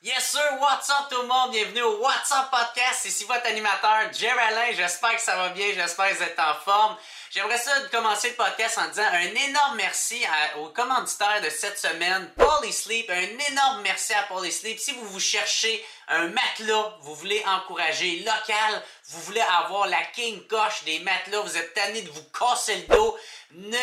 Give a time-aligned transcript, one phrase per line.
[0.00, 1.50] Yes sir, what's up tout le monde?
[1.50, 3.04] Bienvenue au What's Up Podcast.
[3.04, 4.70] Ici votre animateur, Jerry Alain.
[4.76, 6.96] J'espère que ça va bien, j'espère que vous êtes en forme.
[7.32, 10.24] J'aimerais ça commencer le podcast en disant un énorme merci
[10.58, 13.10] aux commanditaires de cette semaine, Polysleep.
[13.10, 14.78] Un énorme merci à Polysleep.
[14.78, 20.46] Si vous vous cherchez un matelas, vous voulez encourager local, vous voulez avoir la king
[20.46, 23.18] coche des matelas, vous êtes tanné de vous casser le dos,
[23.50, 23.76] ne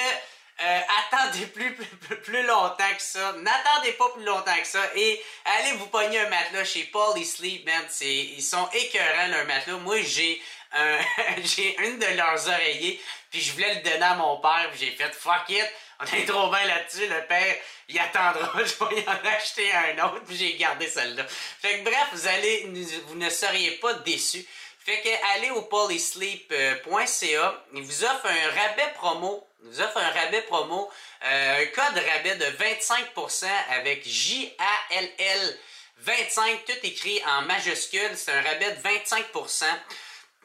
[0.63, 0.79] euh,
[1.11, 3.33] attendez plus, plus, plus, longtemps que ça.
[3.33, 4.81] N'attendez pas plus longtemps que ça.
[4.95, 5.21] Et
[5.59, 7.83] allez vous pogner un matelas chez Polysleep, man.
[8.01, 9.77] Ils sont écœurants, leur matelas.
[9.77, 10.41] Moi, j'ai
[11.43, 13.01] j'ai une de leurs oreillers.
[13.31, 14.69] Puis je voulais le donner à mon père.
[14.71, 15.65] Puis j'ai fait fuck it.
[15.99, 17.07] On est trop bien là-dessus.
[17.07, 17.55] Le père,
[17.87, 18.51] il attendra.
[18.57, 20.23] Je vais y en acheter un autre.
[20.25, 21.25] Puis j'ai gardé celle-là.
[21.27, 22.69] Fait que bref, vous allez,
[23.07, 24.45] vous ne seriez pas déçus.
[24.85, 27.63] Fait que allez au polysleep.ca.
[27.73, 30.89] Il vous offre un rabais promo nous offre un rabais promo,
[31.23, 35.59] euh, un code rabais de 25% avec J-A-L-L
[35.97, 38.11] 25, tout écrit en majuscule.
[38.15, 39.65] C'est un rabais de 25%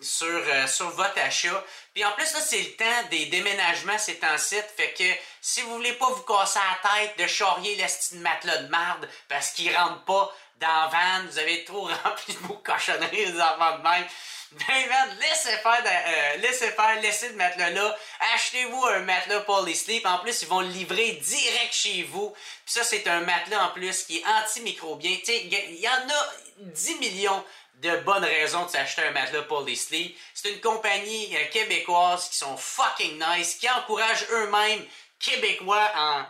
[0.01, 1.65] sur, euh, sur votre achat.
[1.93, 4.67] Puis en plus, là, c'est le temps des déménagements, c'est en site.
[4.77, 5.05] Fait que
[5.41, 9.51] si vous voulez pas vous casser la tête de charrier l'estime matelas de marde parce
[9.51, 13.79] qu'il rentre pas dans la van, vous avez trop rempli de vos cochonneries, des enfants
[13.79, 14.07] de même.
[14.53, 17.97] Ben, man, laissez faire, euh, laissez faire, matelas là.
[18.35, 20.05] Achetez-vous un matelas Polysleep.
[20.05, 22.31] En plus, ils vont le livrer direct chez vous.
[22.65, 25.17] Puis ça, c'est un matelas en plus qui est antimicrobien.
[25.19, 27.45] Tu sais, il y, en a 10 millions
[27.77, 30.19] de bonnes raisons de s'acheter un matelas Polysleep.
[30.35, 34.85] C'est une compagnie euh, québécoise qui sont fucking nice, qui encourage eux-mêmes
[35.21, 36.25] québécois en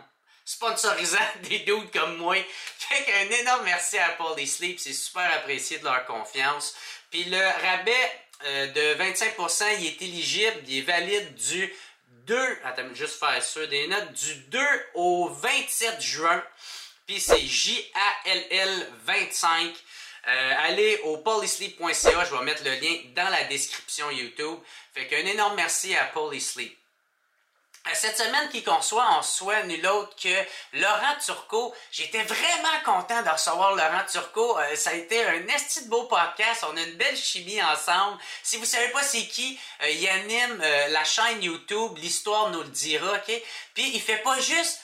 [0.44, 1.18] sponsorisant
[1.48, 2.36] des dudes comme moi.
[2.76, 6.74] Fait qu'un énorme merci à Polysleep, c'est super apprécié de leur confiance.
[7.10, 8.12] Puis le rabais
[8.44, 11.72] euh, de 25%, il est éligible, il est valide du
[12.26, 14.58] 2, attends, juste faire ça, des notes, du 2
[14.94, 16.42] au 27 juin.
[17.06, 19.74] Puis c'est J-A-L-L 25.
[20.28, 24.58] Euh, allez au polysleep.ca, je vais mettre le lien dans la description YouTube.
[24.94, 26.79] Fait qu'un énorme merci à Polysleep.
[27.86, 30.28] Euh, cette semaine qui conçoit, on reçoit nul autre que
[30.74, 31.74] Laurent Turcot.
[31.90, 34.58] J'étais vraiment content de recevoir Laurent Turcot.
[34.58, 36.66] Euh, ça a été un esti de beau podcast.
[36.70, 38.18] On a une belle chimie ensemble.
[38.42, 41.96] Si vous savez pas c'est qui, euh, il anime la chaîne YouTube.
[41.96, 43.42] L'histoire nous le dira, ok?
[43.74, 44.80] Puis il fait pas juste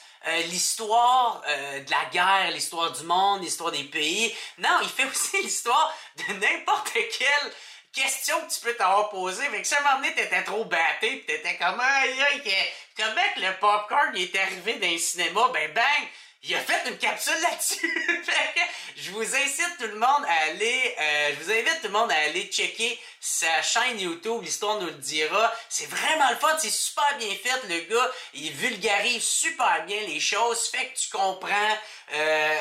[0.49, 4.35] l'histoire de la guerre, l'histoire du monde, l'histoire des pays.
[4.57, 7.53] Non, il fait aussi l'histoire de n'importe quel
[8.01, 9.43] question que tu peux t'avoir posée.
[9.47, 13.21] Fait que si à un moment donné, t'étais trop batté, pis t'étais comme, aïe, comment
[13.35, 16.07] que le popcorn est arrivé dans le cinéma, ben bang!
[16.43, 18.23] Il a fait une capsule là-dessus.
[18.95, 22.11] je vous incite tout le monde à aller, euh, je vous invite tout le monde
[22.11, 24.41] à aller checker sa chaîne YouTube.
[24.43, 25.53] L'histoire nous le dira.
[25.67, 26.55] C'est vraiment le fun.
[26.59, 27.67] C'est super bien fait.
[27.67, 30.69] Le gars, il vulgarise super bien les choses.
[30.69, 31.77] Fait que tu comprends,
[32.13, 32.59] euh,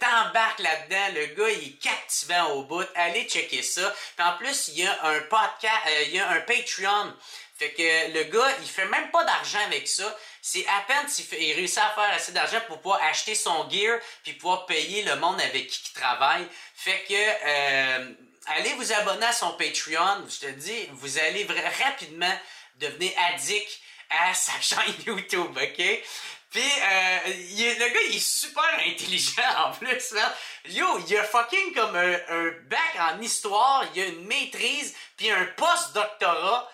[0.00, 1.14] t'embarques là-dedans.
[1.14, 2.86] Le gars, il est captivant au bout.
[2.94, 3.94] Allez checker ça.
[4.18, 7.14] En plus, il y a un podcast, euh, il y a un Patreon.
[7.58, 10.16] Fait que le gars, il fait même pas d'argent avec ça.
[10.40, 14.34] C'est à peine s'il réussit à faire assez d'argent pour pouvoir acheter son gear puis
[14.34, 16.46] pouvoir payer le monde avec qui il travaille.
[16.76, 18.12] Fait que euh,
[18.46, 20.24] allez vous abonner à son Patreon.
[20.28, 21.48] Je te dis, vous allez
[21.84, 22.38] rapidement
[22.76, 23.80] devenir addict
[24.10, 26.02] à sa chaîne YouTube, ok?
[26.50, 30.34] Puis, euh, le gars, il est super intelligent en plus, là.
[30.66, 35.30] Yo, il a fucking comme un, un bac en histoire, il a une maîtrise, puis
[35.30, 36.70] un post-doctorat.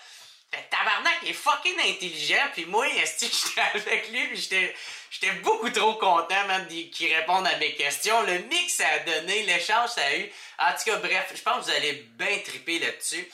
[0.70, 4.75] Tabarnak est fucking intelligent, puis moi, j'étais avec lui, puis j'étais,
[5.10, 8.22] j'étais beaucoup trop content, même, qu'il réponde à mes questions.
[8.22, 10.31] Le mix ça a donné, l'échange ça a eu.
[10.59, 13.28] En tout cas, bref, je pense que vous allez bien triper là-dessus.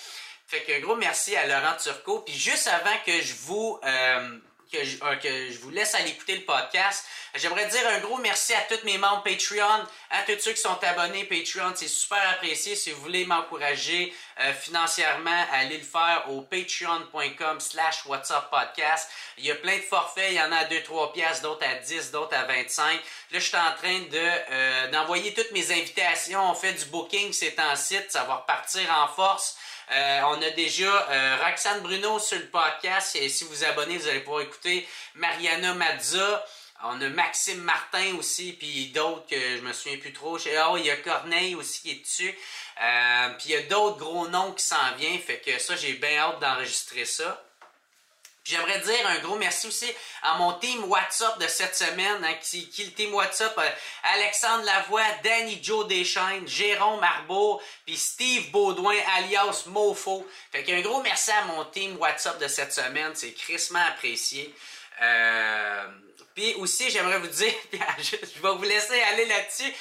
[0.46, 2.20] Fait que gros merci à Laurent Turcot.
[2.20, 3.78] Puis juste avant que je vous...
[3.84, 4.38] Euh,
[4.70, 7.04] que je, euh, que je vous laisse aller écouter le podcast.
[7.34, 10.78] J'aimerais dire un gros merci à tous mes membres Patreon, à tous ceux qui sont
[10.82, 11.72] abonnés Patreon.
[11.76, 12.74] C'est super apprécié.
[12.74, 18.04] Si vous voulez m'encourager euh, financièrement, allez le faire au patreon.com slash
[18.50, 19.08] podcast.
[19.38, 20.30] Il y a plein de forfaits.
[20.30, 22.94] Il y en a à 2-3 piastres, d'autres à 10, d'autres à 25.
[22.94, 23.00] Là,
[23.32, 26.50] je suis en train de euh, d'envoyer toutes mes invitations.
[26.50, 28.10] On fait du booking, c'est en site.
[28.10, 29.56] Ça va repartir en force.
[29.92, 33.16] Euh, on a déjà euh, Roxane Bruno sur le podcast.
[33.16, 36.46] Et si vous vous abonnez, vous allez pouvoir écouter Mariana Mazza.
[36.82, 40.38] On a Maxime Martin aussi, puis d'autres que je me souviens plus trop.
[40.38, 42.34] Oh, il y a Corneille aussi qui est dessus.
[42.82, 45.18] Euh, puis il y a d'autres gros noms qui s'en viennent.
[45.18, 47.42] Fait que ça, j'ai bien hâte d'enregistrer ça.
[48.44, 49.90] J'aimerais dire un gros merci aussi
[50.22, 53.68] à mon team WhatsApp de cette semaine, hein, qui, qui le team WhatsApp, euh,
[54.14, 60.26] Alexandre Lavoie, Danny Joe Deschaines, Jérôme Arbour, puis Steve Baudouin, alias Mofo.
[60.52, 64.54] Fait qu'un gros merci à mon team WhatsApp de cette semaine, c'est crissement apprécié.
[65.02, 65.86] Euh,
[66.58, 67.52] Aussi, j'aimerais vous dire,
[67.98, 69.72] je, vais vous laisser aller là-dessus.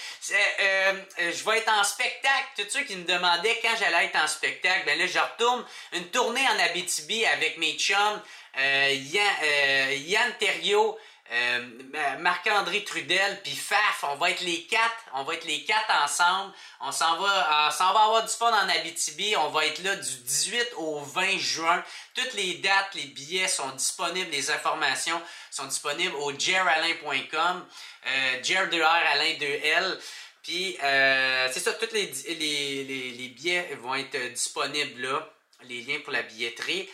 [0.61, 2.47] Euh, je vais être en spectacle.
[2.57, 6.06] Tous ceux qui me demandaient quand j'allais être en spectacle, ben là, je retourne une
[6.09, 8.21] tournée en Abitibi avec mes chums,
[8.57, 10.97] Yann, Yann Thériault,
[11.31, 15.92] euh, Marc-André Trudel puis Faf, on va être les quatre, on va être les quatre
[16.04, 16.52] ensemble.
[16.81, 19.36] On s'en va, euh, s'en va avoir du fun en Abitibi.
[19.38, 21.84] On va être là du 18 au 20 juin.
[22.16, 25.22] Toutes les dates, les billets sont disponibles, les informations
[25.52, 27.66] sont disponibles au jeralain.com.
[28.08, 30.00] Euh, Jer de R, Alain de L.
[30.42, 35.30] Puis c'est ça, tous les, billets vont être disponibles là,
[35.64, 36.90] les liens pour la billetterie.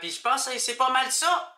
[0.00, 1.55] puis je pense que c'est pas mal ça.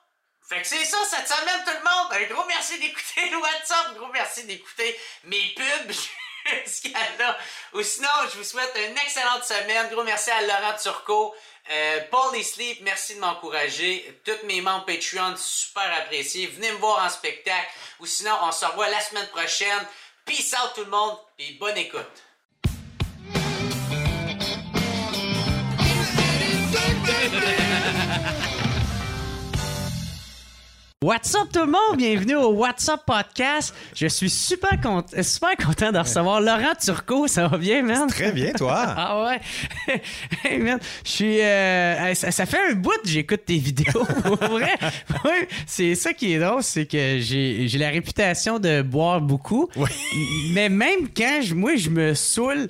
[0.49, 2.13] Fait que c'est ça cette semaine, tout le monde.
[2.13, 3.89] Un gros merci d'écouter le WhatsApp.
[3.91, 5.93] Un gros merci d'écouter mes pubs
[6.65, 7.39] jusqu'à là.
[7.75, 9.91] Ou sinon, je vous souhaite une excellente semaine.
[9.91, 11.35] Gros merci à Laurent Turcot.
[11.71, 14.23] Euh, Paul et merci de m'encourager.
[14.25, 16.47] Tous mes membres Patreon, super appréciés.
[16.47, 17.69] Venez me voir en spectacle.
[18.01, 19.87] Ou sinon, on se revoit la semaine prochaine.
[20.25, 21.19] Peace out tout le monde.
[21.39, 22.28] Et bonne écoute.
[31.05, 31.97] What's up tout le monde?
[31.97, 33.73] Bienvenue au What's up podcast.
[33.95, 37.29] Je suis super, content, super content de recevoir Laurent Turcot.
[37.29, 38.09] Ça va bien, man?
[38.09, 38.75] Très bien, toi.
[38.97, 40.01] ah ouais?
[40.43, 41.41] hey, man, je suis...
[41.41, 44.03] Euh, ça, fait un bout que j'écoute tes vidéos.
[44.25, 44.77] vrai?
[45.69, 49.69] c'est ça qui est drôle, c'est que j'ai la réputation de boire beaucoup.
[49.77, 49.91] Oui.
[50.53, 52.67] Mais même quand je, moi, je me saoule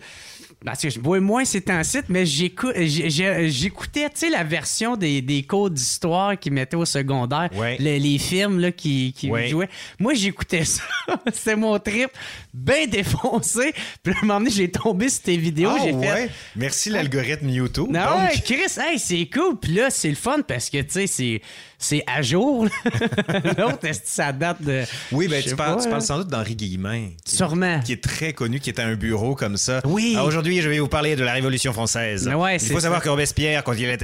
[0.64, 5.42] parce que je bois moins ces temps-ci, mais j'écoutais, tu sais, la version des, des
[5.44, 9.68] cours d'histoire qu'ils mettaient au secondaire, les, films là, qui, qui jouaient.
[10.00, 10.82] Moi, j'écoutais ça.
[11.32, 12.10] C'était mon trip,
[12.58, 13.72] bien défoncé.
[14.02, 15.72] Puis à un moment donné, j'ai tombé sur tes vidéos.
[15.82, 16.30] j'ai fait...
[16.56, 17.88] Merci l'algorithme YouTube.
[17.90, 19.58] Non, Chris, hey, c'est cool.
[19.60, 21.40] Puis là, c'est le fun parce que, tu sais, c'est
[21.78, 22.64] c'est à jour.
[23.58, 24.82] L'autre, est-ce que ça date de.
[25.12, 27.10] Oui, ben, tu parles, tu parles, sans doute d'Henri Guillemin.
[27.24, 27.80] Qui, Sûrement.
[27.80, 29.80] Qui est très connu, qui était un bureau comme ça.
[29.84, 30.16] Oui.
[30.20, 32.28] Aujourd'hui, je vais vous parler de la Révolution française.
[32.28, 33.98] Ouais, il faut savoir que Robespierre, quand il avait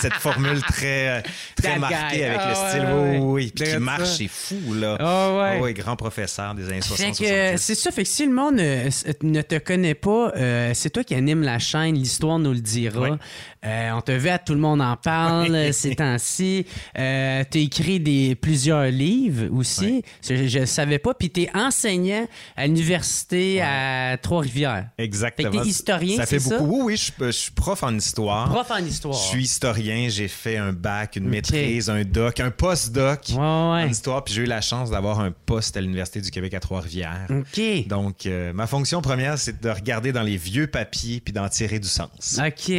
[0.00, 1.22] cette, formule très,
[1.56, 4.96] très marquée avec le ah, style, oui, oui, puis qui marche, c'est fou, là.
[5.00, 7.57] Oh, oui, grand professeur des années 60.
[7.58, 11.14] C'est ça, fait que si le monde ne, te connaît pas, euh, c'est toi qui
[11.14, 13.18] anime la chaîne, l'histoire nous le dira.
[13.64, 16.64] Euh, on te à Tout le monde en parle ces temps-ci.
[16.96, 20.02] Euh, tu as écrit des, plusieurs livres aussi.
[20.22, 21.14] Je ne savais pas.
[21.14, 22.26] Puis tu es enseignant
[22.56, 24.88] à l'université à Trois-Rivières.
[24.98, 25.50] Exactement.
[25.50, 26.84] tu es historien, ça fait beaucoup.
[26.84, 28.48] Oui, oui, je, suis prof en histoire.
[28.48, 29.14] Prof en histoire.
[29.14, 30.08] Je suis historien.
[30.08, 34.22] J'ai fait un bac, une maîtrise, un doc, un post-doc en histoire.
[34.24, 37.26] Puis j'ai eu la chance d'avoir un poste à l'Université du Québec à Trois-Rivières.
[37.40, 37.88] OK.
[37.88, 41.78] Donc, euh, ma fonction première, c'est de regarder dans les vieux papiers puis d'en tirer
[41.78, 42.38] du sens.
[42.38, 42.72] OK.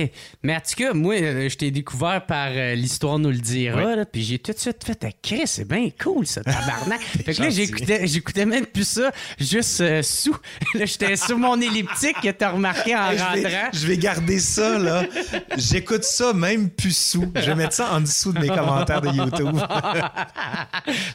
[0.44, 4.24] Mais en tout cas, moi, euh, je t'ai découvert par l'histoire nous le dira puis
[4.24, 7.02] j'ai tout de suite fait à Chris, c'est bien cool ça, tabarnak.
[7.26, 10.36] fait que là, j'écoutais, j'écoutais même plus ça, juste euh, sous.
[10.76, 13.70] Là, j'étais sur mon elliptique que t'as remarqué en rentrant.
[13.74, 15.04] Je vais, garder ça, là.
[15.58, 17.32] J'écoute ça même plus sous.
[17.36, 19.58] Je vais mettre ça en dessous de mes commentaires de YouTube.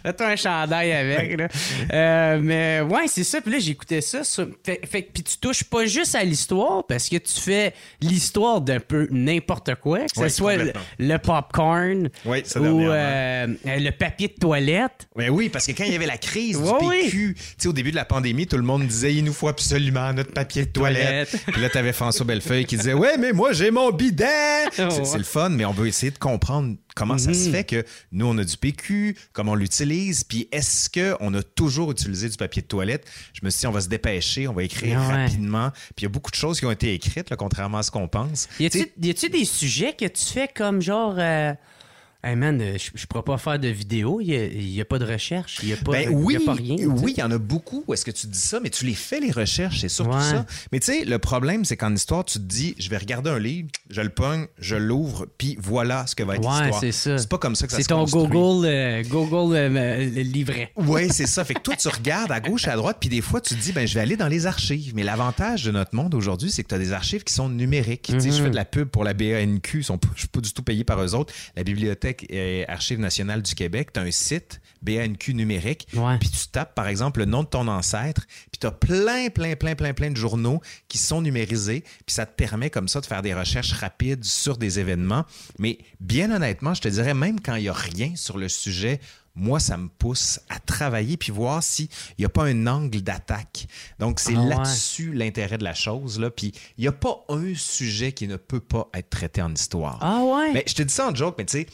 [0.02, 1.49] Fais-toi un chandail avec, là.
[1.93, 3.34] Euh, mais ouais, c'est ça.
[3.41, 4.23] Puis là, j'écoutais ça.
[4.65, 8.81] Fait, fait puis tu touches pas juste à l'histoire parce que tu fais l'histoire d'un
[8.81, 10.57] peu n'importe quoi, que ce soit
[10.99, 15.09] le, popcorn oui, ça ou euh, le papier de toilette.
[15.17, 17.37] Mais oui, parce que quand il y avait la crise du PQ,
[17.67, 20.65] au début de la pandémie, tout le monde disait il nous faut absolument notre papier
[20.65, 21.37] de toilette.
[21.47, 24.25] Puis là, tu avais François Bellefeuille qui disait ouais, mais moi j'ai mon bidet.
[24.73, 27.53] c'est le fun, mais on veut essayer de comprendre comment ça se mhm.
[27.53, 31.43] fait que nous on a du PQ, comment on l'utilise, puis est-ce que on a
[31.43, 33.07] toujours utilisé du papier de toilette?
[33.33, 35.71] Je me suis dit on va se dépêcher, on va écrire rapidement.
[35.71, 37.91] Puis il y a beaucoup de choses qui ont été écrites, là, contrairement à ce
[37.91, 38.49] qu'on pense.
[38.61, 41.53] Y a-tu des sujets que tu fais comme genre euh,
[42.25, 45.04] Hey man, euh, je, ne pourrais pas faire de vidéo, il n'y a, pas de
[45.04, 46.76] recherche, il n'y a, pas, ben oui, a pas rien.
[46.87, 47.85] Oui, il y en a beaucoup.
[47.93, 50.47] Est-ce que tu dis ça, mais tu les fais les recherches, c'est surtout ça.
[50.73, 53.38] Mais tu sais, le problème, c'est qu'en histoire, tu te dis, je vais regarder un
[53.38, 56.81] livre, je le pogne, je l'ouvre, puis voilà ce que va être ouais, l'histoire.
[56.81, 57.19] c'est ça.
[57.19, 58.23] C'est pas comme ça que ça se construit.
[58.23, 60.73] C'est ton Google, euh, Google euh, livret.
[60.76, 61.45] Oui, c'est ça.
[61.45, 63.61] Fait que toi, tu regardes à gauche et à droite, puis des fois, tu te
[63.61, 64.95] dis, ben, je vais aller dans les archives.
[64.95, 68.02] Mais l'avantage de notre monde aujourd'hui, c'est que tu as des archives qui sont numériques.
[68.02, 70.54] Tu sais, je fais de la pub pour la BANQ, sont je suis pas du
[70.54, 71.35] tout payé par eux autres.
[71.54, 75.88] La bibliothèque est archive nationale du Québec, tu as un site BNQ numérique,
[76.21, 79.56] puis tu tapes par exemple le nom de ton ancêtre, puis tu as plein, plein,
[79.56, 83.06] plein, plein, plein de journaux qui sont numérisés, puis ça te permet comme ça de
[83.06, 85.25] faire des recherches rapides sur des événements.
[85.59, 89.00] Mais bien honnêtement, je te dirais, même quand il n'y a rien sur le sujet,
[89.37, 93.66] moi, ça me pousse à travailler puis voir s'il n'y a pas un angle d'attaque.
[93.99, 96.21] Donc, c'est ah là-dessus l'intérêt de la chose.
[96.21, 96.30] Là.
[96.30, 99.99] Puis, il n'y a pas un sujet qui ne peut pas être traité en histoire.
[100.00, 100.52] Ah ouais?
[100.52, 101.66] Mais je te dis ça en joke, mais tu sais,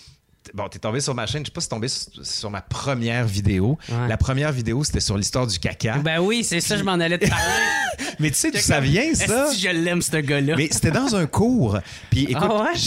[0.54, 2.60] bon, t'es tombé sur ma chaîne, je sais pas si t'es tombé sur, sur ma
[2.60, 3.78] première vidéo.
[3.88, 4.08] Ouais.
[4.08, 5.98] La première vidéo, c'était sur l'histoire du caca.
[5.98, 7.44] Ben oui, c'est ça, je m'en allais te parler.
[8.18, 9.52] mais tu sais, d'où ça vient, ça?
[9.52, 10.54] Je l'aime, ce gars-là?
[10.56, 11.78] Mais c'était dans un cours.
[12.10, 12.78] Puis écoute, Ah ouais?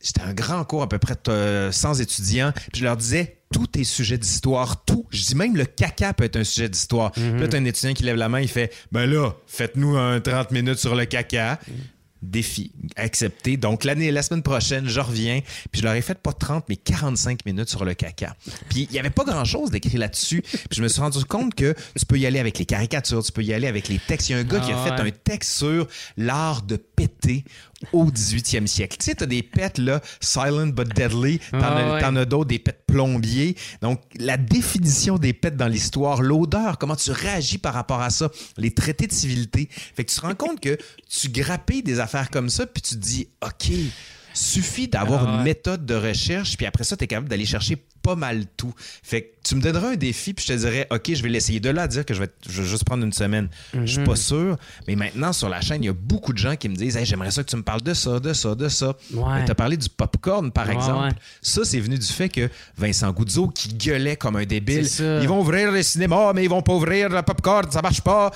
[0.00, 2.52] c'était un grand cours, à peu près euh, 100 étudiants.
[2.72, 5.06] Puis je leur disais, tout est sujet d'histoire, tout.
[5.10, 7.10] Je dis même le caca peut être un sujet d'histoire.
[7.10, 10.20] Puis là, t'as un étudiant qui lève la main, il fait, ben là, faites-nous un
[10.20, 11.58] 30 minutes sur le caca.
[12.22, 13.56] Défi accepté.
[13.56, 15.40] Donc, l'année, la semaine prochaine, je reviens.
[15.72, 18.36] Puis je leur ai fait pas 30, mais 45 minutes sur le caca.
[18.68, 20.42] Puis il n'y avait pas grand-chose d'écrit là-dessus.
[20.42, 23.32] Puis je me suis rendu compte que tu peux y aller avec les caricatures, tu
[23.32, 24.28] peux y aller avec les textes.
[24.28, 25.08] Il y a un gars qui a Ah fait ouais.
[25.08, 25.86] un texte sur
[26.16, 27.44] l'art de péter
[27.92, 28.98] au 18e siècle.
[28.98, 31.38] Tu sais, t'as des pets, là, silent but deadly.
[31.50, 32.00] T'en Ah as, ouais.
[32.02, 33.56] t'en as d'autres, des pets plombiers.
[33.80, 38.30] Donc, la définition des pets dans l'histoire, l'odeur, comment tu réagis par rapport à ça,
[38.58, 39.68] les traités de civilité.
[39.70, 40.76] Fait que tu te rends compte que
[41.08, 43.70] tu grappilles des affaires comme ça, puis tu te dis, OK,
[44.32, 45.44] suffit d'avoir Ah une ouais.
[45.44, 48.72] méthode de recherche, puis après ça, tu es capable d'aller chercher pas mal tout.
[49.02, 51.60] Fait que tu me donneras un défi, puis je te dirais, OK, je vais l'essayer.
[51.60, 54.04] De là à dire que je vais, je vais juste prendre une semaine, je suis
[54.04, 54.56] pas sûr.
[54.88, 57.04] Mais maintenant, sur la chaîne, il y a beaucoup de gens qui me disent, hey,
[57.04, 58.96] j'aimerais ça que tu me parles de ça, de ça, de ça.
[59.12, 59.44] Ouais.
[59.44, 61.12] Tu as parlé du popcorn, par Ouais, exemple.
[61.42, 62.48] Ça, c'est venu du fait que
[62.78, 64.88] Vincent Goudzo, qui gueulait comme un débile,
[65.20, 68.30] ils vont ouvrir les cinémas, mais ils vont pas ouvrir le popcorn, ça marche pas.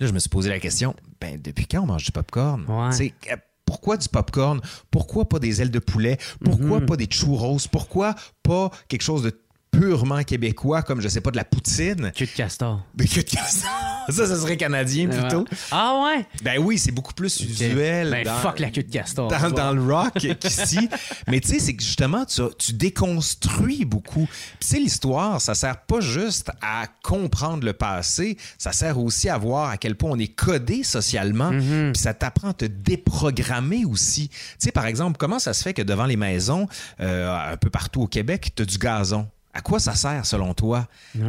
[0.00, 2.64] Là, je me suis posé la question, ben, depuis quand on mange du popcorn?
[2.68, 3.14] Ouais.
[3.30, 3.36] Euh,
[3.66, 4.60] Pourquoi du popcorn?
[4.90, 6.18] Pourquoi pas des ailes de poulet?
[6.44, 6.86] Pourquoi Mhm.
[6.86, 7.58] pas des churros?
[7.72, 9.30] Pourquoi pas quelque chose de
[9.78, 12.12] purement québécois comme, je sais pas, de la poutine?
[12.14, 12.82] Queue de castor.
[12.98, 13.68] Mais que de ça,
[14.08, 15.40] ça, ça serait canadien plutôt.
[15.40, 15.56] Ouais.
[15.70, 16.26] Ah ouais?
[16.42, 18.10] Ben oui, c'est beaucoup plus usuel.
[18.10, 19.28] Ben dans- fuck la queue de castor.
[19.28, 20.88] dans, dans le rock qu'ici.
[21.28, 24.26] Mais tu sais, c'est que justement, tu, tu déconstruis beaucoup.
[24.26, 29.28] Puis tu sais, l'histoire, ça sert pas juste à comprendre le passé, ça sert aussi
[29.28, 31.50] à voir à quel point on est codé socialement.
[31.50, 34.28] Puis ça t'apprend à te déprogrammer aussi.
[34.28, 36.66] Tu sais, par exemple, comment ça se fait que devant les maisons,
[37.00, 39.28] euh, un peu partout au Québec, tu as du gazon?
[39.54, 40.88] À quoi ça sert selon toi?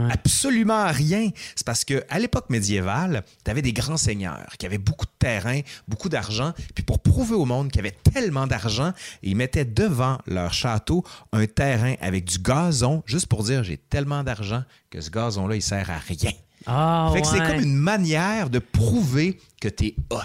[0.09, 1.29] Absolument à rien.
[1.55, 5.11] C'est parce que à l'époque médiévale, tu avais des grands seigneurs qui avaient beaucoup de
[5.19, 10.17] terrain, beaucoup d'argent, puis pour prouver au monde qu'ils avaient tellement d'argent, ils mettaient devant
[10.25, 11.03] leur château
[11.33, 15.61] un terrain avec du gazon, juste pour dire j'ai tellement d'argent que ce gazon-là, il
[15.61, 16.31] sert à rien.
[16.67, 20.17] Ah Fait que c'est comme une manière de prouver que t'es hot.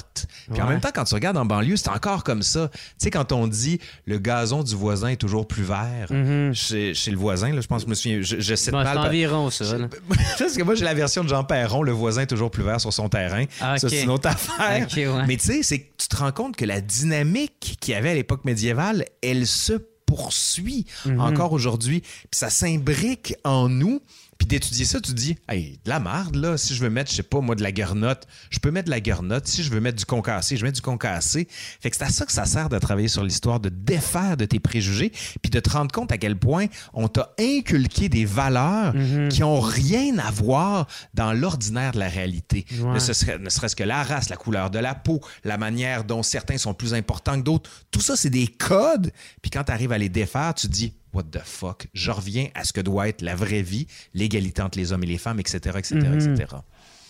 [0.52, 2.68] Puis en même temps, quand tu regardes en banlieue, c'est encore comme ça.
[2.72, 6.08] Tu sais, quand on dit le gazon du voisin est toujours plus vert,
[6.52, 8.78] chez, chez le voisin, là, je pense que je me souviens, je, je cite Bon,
[8.78, 8.98] c'est mal.
[8.98, 9.78] environ ça.
[9.78, 9.88] là.
[10.38, 12.80] Parce que moi, j'ai la version de Jean Perron, le voisin est toujours plus vert
[12.80, 13.44] sur son terrain.
[13.60, 14.86] Ah, Ça, c'est une autre affaire.
[14.96, 15.26] Ouais.
[15.26, 18.10] Mais tu sais, c'est que tu te rends compte que la dynamique qu'il y avait
[18.10, 19.74] à l'époque médiévale, elle se
[20.06, 21.20] poursuit Mhm.
[21.20, 22.00] encore aujourd'hui.
[22.00, 24.00] Puis ça s'imbrique en nous.
[24.40, 26.56] Puis d'étudier ça, tu te dis, hey, de la marde, là.
[26.56, 28.90] Si je veux mettre, je sais pas, moi, de la garnotte, je peux mettre de
[28.90, 29.46] la garnotte.
[29.46, 31.46] Si je veux mettre du concassé, je mets du concassé.
[31.80, 34.46] Fait que c'est à ça que ça sert de travailler sur l'histoire, de défaire de
[34.46, 38.94] tes préjugés, puis de te rendre compte à quel point on t'a inculqué des valeurs
[38.94, 39.28] Mhm.
[39.28, 42.64] qui ont rien à voir dans l'ordinaire de la réalité.
[42.80, 42.94] Ouais.
[42.94, 46.04] Ne, ce serait- ne serait-ce que la race, la couleur de la peau, la manière
[46.04, 47.68] dont certains sont plus importants que d'autres.
[47.90, 49.12] Tout ça, c'est des codes.
[49.42, 52.64] Puis quand tu arrives à les défaire, tu dis, what the fuck, je reviens à
[52.64, 55.58] ce que doit être la vraie vie, l'égalité entre les hommes et les femmes, etc.,
[55.78, 56.56] etc., etc.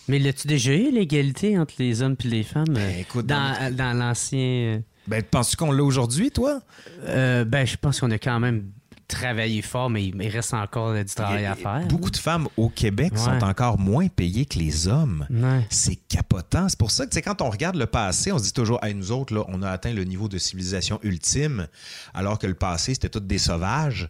[0.09, 3.75] Mais l'as-tu déjà eu l'égalité entre les hommes et les femmes euh, Ben, écoute, dans,
[3.77, 4.83] dans l'ancien.
[5.07, 6.61] Ben, penses-tu qu'on l'a aujourd'hui, toi?
[7.05, 8.71] euh, ben, je pense qu'on a quand même
[9.11, 11.87] travaillé fort, mais il reste encore euh, du travail à faire.
[11.89, 13.19] Beaucoup de femmes au Québec Ouais.
[13.19, 15.27] sont encore moins payées que les hommes.
[15.31, 15.67] Ouais.
[15.71, 16.69] C'est capotant.
[16.69, 19.13] C'est pour ça que quand on regarde le passé, on se dit toujours, hey, nous
[19.13, 21.67] autres, là, on a atteint le niveau de civilisation ultime,
[22.15, 24.09] alors que le passé, c'était toutes des sauvages.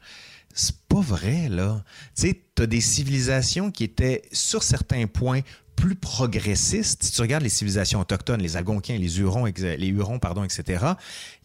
[0.52, 1.82] C'est pas vrai, là.
[2.16, 5.40] Tu sais, t'as des civilisations qui étaient, sur certains points,
[5.80, 7.02] plus progressistes.
[7.02, 10.84] Si tu regardes les civilisations autochtones, les Algonquins, les Hurons, les Hurons, pardon, etc.,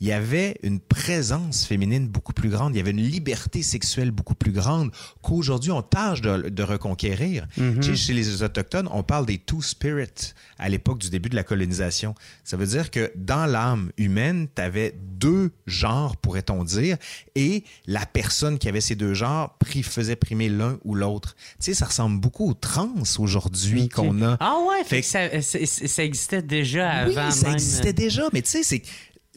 [0.02, 4.12] il y avait une présence féminine beaucoup plus grande, il y avait une liberté sexuelle
[4.12, 7.48] beaucoup plus grande qu'aujourd'hui on tâche de, de reconquérir.
[7.56, 11.36] Tu sais, chez les Autochtones, on parle des two spirits à l'époque du début de
[11.36, 12.14] la colonisation.
[12.44, 16.98] Ça veut dire que dans l'âme humaine, tu avais deux genres, pourrait-on dire,
[17.36, 21.36] et la personne qui avait ces deux genres faisait primer l'un ou l'autre.
[21.60, 24.25] Tu sais, ça ressemble beaucoup aux trans aujourd'hui qu'on a.
[24.40, 27.54] Ah ouais, fait Fait que ça, ça existait déjà Oui, avant ça même.
[27.56, 28.82] existait déjà, mais tu sais, c'est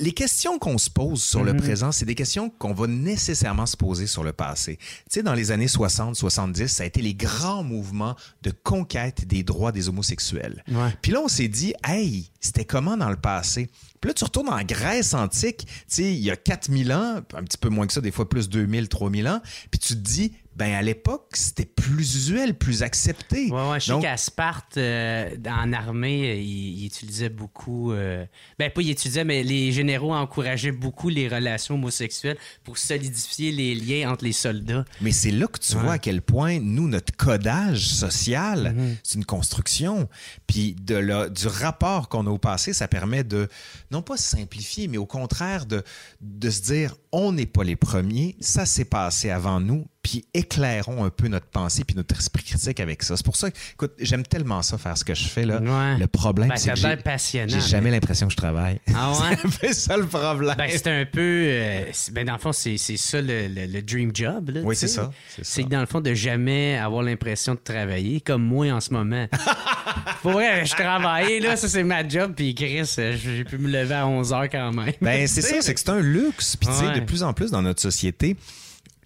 [0.01, 3.77] les questions qu'on se pose sur le présent, c'est des questions qu'on va nécessairement se
[3.77, 4.77] poser sur le passé.
[4.77, 9.27] Tu sais, dans les années 60, 70, ça a été les grands mouvements de conquête
[9.27, 10.63] des droits des homosexuels.
[10.71, 10.97] Ouais.
[11.03, 13.69] Puis là, on s'est dit, hey, c'était comment dans le passé?
[14.01, 17.43] Puis là, tu retournes en Grèce antique, tu sais, il y a 4000 ans, un
[17.43, 19.43] petit peu moins que ça, des fois plus 2000, 3000 ans,
[19.73, 23.49] puis tu te dis, ben à l'époque, c'était plus usuel, plus accepté.
[23.51, 27.93] Ouais, ouais, je sais Donc, qu'à Sparte, euh, en armée, il, il utilisait beaucoup.
[27.93, 28.27] euh,
[28.59, 33.75] ben, pas il utilisait, mais les généraux encourageaient beaucoup les relations homosexuelles pour solidifier les
[33.77, 34.85] liens entre les soldats.
[35.01, 38.97] Mais c'est là que tu vois à quel point, nous, notre codage social, Mhm.
[39.05, 40.09] c'est une construction.
[40.49, 43.49] Puis de la- du rapport qu'on a au passé, ça permet de,
[43.93, 45.85] non pas simplifier, mais au contraire de,
[46.21, 51.05] de se dire, on n'est pas les premiers, ça s'est passé avant nous, puis éclairons
[51.05, 53.17] un peu notre pensée puis notre esprit critique avec ça.
[53.17, 55.45] C'est pour ça que, écoute, j'aime tellement ça, faire ce que je fais.
[55.45, 55.61] Là.
[55.61, 55.99] Ouais.
[55.99, 58.81] Le problème, Ben, c'est que j'ai, j'ai jamais mais- l'impression que je travaille.
[58.95, 59.37] Ah ouais?
[59.43, 60.55] c'est un peu ça le problème.
[60.57, 61.21] Ben, c'est un peu.
[61.21, 64.51] euh, ben, dans le fond, c'est c'est ça le, le- le dream job.
[64.51, 65.51] là, Oui, c'est ça, c'est ça.
[65.53, 68.93] C'est que dans le fond, de jamais avoir l'impression de travailler, comme moi en ce
[68.93, 69.27] moment.
[70.23, 73.69] Pour vrai, je travaille, là, ça c'est ma job, puis Chris, euh, j'ai pu me
[73.71, 74.93] lever à 11 h quand même.
[75.01, 76.57] Ben, c'est ça, c'est que c'est un luxe.
[76.57, 76.98] Puis, tu sais, Ouais.
[77.01, 78.37] De plus en plus dans notre société,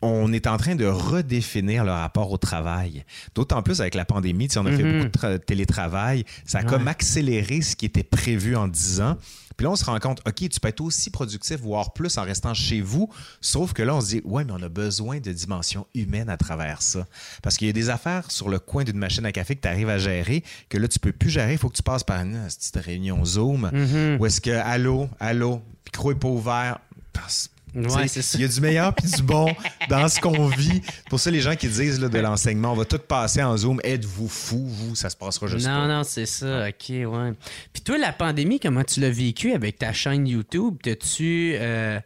[0.04, 3.04] on est en train de redéfinir le rapport au travail.
[3.36, 6.24] D'autant plus avec la pandémie, sais, on a fait beaucoup de tra- télétravail.
[6.44, 9.16] Ça a comme accéléré ce qui était prévu en 10 ans.
[9.56, 12.22] Puis là, on se rend compte, OK, tu peux être aussi productif, voire plus, en
[12.24, 13.10] restant chez vous.
[13.40, 16.36] Sauf que là, on se dit, ouais, mais on a besoin de dimension humaine à
[16.36, 17.06] travers ça.
[17.42, 19.68] Parce qu'il y a des affaires sur le coin d'une machine à café que tu
[19.68, 21.52] arrives à gérer, que là, tu peux plus gérer.
[21.52, 23.70] Il faut que tu passes par une petite réunion Zoom.
[24.18, 26.78] Où est-ce que, allô, allô, micro est pas ouvert.
[27.12, 28.06] Parce- Ouais.
[28.34, 29.54] Il y a du meilleur puis du bon
[29.88, 30.82] dans ce qu'on vit.
[31.08, 33.80] Pour ça, les gens qui disent là, de l'enseignement, on va tout passer en Zoom.
[33.82, 34.94] Êtes-vous fou, vous?
[34.94, 35.88] Ça se passera juste non, pas.
[35.88, 37.32] non, c'est ça, ok, ouais.
[37.72, 40.76] Puis toi, la pandémie, comment tu l'as vécu avec ta chaîne YouTube?
[40.82, 41.98] T'as-tu euh,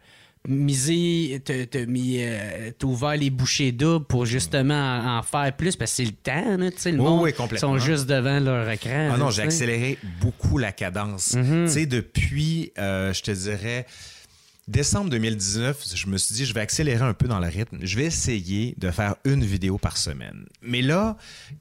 [0.48, 5.74] misé, t'as, mis, euh, ouvert les bouchées doubles pour justement en, en faire plus?
[5.76, 7.76] Parce que c'est le temps, tu sais, le Oui, monde oui, complètement.
[7.76, 9.10] sont juste devant leur écran.
[9.12, 11.34] Ah non, j'ai accéléré beaucoup la cadence.
[11.34, 11.66] Mhm.
[11.66, 13.86] Tu sais, depuis, euh, je te dirais,
[14.68, 17.78] décembre 2019, je me suis dit, je vais accélérer un peu dans le rythme.
[17.82, 20.46] Je vais essayer de faire une vidéo par semaine.
[20.62, 21.16] Mais là,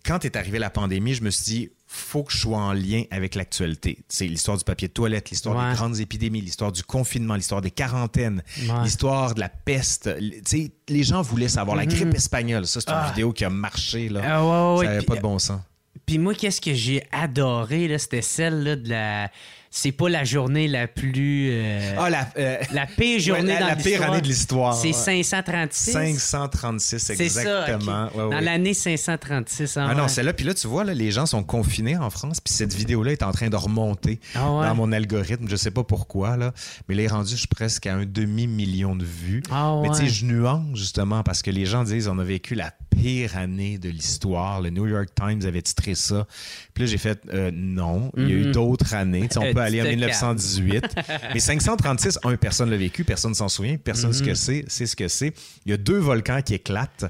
[0.06, 3.04] quand est arrivée la pandémie, je me suis dit, faut que je sois en lien
[3.12, 4.00] avec l'actualité.
[4.10, 5.70] C'est l'histoire du papier de toilette, l'histoire Ouais.
[5.72, 8.84] des grandes épidémies, l'histoire du confinement, l'histoire des quarantaines, Ouais.
[8.84, 10.10] l'histoire de la peste.
[10.20, 11.78] Tu sais, les gens voulaient savoir.
[11.78, 14.10] La grippe espagnole, ça, c'est une vidéo qui a marché.
[14.10, 14.22] Là.
[14.26, 14.44] Ah,
[14.74, 15.62] ouais, ouais, ça n'avait pas de bon sens.
[16.06, 19.32] Puis moi, qu'est-ce que j'ai adoré, c'était celle là, de la.
[19.78, 21.50] C'est pas la journée la plus.
[21.52, 24.74] euh, Ah, la, euh, La pire journée Ouais, la- dans la pire année de l'histoire,
[24.74, 24.94] C'est ouais.
[24.94, 25.92] 536.
[25.92, 28.06] 536 C'est ça, exactement.
[28.16, 29.76] Ouais, Dans l'année 536.
[29.76, 30.32] hein, Ah non, c'est là.
[30.32, 32.40] Puis là, tu vois, là, les gens sont confinés en France.
[32.40, 35.46] Puis cette vidéo-là est en train de remonter Ah dans mon algorithme.
[35.50, 36.54] Je sais pas pourquoi, là.
[36.88, 39.44] Mais il est rendu je suis presque à un demi-million de vues.
[39.52, 42.56] Ah Mais tu sais, je nuance justement parce que les gens disent on a vécu
[42.56, 44.62] la pire année de l'histoire.
[44.62, 46.26] Le New York Times avait titré ça.
[46.74, 49.28] Puis là, j'ai fait euh, non, il y a eu d'autres années.
[49.36, 50.86] On peut aller en tu te 1918.
[51.34, 54.66] Mais 536, un, personne l'a vécu, personne s'en souvient, personne ce que Mhm.
[54.68, 55.34] c'est, ce que c'est.
[55.66, 57.06] Il y a deux volcans qui éclatent.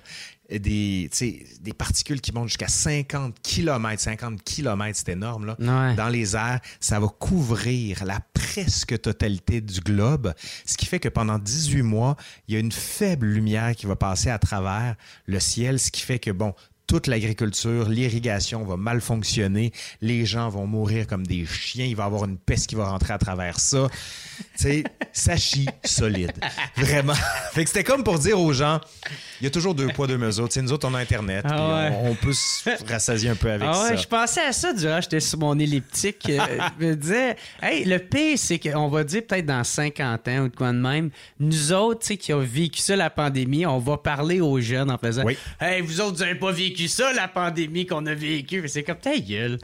[0.47, 1.09] Des,
[1.61, 3.99] des particules qui montent jusqu'à 50 km.
[3.99, 5.55] 50 km, c'est énorme, là.
[5.57, 5.95] Ouais.
[5.95, 10.35] Dans les airs, ça va couvrir la presque totalité du globe.
[10.67, 12.15] Ce qui fait que pendant 18 mois,
[12.47, 16.01] il y a une faible lumière qui va passer à travers le ciel, ce qui
[16.01, 16.53] fait que, bon,
[16.87, 19.71] toute l'agriculture, l'irrigation va mal fonctionner,
[20.01, 22.89] les gens vont mourir comme des chiens, il va y avoir une peste qui va
[22.89, 23.87] rentrer à travers ça.
[24.57, 26.33] Tu sais, ça chie solide.
[26.75, 27.13] Vraiment.
[27.53, 28.79] Fait que c'était comme pour dire aux gens,
[29.41, 30.47] il y a toujours deux poids, deux mesures.
[30.47, 31.97] Tu sais, nous autres, on a Internet, Ah ouais.
[32.01, 33.95] on, on peut se rassasier un peu avec Ah ouais, ça.
[33.95, 36.29] je pensais à ça durant j'étais sur mon elliptique.
[36.29, 36.39] Euh,
[36.79, 40.49] je me disais, hey, le pire, c'est qu'on va dire peut-être dans 50 ans ou
[40.49, 43.79] de quoi de même, nous autres, tu sais, qui ont vécu ça, la pandémie, on
[43.79, 45.37] va parler aux jeunes en faisant, Oui.
[45.59, 48.63] hey, vous autres, vous avez pas vécu ça, la pandémie qu'on a vécu.
[48.67, 49.57] C'est comme ta gueule.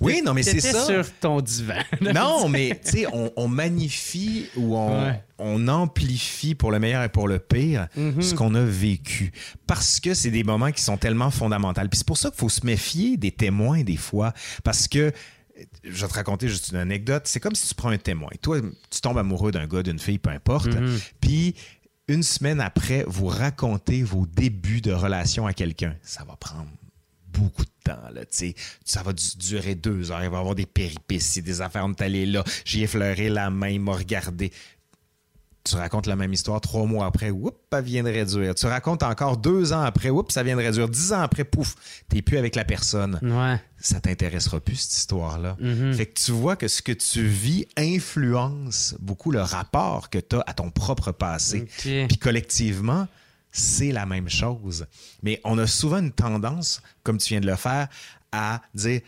[0.00, 0.84] Oui, non, mais c'est ça.
[0.84, 1.74] sur ton divan.
[2.00, 5.22] Non, mais tu sais, on, on magnifie ou on, Ouais.
[5.38, 8.22] on amplifie pour le meilleur et pour le pire Mhm.
[8.22, 9.32] ce qu'on a vécu.
[9.66, 11.80] Parce que c'est des moments qui sont tellement fondamentaux.
[11.82, 14.32] Puis c'est pour ça qu'il faut se méfier des témoins des fois.
[14.62, 15.12] Parce que
[15.84, 17.22] je vais te raconter juste une anecdote.
[17.26, 18.30] C'est comme si tu prends un témoin.
[18.42, 20.74] Toi, tu tombes amoureux d'un gars, d'une fille, peu importe.
[20.74, 20.98] Mhm.
[21.20, 21.54] Puis
[22.08, 25.96] une semaine après, vous racontez vos débuts de relation à quelqu'un.
[26.02, 26.68] Ça va prendre
[27.32, 27.98] beaucoup de temps.
[28.12, 28.22] Là,
[28.84, 30.22] ça va du- durer deux heures.
[30.22, 31.84] Il va y avoir des péripéties, des affaires.
[31.84, 34.52] On est allé là, j'y ai fleuré la main, il m'a regardé.
[35.64, 38.54] Tu racontes la même histoire trois mois après, oups, elle vient de réduire.
[38.54, 40.90] Tu racontes encore deux ans après, oups, ça vient de réduire.
[40.90, 41.74] Dix ans après, pouf,
[42.08, 43.18] t'es plus avec la personne.
[43.22, 43.58] Ouais.
[43.78, 45.56] Ça t'intéressera plus, cette histoire-là.
[45.60, 45.94] Mm-hmm.
[45.94, 50.36] Fait que tu vois que ce que tu vis influence beaucoup le rapport que tu
[50.36, 51.66] as à ton propre passé.
[51.78, 53.08] Puis collectivement,
[53.50, 54.86] c'est la même chose.
[55.22, 57.88] Mais on a souvent une tendance, comme tu viens de le faire,
[58.32, 59.00] à dire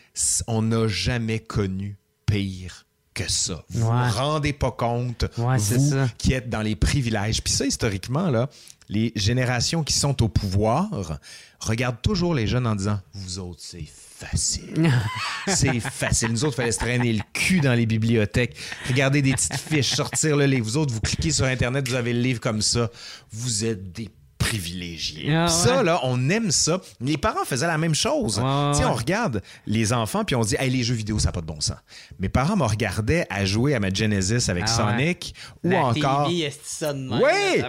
[0.46, 2.85] on n'a jamais connu pire
[3.16, 3.64] que ça.
[3.70, 4.08] Vous Ouais.
[4.10, 6.08] vous rendez pas compte, Ouais, vous ça.
[6.18, 7.42] qui êtes dans les privilèges.
[7.42, 8.48] Puis ça, historiquement, là,
[8.88, 11.18] les générations qui sont au pouvoir
[11.58, 14.92] regardent toujours les jeunes en disant Vous autres, c'est facile.
[15.48, 16.28] c'est facile.
[16.30, 18.54] Nous autres, il fallait se traîner le cul dans les bibliothèques,
[18.88, 20.64] regarder des petites fiches, sortir le livre.
[20.64, 22.90] Vous autres, vous cliquez sur Internet, vous avez le livre comme ça.
[23.32, 24.08] Vous êtes des
[24.48, 25.34] privilégiés.
[25.34, 25.84] Ah, Ça, ouais.
[25.84, 26.80] là, on aime ça.
[27.00, 28.38] Les parents faisaient la même chose.
[28.38, 31.26] Ouais, sais, on regarde les enfants, puis on se dit, hey, les jeux vidéo, ça
[31.26, 31.76] n'a pas de bon sens.
[32.18, 34.92] Mes parents me regardaient à jouer à ma Genesis avec Ah ouais.
[34.98, 36.28] Sonic ou La encore.
[36.28, 37.62] TV, est ça de même, Oui!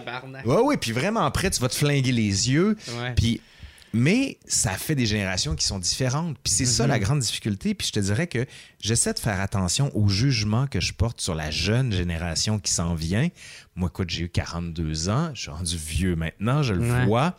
[0.46, 2.78] Oui, oui, puis vraiment après, tu vas te flinguer les yeux.
[3.00, 3.14] Ouais.
[3.16, 3.42] Puis,
[3.94, 6.38] mais ça fait des générations qui sont différentes.
[6.44, 6.90] Puis c'est ça Mhm.
[6.90, 7.74] la grande difficulté.
[7.74, 8.46] Puis je te dirais que
[8.82, 12.94] j'essaie de faire attention au jugement que je porte sur la jeune génération qui s'en
[12.96, 13.30] vient.
[13.78, 17.06] Moi, écoute, j'ai eu 42 ans, je suis rendu vieux maintenant, je le Ouais.
[17.06, 17.38] vois.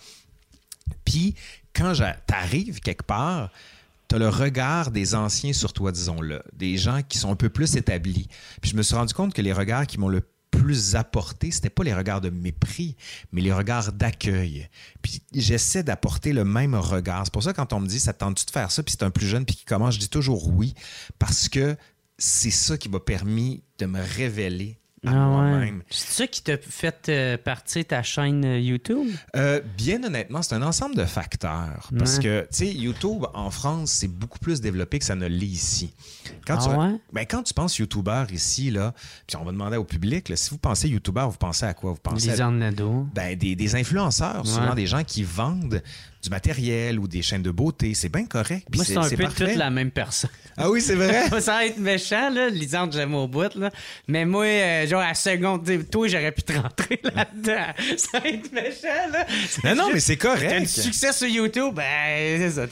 [1.04, 1.34] Puis
[1.74, 1.92] quand
[2.26, 3.50] t'arrives quelque part,
[4.06, 7.76] t'as le regard des anciens sur toi, disons-le, des gens qui sont un peu plus
[7.76, 8.28] établis.
[8.62, 11.68] Puis je me suis rendu compte que les regards qui m'ont le plus apporté, c'était
[11.70, 12.96] pas les regards de mépris,
[13.32, 14.68] mais les regards d'accueil.
[15.02, 17.24] Puis j'essaie d'apporter le même regard.
[17.24, 18.92] C'est pour ça que quand on me dit ça te tente-tu de faire ça, puis
[18.96, 20.74] c'est un plus jeune puis qui commence, je dis toujours oui
[21.18, 21.76] parce que
[22.16, 25.72] c'est ça qui m'a permis de me révéler à Ah ouais.
[25.90, 29.08] C'est ça qui t'a fait euh, partir ta chaîne euh, YouTube?
[29.36, 31.88] Euh, bien honnêtement, c'est un ensemble de facteurs.
[31.98, 32.22] Parce Ouais.
[32.24, 35.92] que, tu sais, YouTube en France, c'est beaucoup plus développé que ça ne l'est ici.
[36.46, 37.00] Quand, Ah tu, ouais?
[37.12, 38.92] ben, quand tu penses YouTuber ici, là,
[39.26, 41.92] puis on va demander au public, là, si vous pensez YouTuber, vous pensez à quoi?
[41.92, 43.06] Vous pensez à Lisanne Nadeau.
[43.14, 45.82] ben, des, des influenceurs, souvent des gens qui vendent
[46.22, 47.94] du matériel ou des chaînes de beauté.
[47.94, 48.66] C'est bien correct.
[48.70, 49.46] puis Moi, c'est un peu parfait.
[49.46, 50.30] toute la même personne.
[50.56, 51.28] Ah oui, c'est vrai?
[51.40, 52.48] Ça va être méchant, là.
[52.48, 53.70] Lisande, j'aime au bout, là.
[54.08, 57.66] Mais moi, euh, genre, à la seconde, toi, j'aurais pu te rentrer là-dedans.
[57.96, 59.26] Ça va être méchant, là.
[59.64, 60.66] non, non, mais c'est T'as du correct.
[60.66, 61.84] succès sur YouTube, ben,
[62.38, 62.66] c'est ça.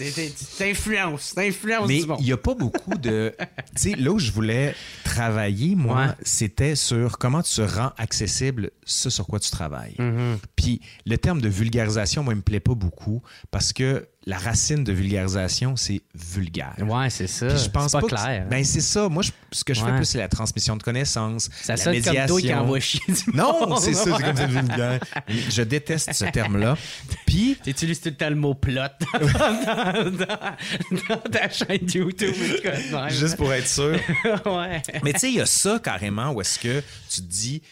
[0.59, 1.35] T'influences.
[1.35, 2.19] T'influences Mais du monde.
[2.21, 3.33] il n'y a pas beaucoup de.
[3.77, 6.13] tu sais, là où je voulais travailler, moi, Ouais.
[6.23, 9.95] c'était sur comment tu rends accessible ce sur quoi tu travailles.
[9.99, 10.37] Mm-hmm.
[10.57, 14.83] Puis le terme de vulgarisation, moi, il me plaît pas beaucoup parce que la racine
[14.83, 16.75] de vulgarisation, c'est vulgaire.
[16.81, 17.47] Ouais, c'est ça.
[17.47, 18.47] Puis je pense c'est pas, que- clair.
[18.51, 19.09] Ben c'est ça.
[19.09, 21.95] Moi, je- ce que je fais plus, c'est la transmission de connaissances, ça la sonne
[21.95, 22.27] comme médiation.
[22.27, 25.01] toi qui envoie chier du Non, c'est ça, c'est comme ça vulgaire.
[25.29, 26.77] Je déteste ce terme-là.
[27.27, 28.75] Puis Tu utilises tout le temps le mot plot
[29.13, 32.35] dans, dans- dans ta chaîne YouTube.
[33.11, 33.99] juste pour être sûr.
[34.47, 34.83] ouais.
[35.05, 37.63] Mais tu sais, il y a ça carrément où est-ce que tu te dis,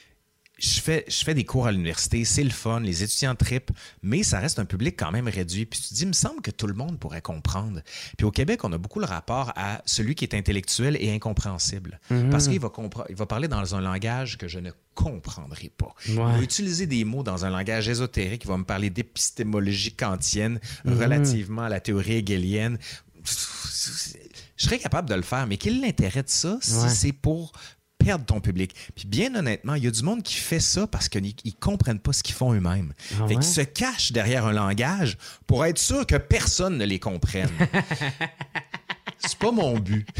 [0.65, 3.71] je fais, je fais des cours à l'université, c'est le fun, les étudiants tripent,
[4.03, 5.67] mais ça reste un public quand même réduit.
[5.67, 7.81] Puis tu te dis, il me semble que tout le monde pourrait comprendre.
[8.17, 12.01] Puis au Québec, on a beaucoup le rapport à celui qui est intellectuel et incompréhensible.
[12.31, 12.73] Parce qu'il va,
[13.11, 15.95] il va parler dans un langage que je ne comprendrai pas.
[16.09, 16.43] Il va Ouais.
[16.43, 21.69] utiliser des mots dans un langage ésotérique, il va me parler d'épistémologie kantienne relativement à
[21.69, 22.79] la théorie hegelienne.
[24.57, 26.89] Je serais capable de le faire, mais quel est l'intérêt de ça si Ouais.
[26.89, 27.53] c'est pour
[28.05, 28.75] perdre ton public?
[28.95, 31.99] Puis bien honnêtement, il y a du monde qui fait ça parce qu'ils ne comprennent
[31.99, 32.93] pas ce qu'ils font eux-mêmes.
[33.19, 33.35] Ah ouais?
[33.35, 37.51] qu'ils se cachent derrière un langage pour être sûr que personne ne les comprenne.
[39.19, 40.07] c'est pas mon but.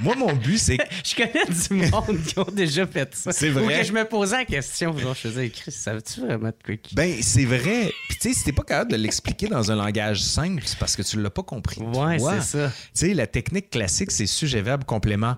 [0.00, 3.32] Moi, mon but, c'est Je connais du monde qui ont déjà fait ça.
[3.32, 3.64] C'est vrai.
[3.64, 6.74] Ou que je me posais la question, genre, je faisais, Chris, savais-tu vraiment de quoi
[6.92, 7.92] Ben, c'est vrai.
[8.08, 10.94] Puis, tu sais, si t'es pas capable de l'expliquer dans un langage simple, c'est parce
[10.94, 11.80] que tu l'as pas compris.
[11.80, 12.68] Ouais, c'est ça.
[12.68, 15.36] Tu sais, la technique classique, c'est sujet, verbe, complément,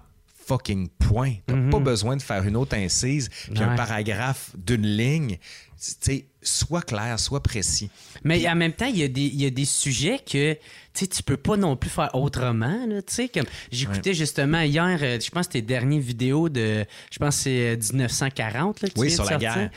[0.50, 1.34] fucking point.
[1.46, 5.38] T'as pas besoin de faire une autre incise, puis un paragraphe d'une ligne.
[5.82, 7.88] Tu sais, sois clair, sois précis.
[8.24, 10.58] Mais en même temps, il y, a des- il y a des sujets que
[10.92, 12.86] tu tu peux pas non plus faire autrement.
[13.72, 18.82] J'écoutais justement hier, euh, je pense, tes dernières vidéos de, je pense c'est euh, 1940
[18.82, 19.54] là, que Oui, sur la sortir.
[19.54, 19.70] guerre.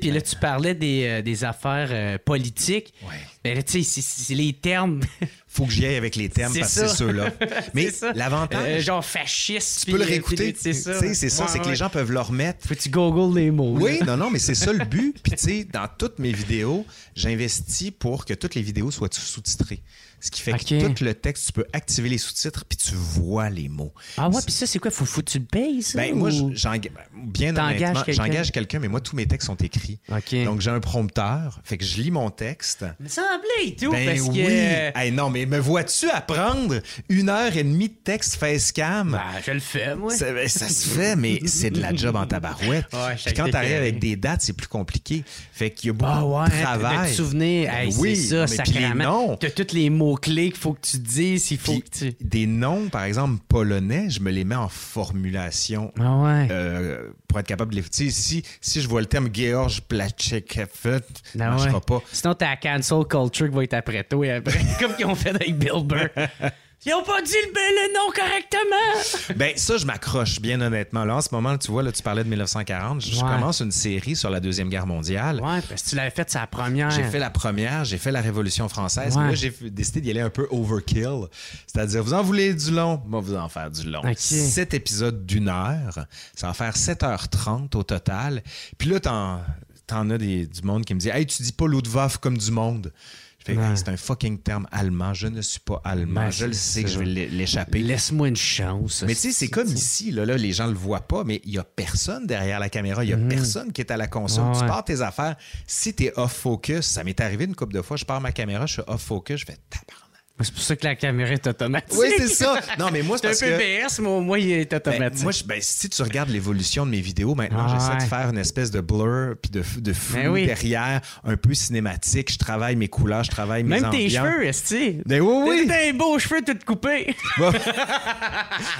[0.00, 2.94] Puis là, tu parlais des, euh, des affaires euh, politiques.
[3.02, 3.16] Ouais.
[3.44, 5.00] Là, tu sais, c'est- les termes.
[5.48, 6.88] Faut que j'y aille avec les termes parce que ça.
[6.88, 7.30] c'est ceux-là.
[7.74, 8.12] Mais ça.
[8.14, 9.84] l'avantage, Euh, genre fasciste.
[9.84, 10.54] tu peux le réécouter.
[10.58, 10.94] C'est ça.
[11.14, 12.66] C'est ça, Ouais, que les gens peuvent le remettre.
[12.66, 13.76] Faut que tu googles les mots.
[13.78, 14.06] Oui, là.
[14.06, 15.14] non, non, mais c'est ça le but.
[15.22, 19.82] Puis, tu sais, dans toutes mes vidéos, j'investis pour que toutes les vidéos soient sous-titrées.
[20.20, 23.50] Ce qui fait que tout le texte, tu peux activer les sous-titres puis tu vois
[23.50, 23.92] les mots.
[24.16, 24.92] Ah ouais, puis ça, c'est quoi?
[24.92, 25.98] Faut, faut que tu le payes, ça?
[25.98, 26.90] Ben, moi, ou- j'en- ben,
[27.24, 29.98] bien honnêtement, j'engage quelqu'un, mais moi, tous mes textes sont écrits.
[30.44, 32.84] Donc, j'ai un prompteur, fait que je lis mon texte.
[33.00, 34.36] me semblait et tout, Ben parce oui!
[34.42, 34.98] que...
[34.98, 39.12] Hey, non, mais me vois-tu apprendre une heure et demie de texte facecam?
[39.12, 40.14] Ben, je le fais, moi.
[40.14, 42.86] Ça, ben, ça se fait, mais c'est de la job en tabarouette.
[42.92, 45.24] Ouais, je Puis quand t'arrives avec des dates, c'est plus compliqué.
[45.52, 47.06] Fait qu'il y a beaucoup Ah ouais, de travail.
[47.06, 49.36] de te souvenir, Ben hey, oui, c'est ça, sacrément.
[49.36, 52.14] T'as tous les mots-clés qu'il faut que tu dises, il faut que tu...
[52.20, 56.48] des noms, par exemple, polonais, je me les mets en formulation Ah ouais.
[56.50, 57.82] euh, pour être capable de les...
[57.82, 61.00] Tu sais, si, si je vois le terme George Plachekev, ça
[61.40, 61.80] Ah ouais.
[61.86, 62.02] pas.
[62.12, 65.30] Sinon, t'as cancel culture qui va être après toi et après, comme qu'ils ont fait
[65.30, 66.08] avec Bill Burr.
[66.84, 69.36] Ils ont pas dit le, le nom correctement!
[69.36, 71.04] Ben, ça, je m'accroche, bien honnêtement.
[71.04, 73.00] Là, en ce moment, tu vois, là, tu parlais de 1940.
[73.00, 73.20] Je Ouais.
[73.20, 75.36] commence une série sur la Deuxième Guerre mondiale.
[75.40, 76.90] Ouais, parce que tu l'avais fait sa première.
[76.90, 79.16] J'ai fait la première, j'ai fait la Révolution française.
[79.16, 79.22] Ouais.
[79.22, 81.26] mais Là, j'ai décidé d'y aller un peu overkill.
[81.68, 83.00] C'est-à-dire, vous en voulez du long?
[83.06, 84.00] Moi, vous en faire du long.
[84.00, 84.16] Ok.
[84.18, 86.04] Sept épisodes d'une heure.
[86.34, 88.42] Ça va faire 7h30 au total.
[88.76, 89.40] Puis là, t'en,
[89.86, 92.50] t'en as des, du monde qui me dit Hey, tu dis pas Ludwig comme du
[92.50, 92.92] monde.
[93.38, 93.70] Je fais, Ouais.
[93.70, 95.14] Hey, c'est un fucking terme allemand.
[95.14, 96.20] Je ne suis pas allemand.
[96.26, 97.80] Ben, je le sais que je vais l'é- l'échapper.
[97.80, 99.02] Laisse-moi une chance.
[99.04, 101.50] Mais tu sais, c'est comme ici, là, là, les gens le voient pas, mais il
[101.52, 104.52] y a personne derrière la caméra, il y a personne qui est à la console.
[104.52, 105.34] Ouais, tu pars tes affaires.
[105.66, 108.66] Si tu es off-focus, ça m'est arrivé une couple de fois, je pars ma caméra,
[108.66, 110.01] je suis off-focus, je fais tabarnak.
[110.42, 111.98] C'est pour ça que la caméra est automatique.
[111.98, 112.58] Oui, c'est ça.
[112.78, 113.86] Non, mais moi, c'est C'est un parce peu que.
[113.86, 115.22] BS, mais au moins, il est Ben, automatique.
[115.22, 118.28] moi, je- ben, si tu regardes l'évolution de mes vidéos, maintenant, Ah, j'essaie de faire
[118.30, 120.46] une espèce de blur puis de, de flou Ben oui.
[120.46, 122.32] derrière, un peu cinématique.
[122.32, 124.74] Je travaille mes couleurs, je travaille mes Même tes cheveux, est-ce
[125.06, 125.64] Ben oui, oui.
[125.68, 127.14] T'as des beaux cheveux tout coupés.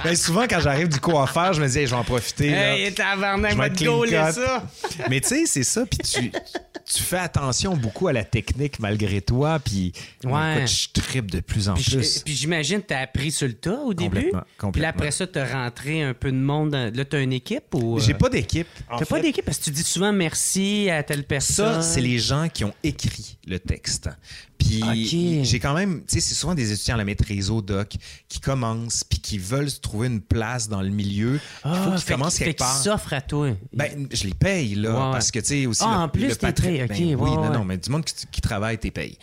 [0.05, 2.51] Ben, souvent, quand j'arrive du coiffeur, je me dis, Hey, je vais en profiter.
[2.51, 2.77] là.
[2.77, 4.65] hey, tabarnak, Je va vais te gauler ça.
[5.09, 5.85] Mais tu sais, c'est ça.
[5.87, 9.59] Puis tu, tu fais attention beaucoup à la technique malgré toi.
[9.65, 9.93] Puis
[10.25, 10.65] Ouais.
[10.67, 12.19] je tripe de plus en Puis, plus.
[12.19, 14.31] je- puis j'imagine que t'as appris sur le tas au début.
[14.59, 16.71] Complètement, Puis là, après ça, t'as rentré un peu de monde.
[16.71, 17.97] dans- Là, t'as une équipe ou.
[17.97, 18.67] euh, J'ai pas d'équipe.
[18.99, 21.75] T'as pas d'équipe parce que tu dis souvent merci à telle personne.
[21.75, 24.09] Ça, c'est les gens qui ont écrit le texte.
[24.65, 27.95] Puis j'ai quand même, tu sais, c'est souvent des étudiants à la maîtrise au doc
[28.29, 31.35] qui commencent puis qui veulent se trouver une place dans le milieu.
[31.65, 32.77] Il faut qu'ils Ah, fait commencent quelque part.
[32.77, 33.51] s'offre à toi.
[33.73, 35.13] Ben, je les paye, là, Ouais.
[35.13, 35.83] parce que, tu sais, aussi.
[35.85, 37.51] Ah, le- en plus, t'es payé, ok, Ben ouais, oui, non, ouais.
[37.51, 39.17] non, mais du monde qui, qui travaille, t'es payé.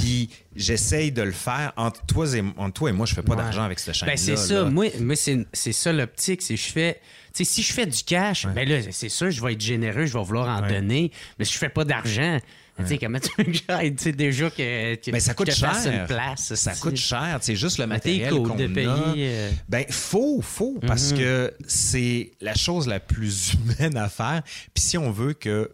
[0.00, 3.36] Puis j'essaye de le faire entre toi et, entre toi et moi, je fais pas
[3.36, 4.14] d'argent avec cette chaîne-là.
[4.14, 4.62] Ben, c'est ça.
[4.64, 4.70] là.
[4.70, 6.42] Moi, moi c'est, ça l'optique.
[6.42, 7.00] C'est je fais.
[7.34, 10.06] Tu sais, si je fais du cash, ben là, c'est sûr, je vais être généreux,
[10.06, 10.72] je vais vouloir en Ouais.
[10.72, 11.12] donner.
[11.38, 12.38] Mais si je fais pas d'argent,
[12.78, 13.94] tu sais, comment tu veux que j'aille?
[13.94, 15.74] Tu sais, déjà que, que Ben, ça coûte que cher.
[15.86, 16.54] une place.
[16.54, 17.38] ça coûte cher.
[17.40, 18.56] C'est juste le matériel qu'on a.
[18.68, 19.50] payer, euh.
[19.68, 24.42] Ben, faut, faut, parce que c'est la chose la plus humaine à faire.
[24.74, 25.70] Puis si on veut que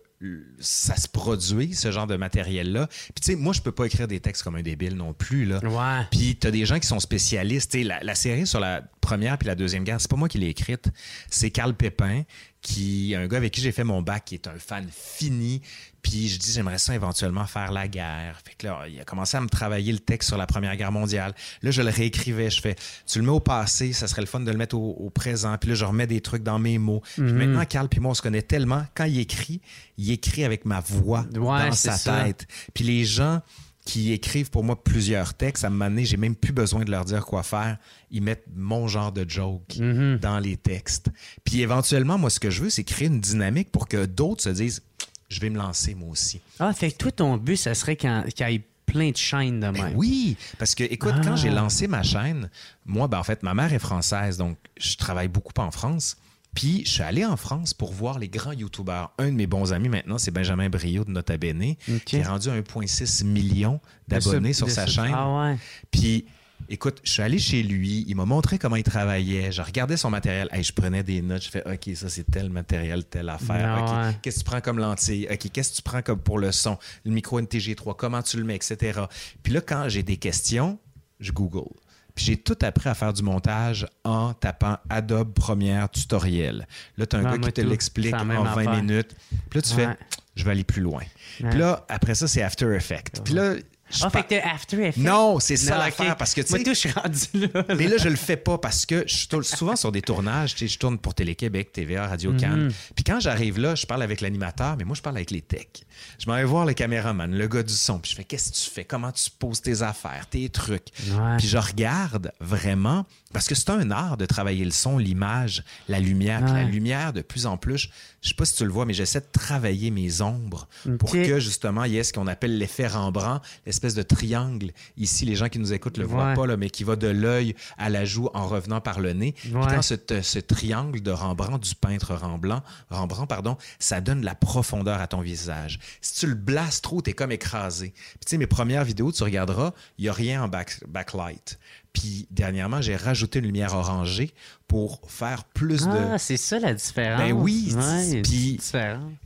[0.58, 2.86] ça se produise, ce genre de matériel-là.
[2.86, 5.44] Puis tu sais, moi, je peux pas écrire des textes comme un débile non plus,
[5.44, 5.58] là.
[5.62, 6.06] Ouais.
[6.10, 7.72] Puis t'as des gens qui sont spécialistes.
[7.72, 10.28] Tu sais, la, la série sur la première puis la deuxième guerre, c'est pas moi
[10.28, 10.86] qui l'ai écrite.
[11.28, 12.22] C'est Carl Pépin,
[12.62, 15.60] qui un gars avec qui j'ai fait mon bac, qui est un fan fini.
[16.04, 18.40] Puis je dis, j'aimerais ça éventuellement faire la guerre.
[18.44, 20.92] Fait que là, il a commencé à me travailler le texte sur la Première Guerre
[20.92, 21.34] mondiale.
[21.62, 22.50] Là, je le réécrivais.
[22.50, 24.90] Je fais, tu le mets au passé, ça serait le fun de le mettre au,
[24.92, 25.56] au présent.
[25.58, 27.02] Puis là, je remets des trucs dans mes mots.
[27.14, 28.84] Puis maintenant, Carl puis moi, on se connaît tellement.
[28.94, 29.60] Quand il écrit,
[29.98, 32.22] il écrit avec ma voix Ouais, dans sa ça.
[32.24, 32.46] tête.
[32.74, 33.40] Puis les gens
[33.86, 36.90] qui écrivent pour moi plusieurs textes, à un moment donné, j'ai même plus besoin de
[36.90, 37.76] leur dire quoi faire.
[38.10, 40.20] Ils mettent mon genre de joke Mm-hmm.
[40.20, 41.08] dans les textes.
[41.44, 44.48] Puis éventuellement, moi, ce que je veux, c'est créer une dynamique pour que d'autres se
[44.48, 44.82] disent
[45.28, 46.40] je vais me lancer moi aussi.
[46.58, 49.70] Ah, fait que toi, ton but, ça serait qu'il y ait plein de chaînes de
[49.70, 49.92] Ben même.
[49.96, 51.20] oui, parce que écoute, Ah.
[51.24, 52.50] quand j'ai lancé ma chaîne,
[52.84, 56.16] moi, ben, en fait, ma mère est française, donc je travaille beaucoup en France.
[56.54, 59.10] Puis je suis allé en France pour voir les grands YouTubeurs.
[59.18, 61.74] Un de mes bons amis maintenant, c'est Benjamin Brio de Nota Bene,
[62.06, 65.12] qui est rendu à 1,6 million d'abonnés sur sa chaîne.
[65.12, 65.56] Ah ouais.
[65.90, 66.26] Puis,
[66.68, 70.10] écoute, je suis allé chez lui, il m'a montré comment il travaillait, je regardais son
[70.10, 73.78] matériel, Hey, je prenais des notes, je fais OK, ça c'est tel matériel, telle affaire.
[73.82, 74.16] OK, ouais.
[74.22, 75.26] qu'est-ce que tu prends comme lentille?
[75.30, 76.78] OK, qu'est-ce que tu prends comme pour le son?
[77.04, 79.00] Le micro NTG3, comment tu le mets, etc.
[79.42, 80.78] Puis là, quand j'ai des questions,
[81.20, 81.70] je Google.
[82.14, 86.66] Puis j'ai tout appris à faire du montage en tapant Adobe Premiere Tutoriel.
[86.96, 88.74] Là, tu as un gars qui te l'explique en même 20 affaire.
[88.82, 89.16] minutes.
[89.50, 89.86] Puis là, tu Ouais.
[89.86, 89.98] fais,
[90.36, 91.02] je vais aller plus loin.
[91.42, 91.50] Ouais.
[91.50, 93.20] Puis là, après ça, c'est After Effects.
[93.24, 93.54] Puis là,
[94.02, 94.96] Ah, fait que After Effects.
[95.02, 96.18] Non, c'est ça l'affaire, ok.
[96.18, 97.64] parce que, Moi, tout, je suis rendu là.
[97.76, 100.54] mais là, je le fais pas parce que je suis tou- souvent sur des tournages.
[100.56, 102.72] Je tourne pour Télé-Québec, TVA, Radio Cannes.
[102.94, 105.84] Puis quand j'arrive là, je parle avec l'animateur, mais moi, je parle avec les techs.
[106.18, 107.98] Je m'en vais voir le caméraman, le gars du son.
[107.98, 108.84] Puis je fais Qu'est-ce que tu fais?
[108.84, 110.88] Comment tu poses tes affaires, tes trucs?
[111.10, 111.36] Ouais.
[111.38, 113.04] Puis je regarde vraiment,
[113.34, 116.42] parce que c'est un art de travailler le son, l'image, la lumière.
[116.42, 117.88] Puis la lumière, de plus en plus,
[118.22, 120.66] je sais pas si tu le vois, mais j'essaie de travailler mes ombres
[120.98, 124.70] pour que justement, il y ait ce qu'on appelle l'effet Rembrandt, l'espèce de triangle.
[124.96, 127.54] Ici, les gens qui nous écoutent le voient pas, là, mais qui va de l'œil
[127.76, 129.32] à la joue en revenant par le nez.
[129.32, 129.60] Puis Ouais.
[129.68, 134.34] quand ce, ce triangle de Rembrandt, du peintre Rembrandt, Rembrandt pardon, ça donne de la
[134.34, 135.80] profondeur à ton visage.
[136.00, 137.90] Si tu le blastes trop, t'es comme écrasé.
[137.94, 141.58] Puis tu sais, mes premières vidéos, tu regarderas, il y a rien en back- backlight.
[141.94, 144.34] Puis dernièrement, j'ai rajouté une lumière orangée
[144.68, 145.90] pour faire plus de...
[146.12, 147.20] Ah, c'est ça la différence.
[147.20, 148.60] Ben oui, Ouais, puis-.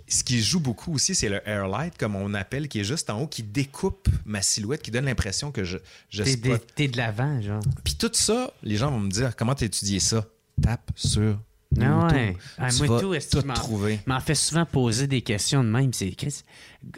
[0.06, 3.22] Ce qui joue beaucoup aussi, c'est le airlight, comme on appelle, qui est juste en
[3.22, 5.78] haut, qui découpe ma silhouette, qui donne l'impression que je,
[6.10, 6.66] je T'es, spot.
[6.76, 7.62] t'es de l'avant, genre.
[7.84, 10.26] Puis tout ça, les gens vont me dire comment t'as étudié ça?
[10.62, 11.40] Tape sur
[11.80, 12.36] Ah ouais.
[12.56, 14.00] Ah, tu moi, vas tout, trouver.
[14.06, 15.92] m'en fait souvent poser des questions de même.
[15.92, 16.42] C'est Chris,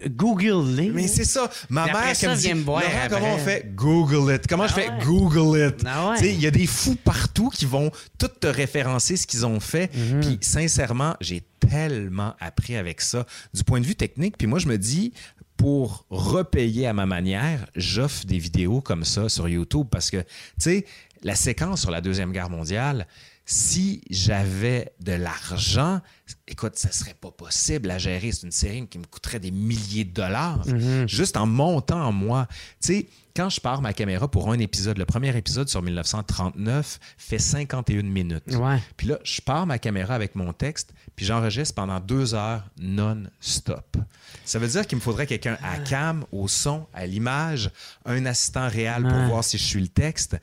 [0.06, 0.90] Google les.
[0.90, 1.50] Mais c'est ça.
[1.68, 3.72] Ma après mère qui ça, me dit, viens me voir Laurent, comment on fait?
[3.74, 4.46] Google it.
[4.46, 4.88] Comment je Ah fais?
[4.90, 5.04] ouais.
[5.04, 5.82] Google it.
[5.84, 6.32] Ah ouais.
[6.34, 9.90] Il y a des fous partout qui vont tout te référencer ce qu'ils ont fait.
[9.94, 10.20] Mhm.
[10.20, 14.38] Puis sincèrement, j'ai tellement appris avec ça du point de vue technique.
[14.38, 15.12] Puis moi, je me dis,
[15.56, 20.26] pour repayer à ma manière, j'offre des vidéos comme ça sur YouTube parce que, tu
[20.58, 20.86] sais,
[21.22, 23.06] la séquence sur la Deuxième Guerre mondiale,
[23.52, 26.00] si j'avais de l'argent,
[26.46, 28.30] écoute, ça serait pas possible à gérer.
[28.30, 30.62] C'est une série qui me coûterait des milliers de dollars
[31.08, 32.46] juste en montant en moi.
[32.80, 37.00] Tu sais, quand je pars ma caméra pour un épisode, le premier épisode sur 1939
[37.18, 38.44] fait 51 minutes.
[38.54, 38.78] Ouais.
[38.96, 43.96] Puis là, je pars ma caméra avec mon texte, puis j'enregistre pendant deux heures non-stop.
[44.44, 47.70] Ça veut dire qu'il me faudrait quelqu'un à cam, au son, à l'image,
[48.04, 49.26] un assistant réel pour Ouais.
[49.26, 50.36] voir si je suis le texte.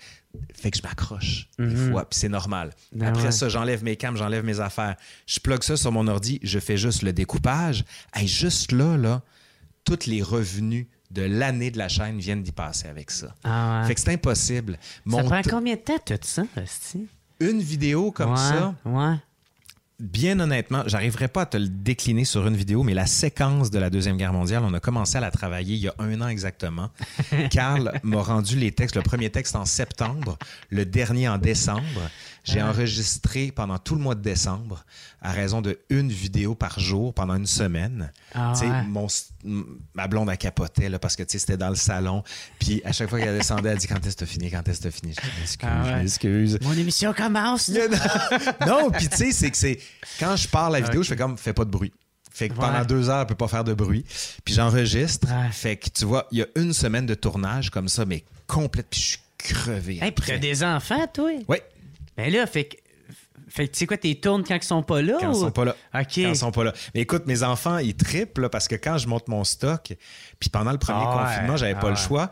[0.54, 2.72] Fait que je m'accroche des fois, puis c'est normal.
[3.00, 3.32] Ah Après ouais.
[3.32, 4.96] ça, j'enlève mes cams, j'enlève mes affaires.
[5.26, 7.86] Je plug ça sur mon ordi, je fais juste le découpage.
[8.14, 9.22] Hey, juste là, là,
[9.84, 13.34] tous les revenus de l'année de la chaîne viennent d'y passer avec ça.
[13.44, 13.88] Ah ouais.
[13.88, 14.78] Fait que c'est impossible.
[15.10, 16.44] Ça prend combien de temps, tout ça?
[17.40, 19.16] Une vidéo comme ouais, ça, Ouais.
[20.00, 23.80] Bien honnêtement, j'arriverai pas à te le décliner sur une vidéo, mais la séquence de
[23.80, 26.28] la Deuxième Guerre mondiale, on a commencé à la travailler il y a un an
[26.28, 26.90] exactement.
[27.52, 30.38] Carl m'a rendu les textes, le premier texte en septembre,
[30.70, 32.12] le dernier en décembre.
[32.44, 34.86] J'ai enregistré pendant tout le mois de décembre
[35.22, 38.14] à raison de une vidéo par jour pendant une semaine.
[38.34, 38.84] Ah Tu sais, ouais.
[38.84, 39.08] mon
[39.94, 42.24] ma blonde a capoté là, parce que tu sais, c'était dans le salon.
[42.60, 44.80] Puis à chaque fois qu'elle descendait, elle dit Quand est-ce que t'as fini Quand est-ce
[44.80, 45.14] que t'as fini?
[45.14, 45.90] Je dis, Excuse, Ah ouais.
[45.92, 46.60] je m'excuse.
[46.62, 47.82] Mon émission commence, là.
[48.68, 49.80] non, puis tu sais, c'est que c'est.
[50.20, 51.94] Quand je parle la vidéo, je fais comme, fais pas de bruit.
[52.32, 52.60] Fait que Ouais.
[52.60, 54.06] pendant deux heures, elle peut pas faire de bruit.
[54.46, 55.28] Puis j'enregistre.
[55.28, 55.52] Ouais.
[55.52, 58.88] Fait que tu vois, il y a une semaine de tournage comme ça, mais complète,
[58.92, 60.00] puis je suis crevé.
[60.02, 61.32] Hey, puis t'as des enfants, toi?
[61.48, 61.58] Oui,
[62.16, 62.76] Ben là, fait que.
[63.58, 65.18] Fait que tu sais quoi, t'es tournes quand ils sont pas là?
[65.20, 65.76] quand ils sont pas là.
[65.96, 66.02] OK.
[66.14, 66.74] Quand ils sont pas là.
[66.94, 69.96] Mais écoute, mes enfants, ils trippent là, parce que quand je monte mon stock,
[70.40, 72.00] puis pendant le premier Ah ouais, confinement, j'avais ah pas le ouais.
[72.00, 72.30] choix.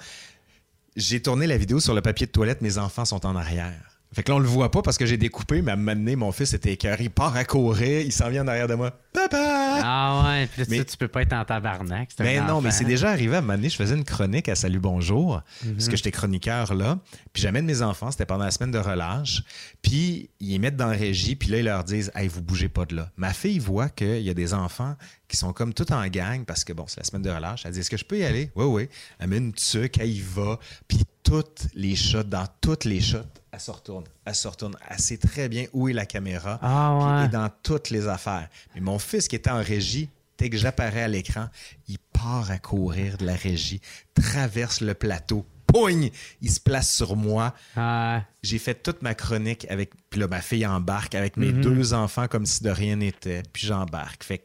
[0.95, 3.73] J'ai tourné la vidéo sur le papier de toilette, mes enfants sont en arrière.
[4.13, 5.95] Fait que là, on le voit pas parce que j'ai découpé, mais à un moment
[5.95, 8.75] donné, mon fils était écœuré, il part à courir, il s'en vient en arrière de
[8.75, 8.91] moi.
[9.15, 9.79] Papa!
[9.83, 12.09] Ah ouais, puis là, Mais- tu, peux pas être en tabarnak.
[12.19, 14.49] un Ben non, mais c'est déjà arrivé à un moment donné, je faisais une chronique
[14.49, 15.73] à Salut Bonjour, Mhm.
[15.73, 16.99] parce que j'étais chroniqueur là,
[17.33, 19.43] puis j'amène mes enfants, c'était pendant la semaine de relâche,
[19.81, 22.69] puis ils les mettent dans la régie, puis là, ils leur disent «Hey, vous bougez
[22.69, 23.09] pas de là».
[23.17, 24.95] Ma fille voit qu'il y a des enfants
[25.27, 27.71] qui sont comme tout en gang, parce que bon, c'est la semaine de relâche, elle
[27.71, 28.89] dit «Est-ce que je peux y aller?» Oui, oui.
[29.19, 33.17] Elle met une tuque, elle y va, puis toutes les shots, dans toutes les shots,
[33.51, 36.95] elle se retourne, elle se retourne, elle sait très bien où est la caméra, Ah
[36.97, 37.19] ouais.
[37.19, 38.49] elle est dans toutes les affaires.
[38.73, 41.47] Mais mon fils qui était en régie, dès que j'apparais à l'écran,
[41.87, 43.81] il part à courir de la régie,
[44.13, 46.09] traverse le plateau, poigne,
[46.41, 47.53] il se place sur moi.
[47.75, 49.91] Ah, J'ai fait toute ma chronique avec.
[50.09, 51.45] Puis là, ma fille embarque avec Mhm.
[51.45, 53.43] mes deux enfants comme si de rien n'était.
[53.51, 54.23] Puis j'embarque.
[54.23, 54.43] Fait que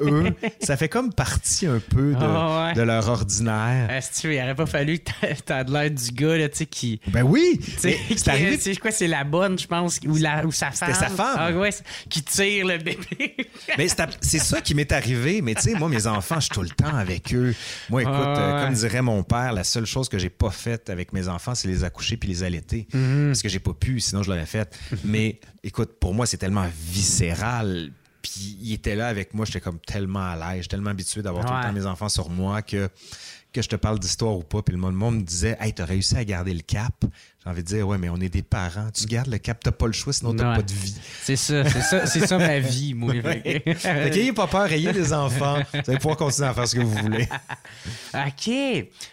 [0.00, 2.74] eux, ça fait comme partie un peu de, Ah ouais.
[2.74, 3.90] de leur ordinaire.
[3.90, 5.10] Est-ce que il aurait pas fallu que
[5.44, 7.00] t'aies de l'air du gars, là, tu sais, qui.
[7.08, 7.58] Ben oui!
[7.60, 8.58] tu C'est arrivé.
[8.58, 10.94] C'est quoi, c'est la bonne, je pense, ou, la, ou sa femme.
[10.94, 11.36] sa femme.
[11.38, 11.70] Ah ouais,
[12.08, 13.36] qui tire le bébé.
[13.78, 13.88] Mais
[14.20, 15.42] c'est ça qui m'est arrivé.
[15.42, 17.54] Mais tu sais, moi, mes enfants, je suis tout le temps avec eux.
[17.90, 20.90] Moi, écoute, Ah, euh, comme dirait mon père, la seule chose que j'ai pas faite
[20.90, 22.86] avec mes enfants, c'est les accoucher puis les allaiter.
[22.92, 23.28] Mhm.
[23.28, 24.78] Parce que j'ai pas pu, sinon je l'aurais fait.
[25.04, 27.90] Mais écoute, pour moi, c'est tellement viscéral.
[28.22, 31.52] Puis il était là avec moi, j'étais comme tellement à l'aise, tellement habitué d'avoir tout
[31.52, 32.88] le temps mes enfants sur moi que
[33.52, 35.74] que je te parle d'histoire ou pas, puis le monde, le monde me disait Hey,
[35.74, 37.04] t'as réussi à garder le cap.
[37.44, 38.88] J'ai envie de dire Ouais, mais on est des parents.
[38.94, 40.56] Tu gardes le cap, t'as pas le choix, sinon t'as Ouais.
[40.56, 40.94] pas de vie.
[41.22, 43.12] C'est ça, c'est ça, c'est ça ma vie, moi.
[43.22, 45.58] Fait que- Fait qu'ayez pas peur, ayez des enfants.
[45.72, 47.26] Vous allez pouvoir continuer à faire ce que vous voulez.
[48.14, 48.50] OK.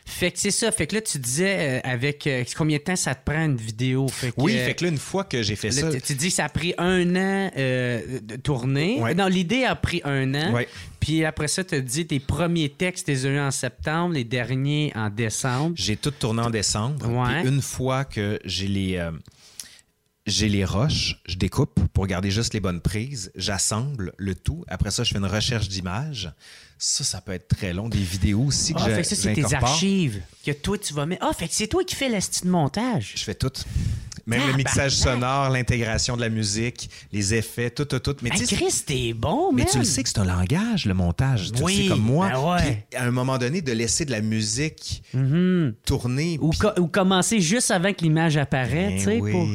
[0.05, 0.71] Fait que c'est ça.
[0.71, 3.55] Fait que là, tu disais euh, avec euh, combien de temps ça te prend une
[3.57, 4.07] vidéo?
[4.07, 5.99] Fait que, Oui, euh, fait que là, une fois que j'ai fait là, ça.
[6.01, 8.99] tu- dis que ça a pris un an de tourner.
[8.99, 9.13] Ouais.
[9.15, 10.53] Non, l'idée a pris un an.
[10.53, 10.67] Ouais.
[10.99, 14.13] Puis après ça, tu as dit tes premiers textes, tu les as eu en septembre,
[14.15, 15.73] les derniers en décembre.
[15.77, 17.07] J'ai tout tourné en décembre.
[17.07, 17.41] Ouais.
[17.41, 19.11] Puis une fois que j'ai les, euh,
[20.25, 23.31] j'ai les roches, je découpe pour garder juste les bonnes prises.
[23.35, 24.63] J'assemble le tout.
[24.67, 26.31] Après ça, je fais une recherche d'images.
[26.77, 27.89] Ça, ça peut être très long.
[27.89, 31.05] Des vidéos aussi que Ah, fait que ça, c'est tes archives que toi, tu vas
[31.05, 31.25] mettre.
[31.27, 33.13] Ah, fait que c'est toi qui fais le style de montage.
[33.15, 33.51] Je fais tout.
[34.29, 38.15] Même le mixage sonore, l'intégration de la musique, les effets, tout, tout, tout.
[38.21, 39.71] Mais, sais, Chris, t'es bon, mais man.
[39.71, 41.51] tu le sais que c'est un langage, le montage.
[41.51, 42.29] Tu Oui, le sais comme moi.
[42.29, 42.85] ben ouais.
[42.89, 45.73] Puis, à un moment donné, de laisser de la musique Mhm.
[45.85, 46.37] tourner.
[46.41, 49.19] Ou, puis- co- ou commencer juste avant que l'image apparaît, Ben tu sais.
[49.19, 49.31] oui.
[49.31, 49.47] pour-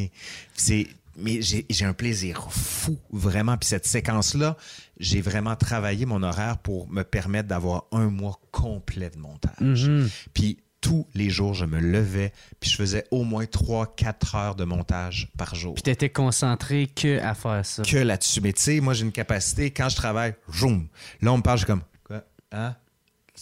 [0.55, 4.57] C'est mais j'ai un plaisir fou vraiment puis cette séquence là,
[4.99, 9.89] j'ai vraiment travaillé mon horaire pour me permettre d'avoir un mois complet de montage.
[9.89, 10.09] Mhm.
[10.33, 12.31] Puis tous les jours, je me levais,
[12.61, 15.73] puis je faisais au moins 3-4 heures de montage par jour.
[15.73, 17.83] Puis t'étais concentré que à faire ça.
[17.83, 18.43] Que là-dessus.
[18.43, 20.89] Mais tu sais, moi, j'ai une capacité, quand je travaille, zoom.
[21.23, 22.23] Là, on me parle, je suis comme, quoi?
[22.53, 22.77] Hein?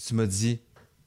[0.07, 0.61] Tu m'as dit,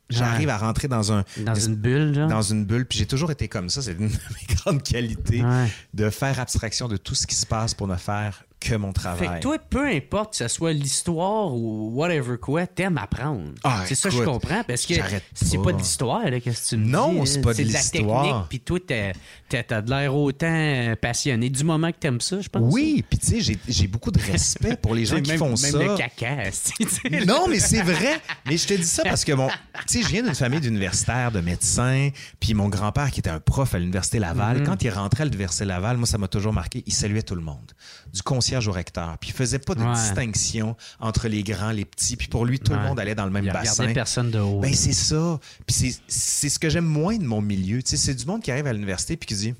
[0.09, 1.23] j'arrive à rentrer dans un.
[1.37, 2.27] Dans une bulle, genre?
[2.29, 3.81] Dans une bulle, puis j'ai toujours été comme ça.
[3.81, 5.67] C'est une de mes grandes qualités Ouais.
[5.93, 9.27] de faire abstraction de tout ce qui se passe pour ne faire que mon travail.
[9.27, 13.51] Fait que toi, peu importe que ce soit l'histoire ou whatever quoi, t'aimes apprendre.
[13.63, 14.93] Ah, c'est ça que je comprends, parce que
[15.33, 15.71] c'est pas.
[15.71, 17.41] de l'histoire, là, qu'est-ce que tu me Non, dis, c'est hein.
[17.41, 18.23] pas de C'est de la l'histoire.
[18.23, 22.49] technique, puis toi, t'as- de l'air autant euh, passionné du moment que t'aimes ça, je
[22.49, 22.73] pense.
[22.73, 25.39] Oui, puis tu sais, j'ai- j'ai beaucoup de respect pour les gens Même- qui même,
[25.39, 25.77] font même ça.
[25.77, 26.49] le caca,
[26.79, 27.25] tu sais.
[27.25, 28.19] Non, mais c'est vrai.
[28.47, 29.49] Mais je te dis ça parce que, bon,
[29.87, 33.39] tu sais, je viens d'une famille d'universitaires, de médecins, puis mon grand-père, qui était un
[33.39, 34.65] prof à l'Université Laval, Mhm.
[34.65, 37.41] quand il rentrait à l'Université Laval, moi, ça m'a toujours marqué, il saluait tout le
[37.41, 37.71] monde,
[38.15, 39.93] du concierge au recteur, puis il faisait pas de Ouais.
[39.93, 43.31] distinction entre les grands, les petits, puis pour lui, tout le monde allait dans le
[43.31, 43.91] même Il bassin.
[43.93, 44.59] personne de haut.
[44.61, 45.39] Ben, c'est ça.
[45.67, 47.83] Puis c'est- ce que j'aime moins de mon milieu.
[47.83, 49.53] Tu sais, c'est du monde qui arrive à l'université puis qui dit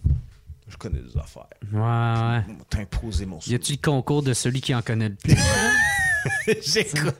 [0.68, 1.46] Je connais des affaires.
[1.72, 1.80] Ouais,
[2.50, 2.56] ouais.
[2.70, 5.36] T'imposer mon Y a-tu le concours de celui qui en connaît le plus?
[6.66, 7.16] J'écoute.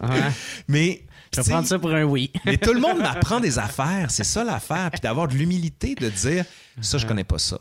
[0.00, 0.08] Ouais.
[0.68, 1.02] Mais.
[1.36, 2.32] Je vais prendre ça pour un oui.
[2.46, 4.10] Mais tout le monde m'apprend des affaires.
[4.10, 4.90] C'est ça l'affaire.
[4.90, 6.46] Puis d'avoir de l'humilité de dire
[6.80, 7.58] ça, je connais pas ça.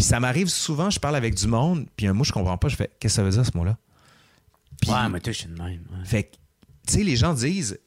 [0.00, 2.68] Puis ça m'arrive souvent, je parle avec du monde, puis un mot, je comprends pas,
[2.68, 3.76] je fais qu'est-ce que ça veut dire ce mot-là?
[4.80, 5.82] Puis, Ouais, mais toi, je suis de même.
[5.90, 6.04] ouais.
[6.06, 6.36] fait que,
[6.86, 7.78] tu sais, les gens disent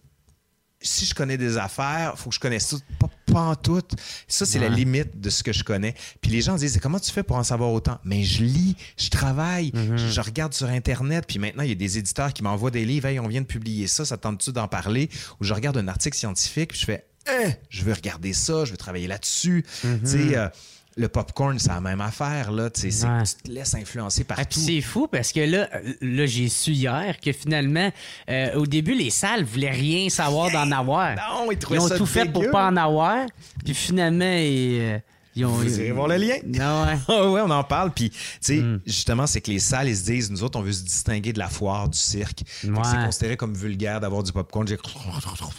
[0.80, 2.80] si je connais des affaires, faut que je connaisse tout.
[2.99, 3.82] Pas, pas en tout.
[4.28, 5.95] Ça, c'est la limite de ce que je connais.
[6.22, 7.97] Puis les gens disent comment tu fais pour en savoir autant?
[8.03, 9.97] Mais je lis, je travaille, Mhm.
[9.97, 11.26] je, je regarde sur Internet.
[11.28, 13.07] Puis maintenant, il y a des éditeurs qui m'envoient des livres.
[13.07, 15.09] Hey, on vient de publier ça, ça te tente-tu d'en parler?
[15.39, 18.72] Ou je regarde un article scientifique, puis je fais Hein, je veux regarder ça, je
[18.72, 19.64] veux travailler là-dessus.
[19.86, 19.99] Mhm.
[20.01, 20.49] Tu sais, euh,
[20.95, 22.51] le popcorn, c'est la même affaire.
[22.51, 22.69] Là.
[22.69, 23.23] Tu sais, c'est- Ouais.
[23.23, 24.59] tu te laisses influencer Ah, puis partout.
[24.59, 27.91] c'est fou parce que là, euh, là j'ai su hier que finalement,
[28.29, 31.15] euh, au début, les salles voulaient rien savoir d'en avoir.
[31.45, 33.25] non, ils trouvaient ont ça tout fait pour pas en avoir.
[33.65, 34.99] Puis finalement, ils, euh,
[35.36, 35.49] ils ont.
[35.53, 36.36] Vous irez voir le lien.
[36.45, 36.97] Non, ouais.
[37.07, 37.91] Ah ouais, on en parle.
[37.91, 38.79] Puis, tu sais, Hmm.
[38.86, 41.39] justement, c'est que les salles, ils se disent, nous autres, on veut se distinguer de
[41.39, 42.43] la foire, du cirque.
[42.63, 42.71] Ouais.
[42.84, 44.67] C'est considéré comme vulgaire d'avoir du popcorn.
[44.67, 44.77] J'ai...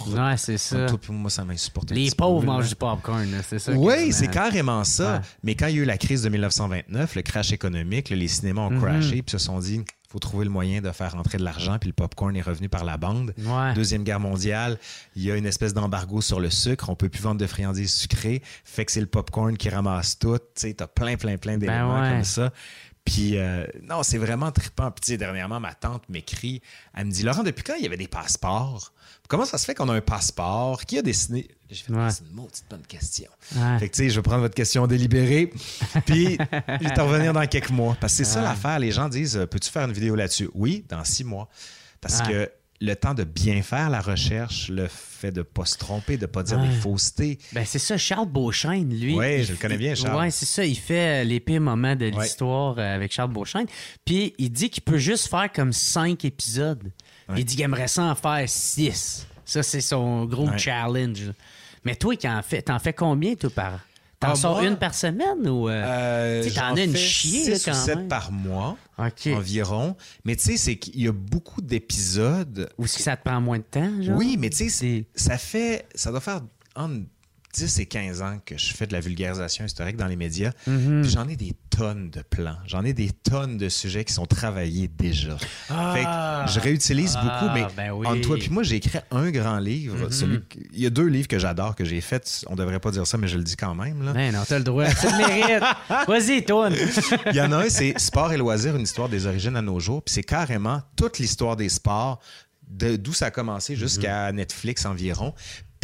[0.07, 0.87] Ouais, c'est ça.
[0.87, 1.91] Toi, moi, ça m'insupporte.
[1.91, 2.53] Les pauvres peu, là.
[2.55, 3.73] mangent du popcorn, là, c'est ça.
[3.73, 5.15] Oui, c'est carrément ça.
[5.15, 5.21] Ouais.
[5.43, 8.29] Mais quand il y a eu la crise de 1929, le crash économique, là, les
[8.29, 8.81] cinémas ont Mhm.
[8.83, 9.83] crashé puis se sont dit
[10.15, 12.85] faut trouver le moyen de faire rentrer de l'argent, puis le popcorn est revenu par
[12.85, 13.35] la bande.
[13.37, 13.75] Ouais.
[13.75, 14.79] Deuxième guerre mondiale,
[15.17, 16.89] il y a une espèce d'embargo sur le sucre.
[16.89, 18.41] On peut plus vendre de friandises sucrées.
[18.65, 20.39] Fait que c'est le popcorn qui ramasse tout.
[20.39, 22.11] Tu sais, t'as plein, plein, plein d'éléments Ben ouais.
[22.13, 22.53] comme ça.
[23.05, 24.93] Puis, euh, non, c'est vraiment trippant.
[24.93, 26.63] Puis, dernièrement, ma tante m'écrit.
[26.95, 28.93] Elle me dit Laurent, depuis quand il y avait des passeports?
[29.29, 30.85] Comment ça se fait qu'on a un passeport?
[30.85, 31.49] Qui a dessiné?
[31.75, 32.11] J'ai fait Ouais.
[32.11, 33.29] C'est une maudite bonne question.
[33.57, 33.79] Ouais.
[33.79, 35.53] Fait que, tu sais, je vais prendre votre question délibérée.
[36.07, 36.39] Puis,
[36.81, 37.97] je vais revenir dans quelques mois.
[38.01, 38.79] Parce que c'est ça l'affaire.
[38.79, 40.49] Les gens disent euh, Peux-tu faire une vidéo là-dessus?
[40.55, 41.49] Oui, dans six mois.
[42.01, 42.51] Parce que
[42.81, 46.23] le temps de bien faire la recherche, le fait de ne pas se tromper, de
[46.23, 46.69] ne pas dire Ouais.
[46.69, 47.39] des faussetés.
[47.53, 49.15] Ben, c'est ça, Charles Beauchesne, lui.
[49.15, 50.21] Il je le connais bien, Charles.
[50.21, 50.65] Ouais, c'est ça.
[50.67, 53.67] Il fait les pires moments de l'histoire euh, avec Charles Beauchesne.
[54.05, 56.93] Puis il dit qu'il peut juste faire comme cinq épisodes.
[57.37, 59.27] Il dit qu'il aimerait ça en faire six.
[59.47, 61.31] Ça, c'est son gros challenge.
[61.85, 63.81] Mais toi, qui en fais, t'en fais combien, toi, par
[64.21, 64.65] T'en Ah, sors moi?
[64.69, 65.69] une par semaine ou.
[65.69, 68.09] euh, Euh, Tu t'en as une chier, là, ou quand sept même.
[68.09, 68.79] par mois
[69.37, 69.97] environ.
[70.25, 72.71] Mais tu sais, c'est qu'il y a beaucoup d'épisodes.
[72.79, 74.17] Ou est-ce que ça te prend moins de temps, genre?
[74.17, 76.41] Oui, mais tu sais, ça fait, ça doit faire
[76.77, 77.05] entre
[77.55, 80.51] 10 et 15 ans que je fais de la vulgarisation historique dans les médias.
[80.67, 81.05] Mhm.
[81.05, 82.57] J'en ai des tonnes de plans.
[82.67, 85.37] J'en ai des tonnes de sujets qui sont travaillés déjà.
[85.71, 85.95] Ah!
[85.95, 88.07] fait que je réutilise Ah, beaucoup, mais ben oui.
[88.07, 90.11] entre toi puis moi, j'ai écrit un grand livre.
[90.13, 92.45] celui que- il y a deux livres que j'adore, que j'ai faits.
[92.49, 94.03] On devrait pas dire ça, mais je le dis quand même.
[94.05, 94.13] Là.
[94.13, 94.87] Ben non, t'as le droit.
[94.87, 95.65] Tu le mérites.
[96.09, 96.69] Vas-y, toi.
[97.31, 99.79] Il y en a un, c'est Sport et loisirs, une histoire des origines à nos
[99.81, 100.03] jours.
[100.03, 102.21] Puis c'est carrément toute l'histoire des sports,
[102.69, 104.37] de- d'où ça a commencé jusqu'à Mhm.
[104.37, 105.35] Netflix environ.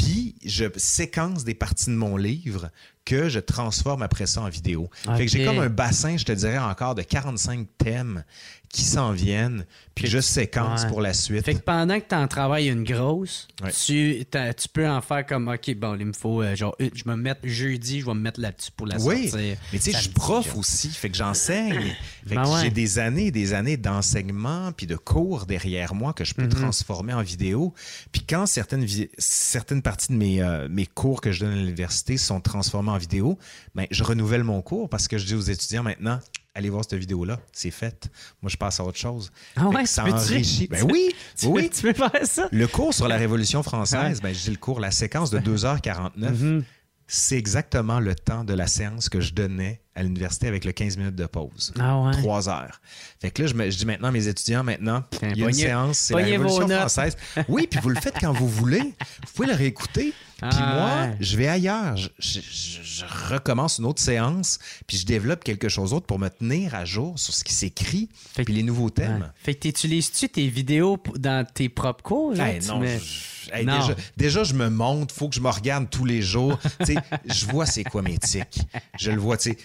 [0.01, 2.71] Puis je séquence des parties de mon livre
[3.05, 4.89] que je transforme après ça en vidéo.
[5.17, 8.25] Fait que j'ai comme un bassin, je te dirais encore, de 45 thèmes
[8.73, 9.65] qui s'en viennent,
[9.97, 10.89] puis que je séquence Ouais.
[10.89, 11.45] pour la suite.
[11.45, 13.73] Fait que pendant que tu en travailles une grosse, Ouais.
[13.73, 17.17] tu, tu peux en faire comme, OK, bon, il me faut, euh, genre, je me
[17.17, 19.57] mettre jeudi, je vais me mettre là-dessus pour la Oui, sortir.
[19.73, 20.59] mais tu sais, je suis prof genre.
[20.59, 21.97] aussi, fait que j'enseigne.
[22.29, 22.61] Fait Ben que ouais.
[22.63, 26.49] j'ai des années et des années d'enseignement puis de cours derrière moi que je peux
[26.49, 27.75] transformer en vidéo.
[28.13, 28.87] Puis quand certaines,
[29.19, 32.99] certaines parties de mes, euh, mes cours que je donne à l'université sont transformées en
[32.99, 33.37] vidéo,
[33.75, 36.21] ben, je renouvelle mon cours parce que je dis aux étudiants maintenant,
[36.55, 38.09] allez voir cette vidéo-là, c'est fait.
[38.43, 39.31] Moi, je passe à autre chose.
[39.57, 40.67] Ah ouais, ça enrichit.
[40.69, 41.69] Ben oui, Tu, oui.
[41.69, 42.49] peux, tu peux faire ça?
[42.51, 46.65] Le cours sur la Révolution française, ben, dis le cours, la séquence de 2h49, Mhm.
[47.07, 50.97] c'est exactement le temps de la séance que je donnais à l'université avec le 15
[50.97, 51.73] minutes de pause.
[51.79, 52.13] Ah ouais.
[52.13, 52.81] Trois heures.
[53.21, 55.47] Fait que là, je, me, je dis maintenant à mes étudiants, maintenant, il y a
[55.49, 57.17] une séance, c'est la Révolution française.
[57.49, 58.81] Oui, puis vous le faites quand vous voulez.
[58.81, 60.13] Vous pouvez le réécouter.
[60.39, 60.75] Puis Ah
[61.07, 61.99] moi, je vais ailleurs.
[61.99, 66.19] Je, je- je- je recommence une autre séance, puis je développe quelque chose d'autre pour
[66.19, 68.91] me tenir à jour sur ce qui s'écrit, Fait que- puis les nouveaux Ouais.
[68.91, 69.33] thèmes.
[69.43, 72.41] Fait que t'utilises-tu tes vidéos dans tes propres cours?
[72.41, 73.81] Hey, non, mets- je- hey, Non.
[73.81, 76.59] Déjà, déjà, je me montre, faut que je me regarde tous les jours.
[77.27, 78.61] Je vois c'est quoi mes tics.
[78.99, 79.59] Je le vois, tu sais.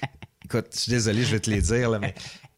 [0.46, 2.14] Écoute, je suis désolé, je vais te les dire, là, mais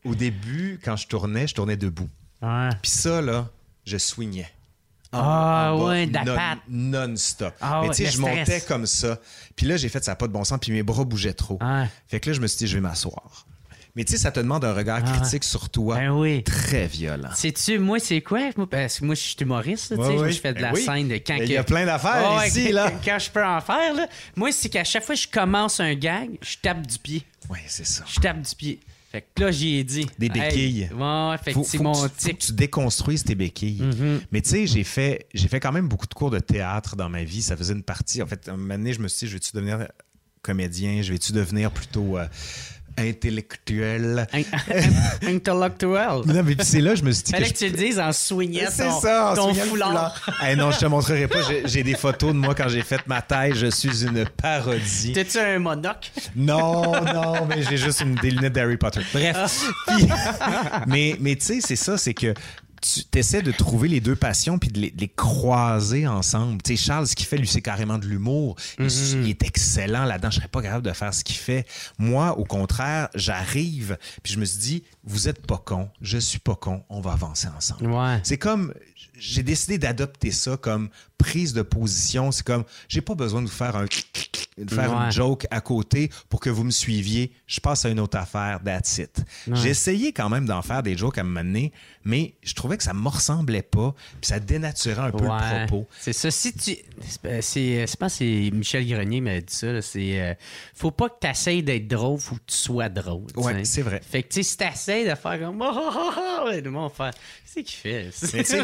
[0.06, 2.10] au début, quand je tournais, je tournais debout.
[2.42, 2.70] Ouais.
[2.82, 3.48] Puis ça, là,
[3.86, 4.50] je swingais.
[5.14, 6.60] En- Ah, en bas, ouais, de la non- patte.
[6.68, 7.54] Non-stop.
[7.62, 8.38] Ah, mais tu sais, je stress.
[8.40, 9.20] montais comme ça.
[9.56, 11.58] Puis là, j'ai fait ça pas de bon sens, puis mes bras bougeaient trop.
[11.62, 11.86] Ouais.
[12.08, 13.47] Fait que là, je me suis dit, je vais m'asseoir.
[13.98, 15.96] Mais tu sais, ça te demande un regard Ah, critique sur toi.
[15.98, 16.44] Ben oui.
[16.44, 17.32] Très violent.
[17.34, 18.52] Sais-tu, moi, c'est quoi?
[18.70, 21.08] Parce que moi, je suis humoriste, là, tu sais, je fais de Ben la scène
[21.08, 22.92] de quand Il y a plein d'affaires ici, là.
[23.04, 24.08] Quand je peux en faire, là.
[24.36, 27.24] Moi, c'est qu'à chaque fois que je commence un gag, je tape du pied.
[27.50, 28.04] Oui, c'est ça.
[28.08, 28.80] Je tape du pied.
[29.12, 30.06] Fait que là, j'y ai dit.
[30.20, 30.90] Des Hey, béquilles.
[30.94, 33.82] ouais, fait Faut- que c'est mon que tu- faut que tu déconstruises tes béquilles.
[33.82, 34.20] Mm-hmm.
[34.32, 37.10] Mais tu sais, j'ai fait, j'ai fait quand même beaucoup de cours de théâtre dans
[37.10, 37.42] ma vie.
[37.42, 38.22] Ça faisait une partie.
[38.22, 39.88] En fait, un moment donné, je me suis dit, je vais-tu devenir
[40.44, 41.02] comédien?
[41.02, 42.26] Je vais-tu devenir plutôt euh,
[42.98, 44.28] intellectuel?
[44.34, 44.44] In-
[45.36, 46.22] Intellectuel.
[46.26, 48.12] Non, mais c'est là, je me suis dit Fallait que que tu le dises en
[48.12, 50.20] C'est ton, ça, en ton foulard.
[50.50, 51.40] Eh non, je te montrerai pas.
[51.66, 53.54] J'ai- des photos de moi quand j'ai fait ma taille.
[53.56, 55.14] Je suis une parodie.
[55.14, 56.10] T'as-tu un monocle?
[56.36, 59.02] Non, non, mais j'ai juste une, des lunettes d'Harry Potter.
[59.14, 59.64] Bref.
[59.88, 60.08] Puis-
[60.88, 62.34] mais mais tu sais, c'est ça, c'est que
[62.82, 66.62] tu essaies de trouver les deux passions puis de les, de les croiser ensemble.
[66.62, 68.56] Tu sais, Charles, ce qu'il fait, lui, c'est carrément de l'humour.
[68.80, 69.22] Il- Mm-hmm.
[69.24, 70.30] Il est excellent là-dedans.
[70.32, 71.66] Je serais pas capable de faire ce qu'il fait.
[71.98, 76.40] Moi, au contraire, j'arrive puis je me suis dit, vous êtes pas con, je suis
[76.40, 77.88] pas con, on va avancer ensemble.
[77.88, 78.20] Ouais.
[78.24, 78.74] C'est comme
[79.20, 82.32] j'ai décidé d'adopter ça comme prise de position.
[82.32, 83.86] C'est comme j'ai pas besoin de vous faire un
[84.58, 85.06] de faire Ouais.
[85.06, 87.32] une joke à côté pour que vous me suiviez.
[87.46, 89.24] Je passe à une autre affaire, that's it.
[89.52, 91.72] J'ai essayé quand même d'en faire des jokes à moment donné,
[92.04, 95.88] mais je trouvais que ça me ressemblait pas, puis ça dénaturait un peu le propos.
[96.00, 96.32] C'est ça.
[96.32, 96.76] Si tu.
[97.42, 99.80] c'est- je pense que c'est Michel Grenier m'a dit ça.
[99.82, 100.20] C'est.
[100.22, 100.34] euh,
[100.74, 103.26] faut pas que tu essayes d'être drôle, faut que tu sois drôle.
[103.36, 104.02] Ouais, c'est vrai.
[104.08, 104.58] Fait que, tu sais, si
[105.06, 105.62] de faire comme.
[105.62, 107.22] Oh, oh, oh, oh, et le monde va faire.
[107.54, 108.10] Qu'est-ce qu'il fait?
[108.34, 108.64] Mais tu sais,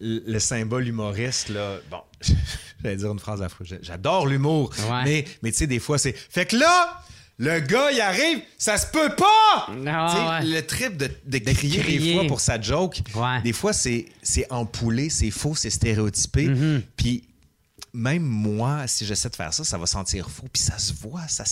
[0.00, 2.00] le, le symbole humoriste, là, bon,
[2.82, 3.78] j'allais dire une phrase affreuse.
[3.82, 5.04] J'adore l'humour, Ouais.
[5.04, 6.12] mais, mais tu sais, des fois, c'est.
[6.12, 7.00] Fait que là,
[7.38, 9.66] le gars, il arrive, ça se peut pas!
[9.88, 10.46] Ah, ouais.
[10.46, 11.98] Le trip de, de crier, crier.
[11.98, 13.40] des fois pour sa joke, Ouais.
[13.42, 16.46] des fois, c'est c'est empoulé, c'est faux, c'est stéréotypé.
[16.48, 16.80] Mm-hmm.
[16.96, 17.24] Puis
[17.94, 20.48] même moi, si j'essaie de faire ça, ça va sentir faux.
[20.52, 21.44] Puis ça se voit, ça,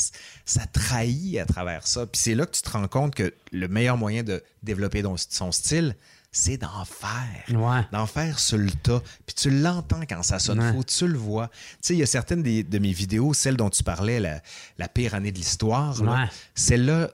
[0.44, 2.04] ça trahit à travers ça.
[2.06, 5.52] Puis c'est là que tu te rends compte que le meilleur moyen de développer son
[5.52, 5.94] style,
[6.32, 7.44] c'est d'en faire.
[7.60, 7.82] Ouais.
[7.92, 9.02] D'en faire sur le tas.
[9.26, 10.72] Puis tu l'entends quand ça sonne Ouais.
[10.72, 11.48] faux, tu le vois.
[11.48, 14.40] Tu sais, il y a certaines des- de mes vidéos, celle dont tu parlais, la,
[14.78, 16.28] la pire année de l'histoire, là, Ouais.
[16.54, 17.10] celle-là,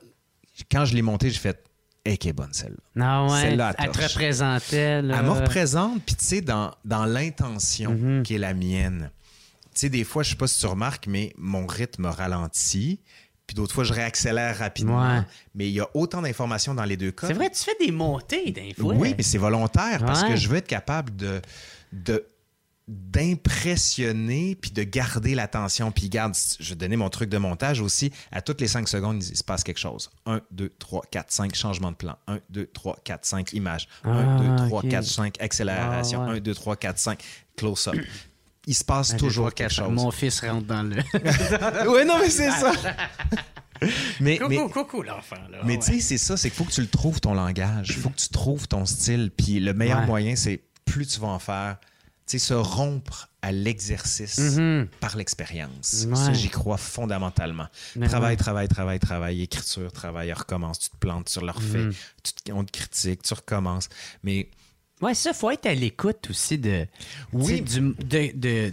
[0.70, 1.62] quand je l'ai montée, j'ai fait
[2.04, 2.76] Eh, qu'elle est bonne celle-là.
[2.94, 3.40] Non, ouais.
[3.42, 5.02] Celle-là, Elle te représentait.
[5.02, 5.16] Là.
[5.18, 8.22] Elle me représente, puis tu sais, dans, dans l'intention Mm-hmm.
[8.22, 9.10] qui est la mienne.
[9.78, 12.98] Tu sais, des fois, je sais pas si tu remarques, mais mon rythme ralentit,
[13.46, 15.00] puis d'autres fois, je réaccélère rapidement.
[15.00, 15.22] Ouais.
[15.54, 17.28] Mais il y a autant d'informations dans les deux cas.
[17.28, 18.92] C'est vrai, tu fais des montées d'un fois.
[18.94, 20.30] Oui, mais c'est volontaire parce Ouais.
[20.30, 21.40] que je veux être capable de,
[21.92, 22.26] de
[22.88, 25.92] d'impressionner puis de garder l'attention.
[25.92, 28.10] Puis garde, je vais donner mon truc de montage aussi.
[28.32, 30.10] À toutes les 5 secondes, il se passe quelque chose.
[30.26, 32.16] 1, 2, 3, 4, 5, changement de plan.
[32.26, 33.88] 1, 2, 3, 4, 5, images.
[34.04, 34.88] 1, Ah, 2, 3, ok.
[34.88, 36.22] 4, 5, accélération.
[36.22, 36.36] Ah, ouais.
[36.38, 37.22] 1, 2, 3, 4, 5,
[37.56, 37.94] close-up.
[38.70, 39.90] Il se passe toujours quelque chose.
[39.90, 40.96] Mon fils rentre dans le.
[41.88, 42.72] Oui, non, mais c'est ça.
[44.20, 45.36] mais, mais, coucou, coucou, l'enfant.
[45.50, 45.58] là.
[45.64, 45.78] mais Ouais.
[45.78, 48.10] tu sais, c'est ça, c'est qu'il faut que tu le trouves ton langage, il faut
[48.10, 49.30] que tu trouves ton style.
[49.36, 50.06] Puis le meilleur Ouais.
[50.06, 51.76] moyen, c'est plus tu vas en faire,
[52.26, 54.58] tu sais, se rompre à l'exercice
[55.00, 56.04] par l'expérience.
[56.08, 56.16] Ouais.
[56.16, 57.68] Ça, j'y crois fondamentalement.
[57.96, 61.92] Mais travail, travail, travail, travail, écriture, travail, recommence, tu te plantes, tu le refais, Mhm.
[62.22, 63.88] tu te- on te critique, tu recommences.
[64.24, 64.50] Mais
[65.00, 66.86] Ouais, ça, faut être à l'écoute aussi de.
[67.32, 67.60] Oui.
[67.62, 68.72] de- de-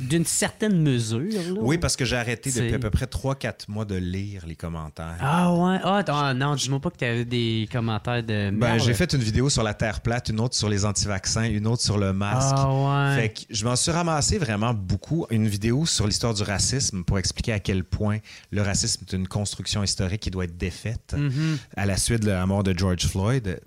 [0.00, 1.20] d'une certaine mesure.
[1.20, 1.60] là.
[1.60, 5.16] oui, parce que j'ai arrêté depuis à peu près 3-4 mois de lire les commentaires.
[5.20, 5.78] Ah ouais.
[5.84, 8.50] Ah, ah, non, dis-moi pas que tu avais des commentaires de.
[8.50, 11.66] Ben, j'ai fait une vidéo sur la Terre plate, une autre sur les anti-vaccins, une
[11.68, 12.54] autre sur le masque.
[12.58, 13.20] Ah ouais.
[13.22, 15.26] Fait que je m'en suis ramassé vraiment beaucoup.
[15.30, 18.18] Une vidéo sur l'histoire du racisme pour expliquer à quel point
[18.50, 21.56] le racisme est une construction historique qui doit être défaite Mm-hmm.
[21.76, 23.60] à la suite de la mort de George Floyd.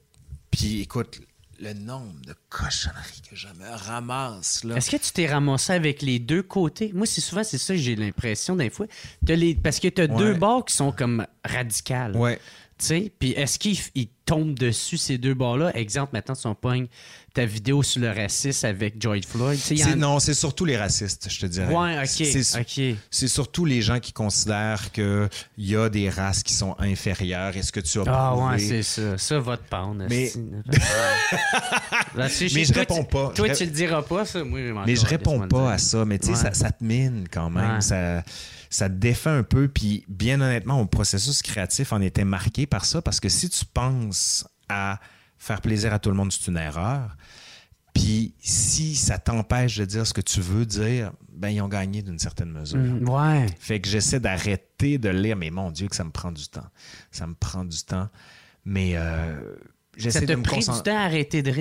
[0.51, 1.21] Puis écoute,
[1.59, 4.75] le nombre de cochonneries que je me ramasse là.
[4.75, 6.91] Est-ce que tu t'es ramassé avec les deux côtés?
[6.93, 8.85] Moi, c'est souvent, c'est ça que j'ai l'impression des fois.
[9.25, 9.55] T'as les...
[9.55, 10.17] Parce que tu as Ouais.
[10.17, 12.15] deux bords qui sont comme radicales.
[12.15, 12.39] Ouais.
[12.77, 15.75] Tu sais, puis est-ce qu'ils ils tombe dessus ces deux bords-là?
[15.77, 16.87] Exemple, maintenant, si on pogne
[17.35, 19.59] ta vidéo sur le racisme avec George Floyd.
[19.85, 21.71] en- Non, c'est surtout les racistes, je te dirais.
[21.73, 22.87] Ouais, ok.
[23.11, 27.55] C'est- surtout les gens qui considèrent qu'il y a des races qui sont inférieures.
[27.55, 28.53] Est-ce que tu as Ah prouvé?
[28.53, 29.17] ouais, c'est ça.
[29.17, 30.05] Ça va te pendre.
[30.09, 30.31] Mais-
[32.15, 33.31] Mais je toi, réponds pas.
[33.35, 34.43] Toi, Je tu le diras pas, ça.
[34.43, 36.05] Moi, Mais je réponds pas à ça.
[36.05, 36.37] Mais tu sais, Ouais.
[36.37, 37.75] ça, ça te mine quand même.
[37.75, 37.81] Ouais.
[37.81, 38.23] Ça,
[38.69, 39.67] ça te défait un peu.
[39.67, 43.01] Puis, bien honnêtement, mon processus créatif en était marqué par ça.
[43.01, 44.99] Parce que si tu penses à
[45.45, 47.15] faire plaisir à tout le monde, c'est une erreur.
[47.93, 52.01] Puis, si ça t'empêche de dire ce que tu veux dire, ben ils ont gagné
[52.01, 52.79] d'une certaine mesure.
[52.79, 53.45] Mm, Ouais.
[53.59, 56.67] Fait que j'essaie d'arrêter de lire, mais mon Dieu, que ça me prend du temps.
[57.11, 58.09] Ça me prend du temps.
[58.65, 59.55] Mais euh, Ça
[59.97, 61.51] j'essaie t'a de me pris du temps à arrêter de,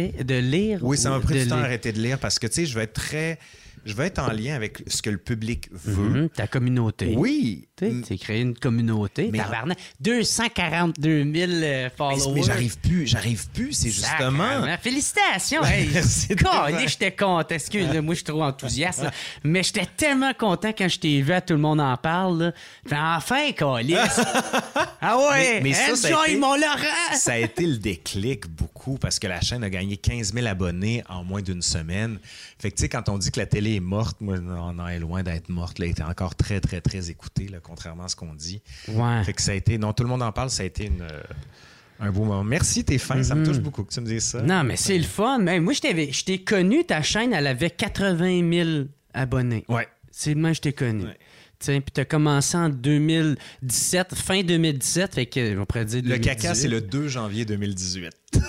[0.40, 0.80] lire?
[0.82, 2.74] Oui, ça m'a pris du temps à arrêter de lire parce que, tu sais, je
[2.74, 3.38] vais être très.
[3.84, 6.20] Je vais être en lien avec ce que le public veut.
[6.22, 7.14] Mhm, ta communauté.
[7.16, 7.68] Oui.
[7.82, 9.28] As créé une communauté.
[9.32, 9.78] Mais- tabarnak.
[10.00, 12.32] 242 000 euh, Mais, followers.
[12.34, 14.64] mais j'arrive plus, j'arrive plus, c'est justement.
[14.80, 15.62] Félicitations!
[15.64, 15.90] Hey,
[16.86, 17.48] j'étais content.
[17.54, 19.02] Excuse, moi, je suis trop enthousiaste.
[19.02, 19.10] là.
[19.42, 22.54] Mais j'étais tellement content quand je t'ai vu, à tout le monde en parle.
[22.90, 23.16] là.
[23.16, 23.96] Enfin, Calé!
[25.00, 25.54] ah ouais!
[25.54, 27.14] Mais- mais ça, ça a enjoy été- mon Laurent!
[27.16, 31.02] Ça a été le déclic beaucoup parce que la chaîne a gagné 15 000 abonnés
[31.08, 32.18] en moins d'une semaine.
[32.58, 34.88] Fait que, tu sais, quand on dit que la télé est morte, moi, on en
[34.88, 35.78] est loin d'être morte.
[35.78, 38.62] Là, elle était encore très, très, très écoutée, là, contrairement à ce qu'on dit.
[38.88, 39.22] Ouais.
[39.24, 39.78] Fait que ça a été.
[39.78, 41.22] Non, tout le monde en parle, ça a été une, euh,
[42.00, 42.44] un beau moment.
[42.44, 43.22] Merci, t'es fin.
[43.22, 44.40] Ça me touche beaucoup que tu me dises ça.
[44.40, 44.46] Mm-hmm.
[44.46, 45.38] Non, mais c'est le fun.
[45.38, 49.64] Moi, je t'ai connu, ta chaîne, elle avait 80 000 abonnés.
[49.68, 49.88] Ouais.
[50.10, 51.04] C'est moi, je t'ai connu.
[51.04, 51.18] Ouais.
[51.58, 56.10] Tu sais, Puis t'as commencé en 2017, fin 2017, fait que on pourrait dire Le
[56.10, 56.36] 2018.
[56.36, 58.10] caca, c'est le 2 janvier 2018.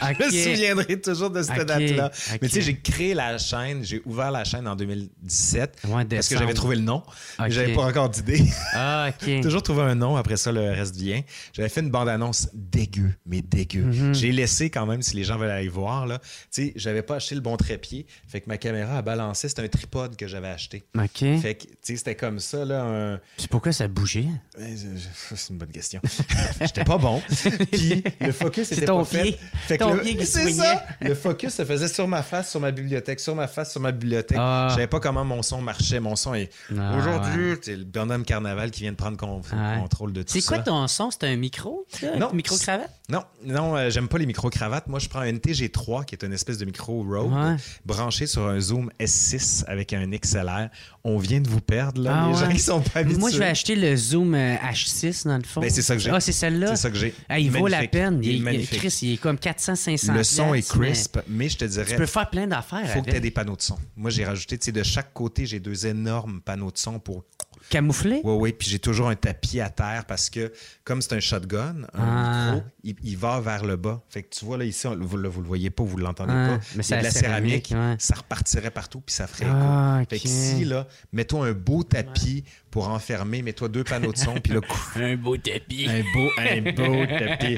[0.00, 2.10] Je me souviendrai toujours de cette date-là.
[2.40, 6.28] Mais tu sais, j'ai créé la chaîne, j'ai ouvert la chaîne en 2017 Ouais, parce
[6.28, 7.02] que j'avais trouvé le nom.
[7.38, 8.42] Mais J'avais pas encore d'idée.
[8.74, 9.40] Ah, OK.
[9.42, 11.22] toujours trouvé un nom, après ça, le reste vient.
[11.52, 13.82] J'avais fait une bande-annonce dégueu, mais dégueu.
[13.82, 14.14] Mhm.
[14.14, 16.18] J'ai laissé quand même, si les gens veulent aller voir, là.
[16.18, 18.06] Tu sais, j'avais pas acheté le bon trépied.
[18.26, 19.48] Fait que ma caméra a balancé.
[19.48, 20.84] C'était un tripode que j'avais acheté.
[20.96, 21.18] OK.
[21.40, 23.20] Fait que, tu sais, c'était comme ça, là, un.
[23.36, 24.26] C'est pourquoi ça bougeait?
[24.58, 26.00] Je- C'est une bonne question.
[26.60, 27.20] J'étais pas bon.
[27.72, 29.38] Puis le focus était ton pas fait.
[29.66, 30.52] Fait que Le- pied qui c'est soignait.
[30.52, 30.82] ça.
[31.00, 33.92] Le focus se faisait sur ma face, sur ma bibliothèque, sur ma face, sur ma
[33.92, 34.38] bibliothèque.
[34.40, 34.66] Ah.
[34.70, 36.00] Je savais pas comment mon son marchait.
[36.00, 39.78] Mon son est Ah, aujourd'hui, c'est le bonhomme carnaval qui vient de prendre con- Ouais.
[39.80, 40.54] contrôle de tout C'est ça.
[40.56, 41.10] quoi ton son?
[41.10, 41.86] C'est un micro?
[41.88, 42.16] ça?
[42.16, 42.30] Non.
[42.32, 42.90] Micro-cravate?
[43.10, 44.86] Non, non, euh, j'aime pas les micro-cravates.
[44.88, 47.56] Moi, je prends un NTG3 qui est une espèce de micro Rode Ouais.
[47.86, 50.68] branché sur un Zoom S6 avec un XLR.
[51.04, 52.40] On vient de vous perdre là, Ah les ouais.
[52.46, 53.18] gens qui sont pas habitués.
[53.20, 55.60] Moi, je vais acheter le Zoom euh, H6 dans le fond.
[55.60, 56.10] Ben, c'est ça que j'ai.
[56.10, 56.68] Ah, c'est celle-là?
[56.68, 57.14] C'est ça que j'ai.
[57.28, 58.20] Ah, il vaut la peine.
[58.22, 58.78] Il est Il, il- magnifique.
[58.78, 59.38] Chris, il est comme
[59.78, 62.88] 400-500 Le son est mais crisp, mais, je te dirais, Tu peux faire plein d'affaires
[62.88, 63.78] faut que tu aies des panneaux de son.
[63.96, 67.24] Moi, j'ai rajouté, tu sais, de chaque côté, j'ai deux énormes panneaux de son pour.
[67.70, 68.20] Camoufler?
[68.24, 70.52] Oui, oui, puis j'ai toujours un tapis à terre parce que,
[70.84, 72.52] comme c'est un shotgun, un Ah.
[72.54, 74.00] micro, il, il va vers le bas.
[74.08, 76.32] Fait que tu vois, là, ici, on- vous, là, vous le voyez pas, vous l'entendez
[76.34, 76.64] Ah, pas.
[76.76, 77.96] mais a de la c'est céramique, céramique, ouais.
[77.98, 80.10] ça repartirait partout, puis ça ferait Ah, écho.
[80.10, 84.34] Fait que ici, là, mets-toi un beau tapis pour enfermer, mets-toi deux panneaux de son,
[84.34, 84.60] puis là,
[84.96, 85.86] Un beau tapis.
[85.88, 87.56] un beau, un beau tapis.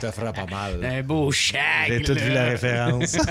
[0.00, 0.84] Ça te fera pas mal.
[0.84, 1.60] Un beau shag.
[1.88, 3.16] J'ai tout vu la référence.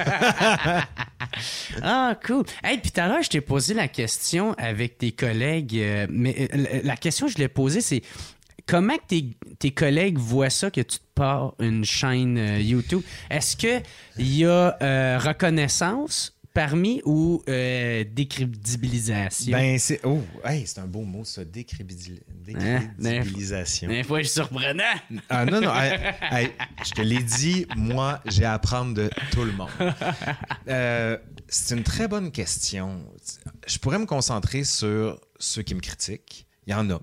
[1.84, 2.44] Ah, cool.
[2.64, 6.50] Hey, puis tout à l'heure, je t'ai posé la question avec tes collègues, euh, mais
[6.54, 8.02] euh, la- question que je l'ai posée, c'est
[8.66, 13.02] comment tes, tes collègues voient ça que tu te pars une chaîne euh, YouTube?
[13.30, 13.82] Est-ce qu'il
[14.18, 19.52] y a euh, reconnaissance parmi ou euh, décrédibilisation?
[19.58, 20.02] Ben, c'est.
[20.04, 21.42] Oh, hey, c'est un beau mot, ça.
[21.42, 21.46] Hein?
[22.98, 23.88] Décrédibilisation.
[23.90, 24.84] Des fois, je suis surprenant.
[25.30, 25.74] Ah, non, non.
[25.74, 26.00] hey,
[26.32, 26.50] hey,
[26.86, 29.70] je te l'ai dit, moi, j'ai à apprendre de tout le monde.
[30.68, 33.00] Euh, c'est une très bonne question.
[33.68, 36.46] Je pourrais me concentrer sur ceux qui me critiquent.
[36.68, 37.00] Il y en a.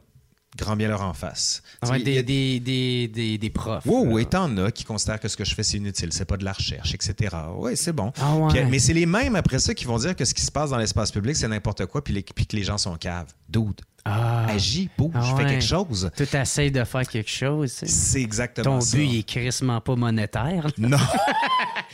[0.57, 1.63] Grand bien leur en face.
[1.87, 3.85] Ouais, y des, a- des, des, des, des profs.
[3.85, 6.39] Oui, oui, t'en as qui considèrent que ce que je fais, c'est inutile, c'est pas
[6.39, 7.37] de la recherche, etc.
[7.59, 8.11] Oui, c'est bon.
[8.19, 8.49] Ah ouais.
[8.55, 10.71] Puis, mais c'est les mêmes après ça qui vont dire que ce qui se passe
[10.71, 13.35] dans l'espace public, c'est n'importe quoi, puis, les- puis que les gens sont caves.
[13.51, 16.11] Dude, Ah, agis, bouge, Ah fais quelque chose.
[16.17, 17.73] tu essayes de faire quelque chose.
[17.73, 18.97] C'est exactement Ton ça.
[18.97, 20.69] but, il est crissement pas monétaire.
[20.79, 20.97] Non.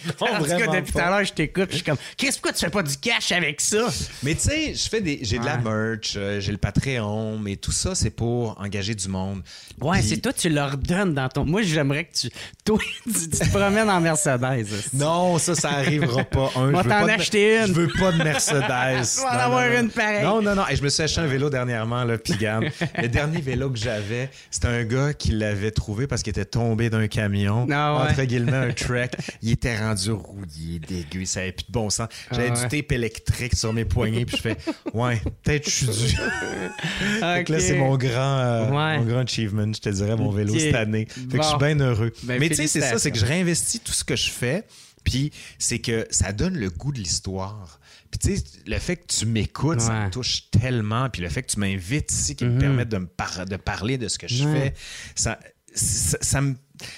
[0.21, 2.65] En tout cas, depuis tout à l'heure, je t'écoute, je suis comme, qu'est-ce pourquoi tu
[2.65, 3.87] fais pas du cash avec ça?
[4.23, 7.57] Mais tu sais, je fais des, j'ai de la merch, euh, j'ai le Patreon, mais
[7.57, 9.43] tout ça, c'est pour engager du monde.
[9.81, 11.45] Ouais, Puis- c'est toi, tu leur donnes dans ton.
[11.45, 12.29] Moi, j'aimerais que tu.
[12.65, 14.43] Toi, tu, tu te promènes en Mercedes.
[14.63, 14.97] aussi.
[14.97, 16.51] Non, ça, ça arrivera pas.
[16.57, 17.67] Un, Va je veux t'en pas de- acheter une.
[17.67, 18.63] Je veux pas de Mercedes.
[18.63, 20.25] Tu vas en avoir non, une pareille.
[20.25, 20.63] Non, non, non.
[20.71, 22.61] Et je me suis acheté un vélo dernièrement, là, Pigan.
[23.01, 26.89] le dernier vélo que j'avais, c'était un gars qui l'avait trouvé parce qu'il était tombé
[26.91, 27.67] d'un camion.
[27.71, 28.11] Ah ouais.
[28.11, 29.11] Entre guillemets, un trek.
[29.43, 32.09] Il était rendu rendu rouillé, dégueu, ça avait plus de bon sens.
[32.31, 34.57] J'avais Ah du tape électrique sur mes poignets, puis je fais,
[34.95, 36.17] ouais, peut-être je suis dû.
[37.21, 38.99] Que là, c'est mon grand, euh, Ouais.
[38.99, 41.07] mon grand achievement, je te dirais, mon vélo cette année.
[41.07, 42.13] Fait que je suis bien heureux.
[42.25, 44.65] Ben, Mais tu sais, c'est ça, c'est que je réinvestis tout ce que je fais,
[45.05, 47.81] puis c'est que ça donne le goût de l'histoire.
[48.11, 49.99] Puis tu sais, le fait que tu m'écoutes, ça Ouais.
[50.01, 50.05] Mhm.
[50.07, 51.09] me touche tellement.
[51.11, 53.97] Puis le fait que tu m'invites ici, qui me permettent de, me par- de parler
[53.99, 54.61] de ce que je Ouais.
[54.61, 54.75] fais,
[55.15, 55.39] ça,
[55.75, 56.55] ça, ça me...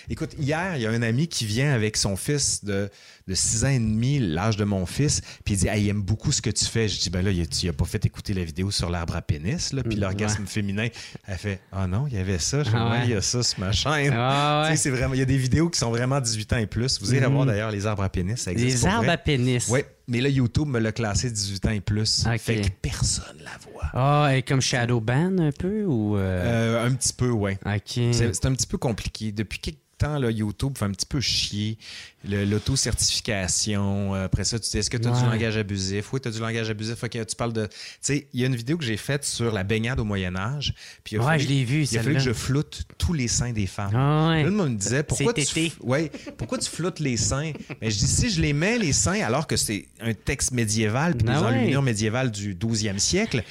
[0.08, 2.90] Écoute, hier, il y a un ami qui vient avec son fils de,
[3.26, 6.02] de 6 ans et demi, l'âge de mon fils, puis il dit Ah, il aime
[6.02, 6.88] beaucoup ce que tu fais.
[6.88, 9.16] Je dis Ben là, il a- tu n'as pas fait écouter la vidéo sur l'arbre
[9.16, 10.88] à pénis, là, puis Mm, l'orgasme féminin.
[11.26, 12.62] Elle fait Ah non, il y avait ça.
[12.62, 14.12] Je Ah Ouais, il y a ça sur ma chaîne.
[14.14, 14.70] Ah ouais.
[14.72, 16.66] Tu sais, c'est vraiment, il y a des vidéos qui sont vraiment 18 ans et
[16.66, 17.00] plus.
[17.00, 17.32] Vous irez Mhm.
[17.32, 18.38] voir d'ailleurs les arbres à pénis.
[18.40, 19.14] Ça existe Des pour arbres vrai.
[19.14, 19.68] à pénis.
[19.70, 22.26] Oui, mais là, YouTube me l'a classé 18 ans et plus.
[22.26, 22.38] Ok.
[22.38, 23.90] Fait que personne la voit.
[23.94, 26.16] Ah, et comme Shadowban un peu ou.
[26.16, 27.58] euh, Euh, un petit peu, ouais.
[27.64, 27.80] Ok.
[28.12, 29.32] C'est c'est un petit peu compliqué.
[29.32, 31.78] Depuis quelques temps, là, YouTube fait un petit peu chier.
[32.26, 34.14] L'auto-certification.
[34.14, 36.12] euh, Après ça, tu dis est-ce que tu as du langage abusif?
[36.12, 36.96] Oui, tu as du langage abusif.
[37.10, 37.66] Tu parles de.
[37.66, 40.74] Tu sais, il y a une vidéo que j'ai faite sur la baignade au Moyen-Âge.
[41.04, 43.52] Puis Ouais, fallu- je l'ai vue, Il a fallu que je floute tous les seins
[43.52, 43.92] des femmes.
[43.94, 44.42] Ah ouais.
[44.42, 47.52] Là, le monde me disait pourquoi tu, f- ouais, pourquoi tu flottes les seins?
[47.80, 51.14] Mais je dis si je les mets les seins alors que c'est un texte médiéval
[51.16, 51.46] puis des Ah ouais.
[51.48, 53.42] enluminures médiévales du 12e siècle.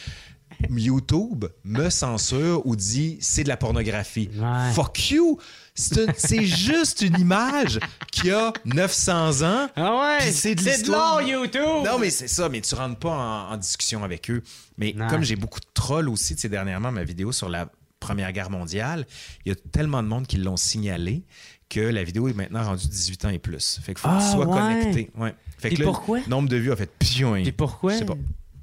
[0.69, 4.29] YouTube me censure ou dit c'est de la pornographie.
[4.35, 4.71] Ouais.
[4.73, 5.37] Fuck you!
[5.75, 7.79] C'est juste une image
[8.11, 9.69] qui a 900 ans.
[9.75, 10.31] Ah ouais.
[10.31, 11.19] C'est de de l'histoire.
[11.19, 11.85] l'or, YouTube.
[11.85, 14.43] Non, mais c'est ça, mais tu rentres pas en, en discussion avec eux.
[14.77, 15.07] Mais Non.
[15.07, 17.67] comme j'ai beaucoup de trolls aussi, tu sais, dernièrement, ma vidéo sur la
[17.99, 19.07] Première Guerre mondiale,
[19.45, 21.23] il y a tellement de monde qui l'ont signalé
[21.69, 23.79] que la vidéo est maintenant rendue 18 ans et plus.
[23.81, 24.59] Fait qu'il faut que Ah, tu sois ouais.
[24.81, 25.11] connecté.
[25.15, 25.33] Ouais.
[25.57, 26.19] Fait que là, pourquoi?
[26.19, 27.33] le nombre de vues a fait pion.
[27.41, 27.93] Puis pourquoi?
[27.93, 28.17] Je sais pas.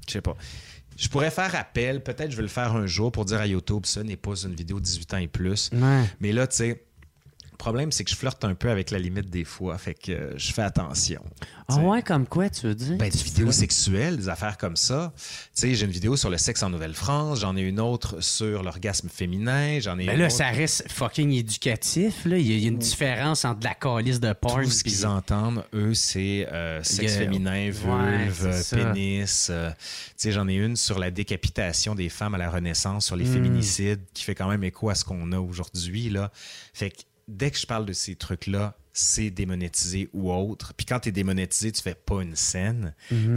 [0.07, 0.37] Je sais pas.
[0.97, 3.85] Je pourrais faire appel, peut-être je vais le faire un jour pour dire à YouTube,
[3.85, 5.71] ça n'est pas une vidéo 18 ans et plus.
[5.73, 6.03] Ouais.
[6.19, 6.83] Mais là, tu sais,
[7.61, 9.77] problème, c'est que je flirte un peu avec la limite des fois.
[9.77, 11.21] Fait que euh, je fais attention.
[11.69, 12.97] Ah ouais, comme quoi, tu veux dire?
[12.97, 15.13] Ben, des vidéos sexuelles, des affaires comme ça.
[15.15, 15.21] Tu
[15.53, 19.07] sais, j'ai une vidéo sur le sexe en Nouvelle-France, j'en ai une autre sur l'orgasme
[19.07, 22.25] féminin, j'en ai Mais une là, autre- ça reste fucking éducatif.
[22.25, 22.37] Là.
[22.37, 24.63] Il, y a, il y a une différence entre la calice de porn.
[24.65, 29.47] Tout ce qu'ils entendent, eux, c'est euh, sexe a- féminin, vulve, pénis.
[29.49, 29.75] euh, tu
[30.17, 33.33] sais, j'en ai une sur la décapitation des femmes à la Renaissance, sur les Hmm.
[33.33, 36.09] féminicides, qui fait quand même écho à ce qu'on a aujourd'hui.
[36.09, 36.31] là.
[36.73, 36.97] Fait que
[37.27, 40.73] dès que je parle de ces trucs-là, c'est démonétisé ou autre.
[40.75, 42.93] Puis quand tu es démonétisé, tu fais pas une scène.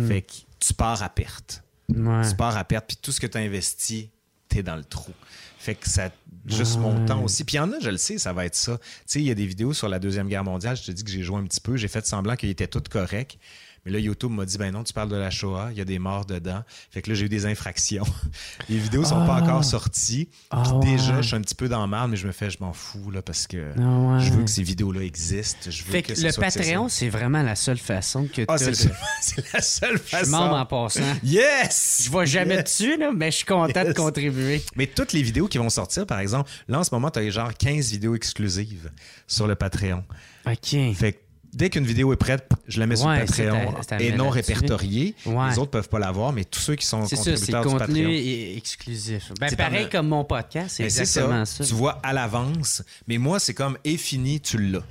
[0.09, 1.63] Fait que tu pars à perte.
[1.89, 2.29] Ouais.
[2.29, 4.11] Tu pars à perte, puis tout ce que tu as investi,
[4.49, 5.13] tu es dans le trou.
[5.59, 6.11] Fait que ça.
[6.47, 7.43] Juste mon temps aussi.
[7.45, 8.77] Puis il y en a, je le sais, ça va être ça.
[8.79, 11.03] Tu sais, il y a des vidéos sur la Deuxième Guerre mondiale, je te dis
[11.03, 13.39] que j'ai joué un petit peu, j'ai fait semblant qu'il était tout correct.
[13.87, 15.85] Mais là, YouTube m'a dit, ben non, tu parles de la Shoah, il y a
[15.85, 16.63] des morts dedans.
[16.91, 18.05] Fait que là, j'ai eu des infractions.
[18.69, 20.29] Les vidéos sont pas encore sorties.
[20.51, 20.97] Ah Puis ouais.
[20.97, 22.73] déjà, je suis un petit peu dans le mal, mais je me fais, je m'en
[22.73, 24.21] fous, là, parce que Ah ouais.
[24.21, 25.71] je veux que ces vidéos-là existent.
[25.71, 26.43] Je veux Fait que, le soit.
[26.45, 30.17] Patreon, c'est vraiment la seule façon que Ah, t'as c'est de- la seule Je suis
[30.17, 30.31] façon.
[30.31, 31.01] membre en passant.
[31.23, 32.05] Yes!
[32.07, 32.65] Je vais jamais Yes!
[32.65, 34.63] dessus, là, mais je suis content de contribuer.
[34.77, 37.29] Mais toutes les vidéos qui vont sortir, par exemple, là en ce moment, tu as
[37.31, 38.91] genre 15 vidéos exclusives
[39.27, 40.05] sur le Patreon.
[40.47, 40.77] OK.
[40.95, 41.19] Fait que
[41.55, 44.29] dès qu'une vidéo est prête, je la mets sur Ouais, Patreon c'est c'est et non
[44.31, 45.15] répertoriée.
[45.27, 45.51] Ouais.
[45.51, 47.69] Les autres peuvent pas l'avoir, mais tous ceux qui sont C'est ça, c'est contributeurs du
[47.69, 48.11] contenu Patreon.
[48.11, 49.33] et- exclusif.
[49.41, 51.65] Ben, C'est pareil comme- mon podcast, c'est Ben, c'est exactement ça.
[51.65, 52.83] Tu vois à l'avance.
[53.07, 54.83] Mais moi, c'est comme est fini, tu l'as.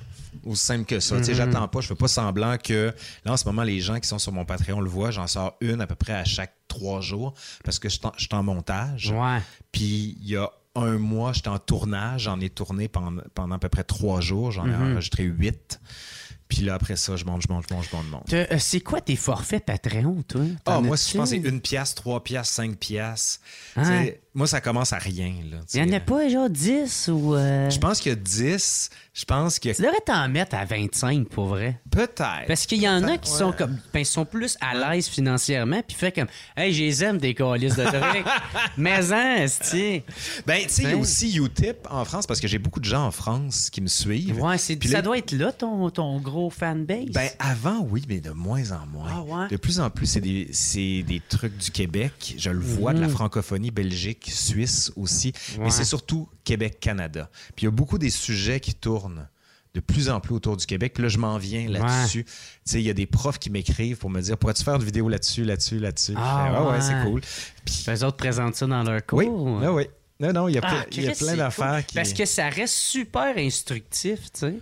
[0.46, 1.16] Aussi simple que ça.
[1.18, 1.24] Mm-hmm.
[1.24, 2.92] sais, j'attends pas, je fais pas semblant que.
[3.24, 5.12] Là, en ce moment, les gens qui sont sur mon Patreon le voient.
[5.12, 7.34] J'en sors une à peu près à chaque trois jours
[7.64, 9.12] parce que je suis en- montage.
[9.16, 9.40] Ouais.
[9.72, 12.24] Puis il y a un mois, j'étais en tournage.
[12.24, 14.52] J'en ai tourné pendant, pendant à peu près trois jours.
[14.52, 14.92] J'en ai Mm-hmm.
[14.94, 15.80] enregistré huit.
[16.48, 18.34] Puis là, après ça, je monte, je monte, je monte, je monte, je monte.
[18.34, 20.42] Euh, C'est quoi tes forfaits Patreon, toi?
[20.66, 23.40] Ah, moi, je pense que c'est une pièce, trois pièces, cinq pièces.
[23.76, 23.84] Hein?
[23.86, 25.34] Sais, Moi, ça commence à rien.
[25.50, 27.34] Là, Il y en a pas, genre 10 ou.
[27.36, 28.90] euh, Je pense qu'il y a 10.
[29.14, 31.80] Je pense a Tu devrais t'en mettre à 25 pour vrai.
[31.92, 32.48] peut-être.
[32.48, 33.38] Parce qu'il y en a qui ouais.
[33.38, 36.26] sont comme ben, sont plus à l'aise financièrement puis fait comme
[36.58, 38.26] Hey, je les aime des calices de trucs.
[38.78, 40.02] Mais hein, esti.
[40.48, 41.02] Ben, tu sais, il y a Ben.
[41.02, 44.42] aussi Utip en France parce que j'ai beaucoup de gens en France qui me suivent.
[44.42, 47.12] Ouais, c'est Puis ça là- doit être là ton, ton gros fanbase.
[47.14, 49.10] Ben, avant, oui, mais de moins en moins.
[49.12, 49.48] Ah ouais?
[49.50, 52.34] De plus en plus, c'est des, c'est des trucs du Québec.
[52.40, 55.28] Je le vois, de la francophonie, Belgique, Suisse aussi.
[55.28, 55.58] Mhm.
[55.60, 55.66] Ouais.
[55.66, 57.30] Mais c'est surtout Québec-Canada.
[57.56, 60.66] Puis il y a beaucoup des sujets qui tournent de plus en plus autour du
[60.68, 60.94] Québec.
[60.94, 62.26] Puis là, je m'en viens là-dessus.
[62.26, 62.32] Tu
[62.64, 65.10] sais, il y a des profs qui m'écrivent pour me dire pourrais-tu faire une vidéo
[65.10, 66.14] là-dessus, là-dessus, là-dessus?
[66.16, 66.82] Ah Je fais, ouais, ouais, ouais.
[66.82, 67.22] c'est cool.
[67.66, 69.18] Puis, les autres présentent ça dans leur cours.
[69.20, 69.28] oui,
[69.66, 69.84] ah oui.
[70.20, 71.84] Non, non, il y a, Ah, plein- il y a plein d'affaires cool.
[71.86, 71.96] qui.
[71.96, 74.54] Parce que ça reste super instructif, tu sais.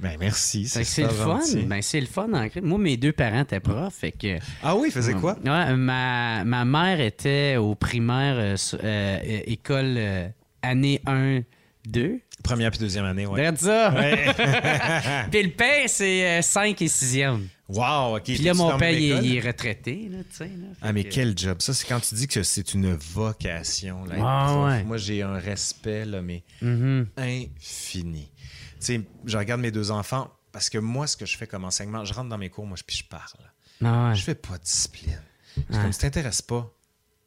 [0.00, 0.66] Ben, merci.
[0.68, 1.40] C'est le fun.
[1.66, 2.48] Ben, c'est le fun en.
[2.62, 4.38] Moi, mes deux parents étaient profs, fait que.
[4.62, 5.38] Ah oui, il faisait quoi?
[5.44, 10.28] Ouais, ma, ma mère était au primaire, euh, euh, école euh,
[10.62, 11.40] année 1
[11.86, 12.20] 2.
[12.42, 13.40] Première puis deuxième année, ouais.
[13.40, 13.90] Regarde ça.
[15.30, 17.40] puis le père, c'est 5 et 6e.
[17.68, 18.22] Wow, OK.
[18.24, 20.08] Puis là, mon père, il, est- il est retraité.
[20.10, 20.50] Là, tu sais.
[20.82, 21.60] Ah, mais que- quel job.
[21.60, 24.04] Ça, c'est quand tu dis que c'est une vocation.
[24.04, 24.84] Là, Ah, ouais.
[24.84, 27.08] Moi, j'ai un respect, là, mais Mhm.
[27.16, 28.30] infini.
[28.78, 31.64] Tu sais, je regarde mes deux enfants parce que moi, ce que je fais comme
[31.64, 33.50] enseignement, je rentre dans mes cours, moi, je- puis je parle.
[33.84, 34.14] Ah, ouais.
[34.14, 35.20] Je fais pas de discipline.
[35.56, 35.78] Ouais.
[35.82, 36.70] comme si t'intéresses pas,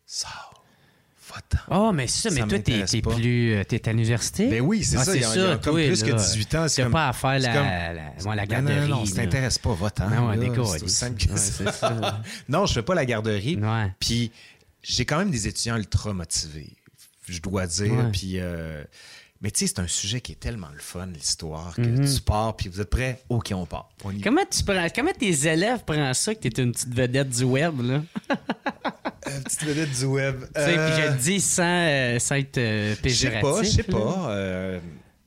[0.05, 0.58] sors.
[1.69, 3.53] Oh, mais c'est ça, mais Ça toi, t'es, plus.
[3.53, 4.47] euh, T'es à l'université?
[4.47, 5.15] Ben oui, c'est Ah, ça.
[5.15, 6.15] Il y a, il y a comme toi, plus que là.
[6.17, 6.67] 18 ans.
[6.67, 8.89] C'est comme, pas à faire c'est la, comme- la, la Non, garderie.
[8.89, 10.09] non, non, ça t'intéresse pas, va-t'en.
[10.09, 10.41] Non, ouais, là.
[10.49, 10.65] décolle.
[10.67, 11.51] C'est aussi simple que Ouais, ça.
[11.71, 12.21] c'est ça.
[12.49, 13.57] non, je fais pas la garderie.
[13.57, 13.93] Ouais.
[13.99, 14.31] Puis
[14.81, 16.73] j'ai quand même des étudiants ultra motivés,
[17.27, 17.93] je dois dire.
[17.93, 18.11] Ouais.
[18.11, 18.83] Puis, euh,
[19.41, 22.11] mais tu sais, c'est un sujet qui est tellement le fun, l'histoire, que Mhm.
[22.13, 23.21] tu pars, puis vous êtes prêts?
[23.29, 23.89] OK, on part.
[24.03, 24.23] On y va.
[24.23, 27.79] Comment, tu prends, comment tes élèves prennent ça que t'es une petite vedette du web,
[27.81, 28.01] là?
[29.27, 30.41] Euh, petite vedette du web.
[30.55, 33.69] Tu sais, puis je le dis sans, euh, sans être euh, Je sais pas, je
[33.69, 34.29] sais pas.
[34.29, 34.79] Euh,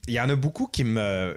[0.09, 1.37] Il y en a beaucoup qui me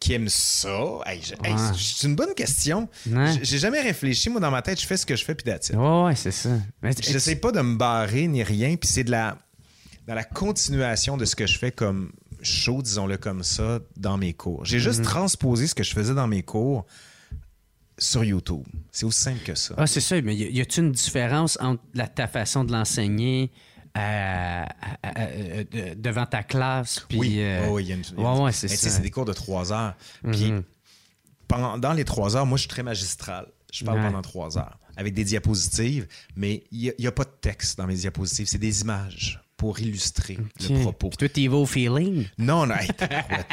[0.00, 0.98] qui aiment ça.
[1.06, 2.88] Hey, hey, c'est une bonne question.
[3.10, 3.32] Ouais.
[3.42, 4.28] J'ai jamais réfléchi.
[4.28, 5.76] Moi, dans ma tête, je fais ce que je fais, puis that's it.
[5.76, 6.50] Ouais, ouais, c'est ça.
[7.00, 9.38] J'essaie pas de me barrer ni rien, puis c'est de la
[10.06, 14.34] dans la continuation de ce que je fais comme show, disons-le comme ça, dans mes
[14.34, 14.64] cours.
[14.66, 16.84] J'ai juste transposé ce que je faisais dans mes cours
[17.98, 18.64] sur YouTube.
[18.90, 19.74] C'est aussi simple que ça.
[19.78, 23.50] Ah, c'est ça, mais y a-t-il une différence entre la- ta façon de l'enseigner
[23.94, 27.04] à- à- à- à- de- devant ta classe?
[27.08, 28.90] Puis, oui, euh, il y a une, ouais, ouais, c'est ça.
[28.90, 29.94] c'est des cours de trois heures.
[30.32, 30.64] Puis Mhm.
[31.48, 33.46] pendant les trois heures, moi, je suis très magistral.
[33.72, 34.06] Je parle Ouais.
[34.06, 37.94] pendant trois heures avec des diapositives, mais il n'y a, pas de texte dans mes
[37.96, 38.46] diapositives.
[38.46, 41.10] C'est des images pour illustrer le propos.
[41.16, 42.26] Puis t'y vas au feeling?
[42.38, 42.88] Non, non, hey,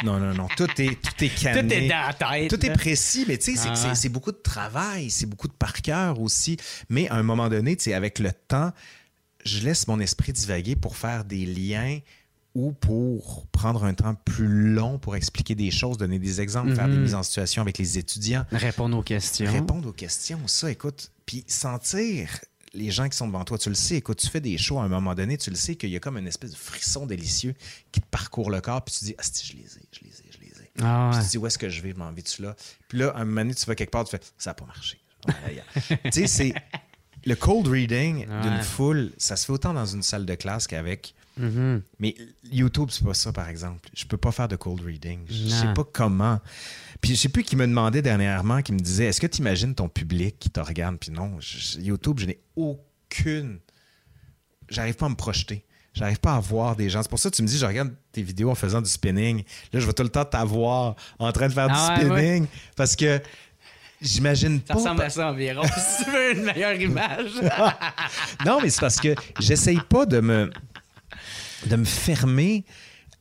[0.04, 0.48] non, non, non.
[0.56, 1.62] Tout est, tout est canné.
[1.68, 2.50] Tout est dans la tête.
[2.50, 5.52] Tout est précis, mais tu sais, c'est Ah c'est- beaucoup de travail, c'est beaucoup de
[5.52, 6.56] par cœur aussi.
[6.88, 8.72] Mais à un moment donné, tu sais, avec le temps,
[9.44, 11.98] je laisse mon esprit divaguer pour faire des liens
[12.54, 16.86] ou pour prendre un temps plus long pour expliquer des choses, donner des exemples, faire
[16.88, 17.02] des Mhm.
[17.02, 19.50] mises en situation avec les étudiants, Répondre aux questions.
[19.50, 20.38] répondre aux questions.
[20.46, 22.28] Ça, écoute, puis sentir
[22.74, 24.84] les gens qui sont devant toi, tu le sais, écoute, tu fais des shows à
[24.84, 27.54] un moment donné, tu le sais qu'il y a comme une espèce de frisson délicieux
[27.92, 30.10] qui te parcourt le corps, puis tu dis, ah, si, je les ai, je les
[30.10, 30.70] ai, je les ai.
[30.80, 31.22] Ah Puis ouais.
[31.22, 32.56] tu te dis, où est-ce que je vais, m'en vais-tu là?
[32.88, 34.64] Puis là, à un moment donné, tu vas quelque part, tu fais, ça n'a pas
[34.66, 34.98] marché.
[36.04, 36.54] Tu sais, c'est
[37.24, 41.14] le cold reading d'une foule, ça se fait autant dans une salle de classe qu'avec.
[41.36, 41.82] Mhm.
[42.00, 42.14] Mais
[42.50, 43.88] YouTube, c'est pas ça, par exemple.
[43.94, 45.20] Je peux pas faire de cold reading.
[45.30, 45.60] Je Non.
[45.60, 46.40] sais pas comment.
[47.02, 49.74] Puis je sais plus qui me demandait dernièrement, qui me disait Est-ce que tu imagines
[49.74, 50.96] ton public qui te regarde?
[50.98, 53.58] Puis non, je- YouTube, je n'ai aucune.
[54.70, 55.64] J'arrive pas à me projeter.
[55.94, 57.02] J'arrive pas à voir des gens.
[57.02, 59.42] C'est pour ça que tu me dis, je regarde tes vidéos en faisant du spinning.
[59.74, 62.46] Là, je vais tout le temps t'avoir en train de faire Ah du ouais, spinning.
[62.76, 63.20] Parce que
[64.00, 64.80] j'imagine Ça pas.
[64.80, 65.62] ressemble à ça environ.
[65.76, 67.32] si tu veux une meilleure image.
[68.46, 70.50] Non, mais c'est parce que j'essaye pas de me,
[71.66, 72.64] de me fermer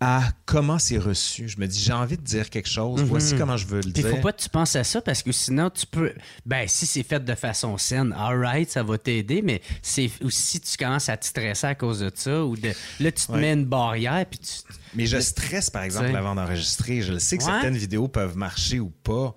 [0.03, 1.47] à comment c'est reçu.
[1.47, 3.03] Je me dis, j'ai envie de dire quelque chose.
[3.03, 4.07] Voici comment je veux le dire.
[4.09, 6.11] faut pas que tu penses à ça parce que sinon tu peux.
[6.45, 9.61] Ben, si c'est fait de façon saine, alright, ça va t'aider, mais
[10.23, 12.71] aussi tu commences à te stresser à cause de ça ou de.
[12.99, 13.41] Là, tu te Ouais.
[13.41, 14.53] mets une barrière puis tu.
[14.95, 17.01] Mais je stresse, par exemple, avant d'enregistrer.
[17.03, 17.51] Je le sais que Ouais.
[17.51, 19.35] certaines vidéos peuvent marcher ou pas.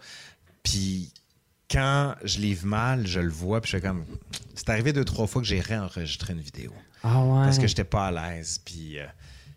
[0.62, 1.12] Puis
[1.70, 3.60] quand je livre mal, je le vois.
[3.60, 4.04] Puis je fais comme.
[4.54, 6.72] C'est arrivé deux, trois fois que j'ai réenregistré une vidéo.
[7.02, 7.44] Ah ouais.
[7.44, 8.60] Parce que j'étais pas à l'aise.
[8.64, 9.04] Puis euh,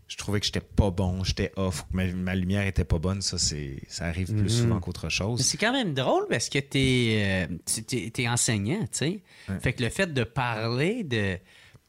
[0.08, 3.22] je trouvais que j'étais pas bon, j'étais off, que ma, ma lumière était pas bonne.
[3.22, 5.41] Ça, c'est, ça arrive plus souvent qu'autre chose.
[5.41, 7.47] C'est quand même drôle parce que t'es
[8.18, 9.22] es, enseignant, tu sais.
[9.62, 11.38] Fait que le fait de parler, de,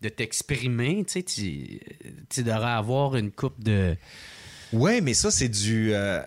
[0.03, 1.81] de t'exprimer, tu sais, tu
[2.29, 3.97] tu devrais avoir une coupe de.
[4.73, 5.95] Ouais, mais ça, c'est du.
[5.95, 6.23] euh,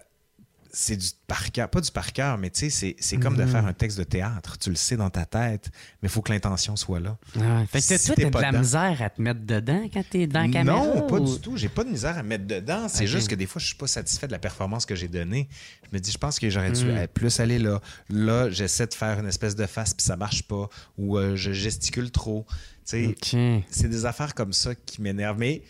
[0.74, 1.70] c'est du par cœur.
[1.70, 4.58] Pas du par cœur, mais tu sais, c'est, comme de faire un texte de théâtre.
[4.58, 5.70] Tu le sais dans ta tête,
[6.02, 7.18] mais il faut que l'intention soit là.
[7.40, 8.60] Ah, Fait que Si toi, t'es t'as de la dedans.
[8.60, 10.78] misère à te mettre dedans quand t'es dans la caméra.
[10.86, 11.58] Non, pas ou- du tout.
[11.58, 12.88] J'ai pas de misère à mettre dedans.
[12.88, 15.50] C'est juste que des fois, je suis pas satisfait de la performance que j'ai donnée.
[15.92, 17.08] Je me dis, je pense que j'aurais dû Mm.
[17.14, 17.82] plus aller là.
[18.10, 20.70] Là, j'essaie de faire une espèce de face puis ça marche pas.
[20.98, 22.46] Ou euh, je gesticule trop.
[22.50, 22.56] Tu
[22.86, 23.64] sais, Ok.
[23.70, 25.38] c'est des affaires comme ça qui m'énervent.
[25.38, 25.64] Mais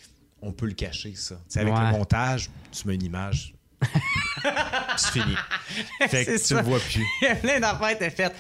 [0.44, 1.36] on peut le cacher, ça.
[1.56, 1.80] Avec Ouais.
[1.86, 3.54] le montage, tu mets une image.
[4.98, 5.36] c'est fini.
[6.10, 6.56] Fait que tu ça.
[6.56, 7.06] le vois plus.
[7.22, 8.36] Il y a plein d'affaires qui étaient faites.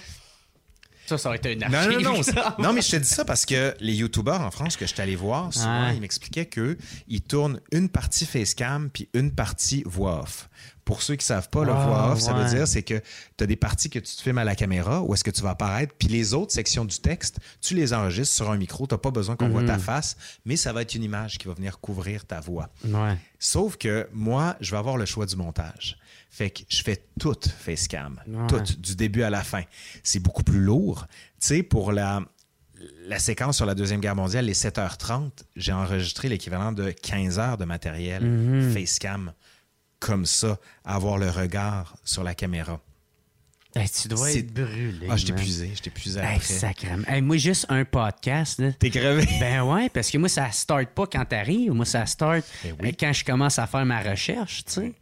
[1.05, 1.99] Ça, ça aurait été une Non, archive.
[1.99, 2.23] non, non.
[2.23, 2.31] ça.
[2.57, 4.93] c'est- Non, mais je te dis ça parce que les YouTubers en France que je
[4.93, 5.95] suis allé voir, souvent, Ouais.
[5.95, 10.47] ils m'expliquaient qu'ils tournent une partie facecam puis une partie voix off.
[10.85, 13.01] Pour ceux qui savent pas, le voix off, ça veut dire c'est que
[13.37, 15.41] tu as des parties que tu te filmes à la caméra où est-ce que tu
[15.41, 18.97] vas apparaître, puis les autres sections du texte, tu les enregistres sur un micro, tu
[18.97, 19.67] pas besoin qu'on voit Mhm.
[19.67, 22.69] ta face, mais ça va être une image qui va venir couvrir ta voix.
[22.85, 23.15] Ouais.
[23.39, 25.97] Sauf que moi, je vais avoir le choix du montage.
[26.29, 28.47] Fait que je fais tout facecam, Ouais.
[28.47, 29.63] tout du début à la fin.
[30.03, 31.05] C'est beaucoup plus lourd.
[31.39, 32.21] Tu sais, pour la
[33.05, 37.57] la séquence sur la Deuxième Guerre mondiale, les 7h30, j'ai enregistré l'équivalent de 15 heures
[37.57, 38.73] de matériel Mhm.
[38.73, 39.33] facecam
[40.01, 42.81] comme ça, avoir le regard sur la caméra.
[43.73, 45.07] Hey, tu dois être brûlé.
[45.09, 45.39] Ah, j'étais man.
[45.41, 46.41] épuisé, j'étais épuisé Hey, après.
[46.53, 47.07] sacrément.
[47.07, 48.61] Hey, moi, juste un podcast.
[48.79, 49.25] T'es crevé?
[49.39, 51.71] Ben ouais, parce que moi, ça start pas quand t'arrives.
[51.71, 52.89] Moi, ça start Ben oui.
[52.89, 54.93] euh, quand je commence à faire ma recherche, tu sais.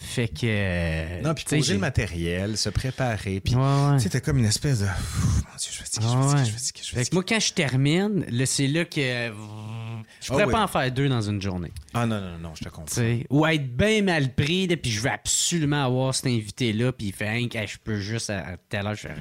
[0.00, 0.40] Fait que.
[0.44, 4.78] euh, Non, puis poser le matériel, se préparer, puis tu sais, t'as comme une espèce
[4.80, 4.84] de...
[4.86, 6.44] Pff, mon Dieu, je fatigue, je Ah fatigue, ouais.
[6.44, 9.32] je fatigue, je moi, quand je termine, c'est là que.
[10.20, 10.52] Je pourrais Ah oui.
[10.52, 11.72] pas en faire deux dans une journée.
[11.94, 13.02] Ah non, non, non, je te comprends.
[13.30, 17.12] Ou être bien mal pris, là, puis je veux absolument avoir cet invité-là, puis il
[17.12, 19.14] fait hein, que je peux juste à, à telle heure, je fais.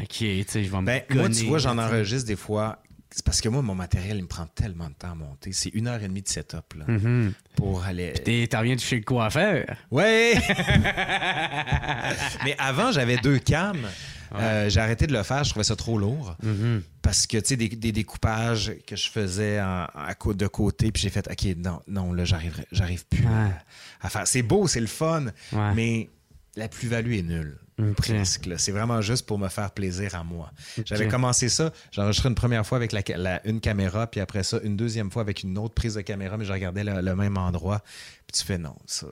[0.00, 0.86] OK, tu sais, je vais me.
[0.86, 2.80] Ben, moi, tu vois, j'en enregistre des fois.
[3.10, 5.52] C'est parce que moi, mon matériel, il me prend tellement de temps à monter.
[5.52, 7.32] C'est une heure et demie de setup là, Mhm.
[7.56, 8.12] pour aller.
[8.12, 9.64] T'es- T'en viens de chez le coiffeur.
[9.90, 10.34] Ouais!
[12.44, 13.76] Mais avant, j'avais deux cams.
[14.34, 16.36] Euh, j'ai arrêté de le faire, je trouvais ça trop lourd.
[16.42, 16.82] Mhm.
[17.00, 19.86] Parce que, tu sais, des, des découpages que je faisais en-
[20.34, 23.26] de côté, puis j'ai fait, OK, non, non, là, j'arrive plus
[24.02, 24.26] à- faire.
[24.26, 25.74] C'est beau, c'est le fun, Ouais.
[25.74, 26.10] mais
[26.56, 27.56] la plus-value est nulle.
[27.96, 28.48] Presque.
[28.58, 30.50] C'est vraiment juste pour me faire plaisir à moi.
[30.84, 34.58] J'avais commencé ça, j'ai enregistré une première fois avec la, une caméra, puis après ça,
[34.64, 37.36] une deuxième fois avec une autre prise de caméra, mais je regardais le, le même
[37.38, 37.80] endroit.
[38.26, 39.06] Puis tu fais non, ça.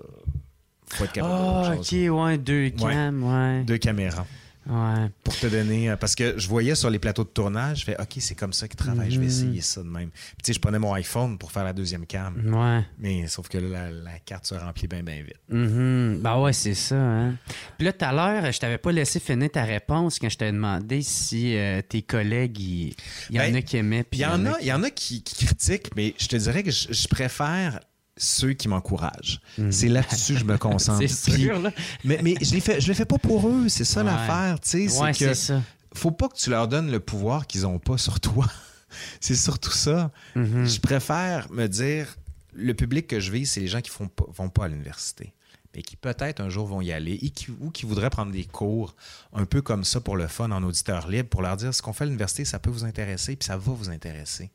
[0.89, 2.09] Faut être capable Ah, ok, chose.
[2.11, 3.65] ouais, deux cams, ouais.
[3.65, 4.27] Deux caméras.
[4.69, 5.09] Ouais.
[5.23, 5.91] Pour te donner.
[5.91, 8.53] euh, Parce que je voyais sur les plateaux de tournage, je fais OK, c'est comme
[8.53, 9.15] ça qu'ils travaillent, Mhm.
[9.15, 10.11] je vais essayer ça de même.
[10.11, 12.35] Puis tu sais, je prenais mon iPhone pour faire la deuxième cam.
[12.53, 12.85] Ouais.
[12.99, 15.37] Mais sauf que là, la, la carte se remplit bien, bien vite.
[15.49, 16.21] Mhm.
[16.21, 16.97] Ben ouais, c'est ça.
[16.97, 17.37] Hein?
[17.79, 20.53] Puis là, tout à l'heure, je t'avais pas laissé finir ta réponse quand je t'avais
[20.53, 22.95] demandé si euh, tes collègues, il
[23.31, 24.05] il y, en Ben, a qui aimaient.
[24.05, 26.37] Puis il y en a, il y en a qui, qui critiquent, mais je te
[26.37, 27.81] dirais que je, je préfère
[28.17, 29.41] ceux qui m'encouragent.
[29.71, 30.99] C'est là-dessus que je me concentre.
[31.07, 31.71] C'est sûr, là.
[32.05, 34.07] mais mais je ne fais, je le fais pas pour eux, c'est ça Ouais.
[34.11, 34.59] l'affaire.
[34.61, 35.63] tu sais, Ouais, c'est ça.
[35.95, 38.47] faut pas que tu leur donnes le pouvoir qu'ils n'ont pas sur toi.
[39.21, 40.11] c'est surtout ça.
[40.35, 40.65] Mhm.
[40.67, 42.17] Je préfère me dire,
[42.55, 45.35] le public que je vis, c'est les gens qui ne vont pas à l'université,
[45.75, 48.45] mais qui peut-être un jour vont y aller et qui, ou qui voudraient prendre des
[48.45, 48.97] cours
[49.35, 51.93] un peu comme ça pour le fun en auditeur libre, pour leur dire ce qu'on
[51.93, 54.51] fait à l'université, ça peut vous intéresser, puis ça va vous intéresser.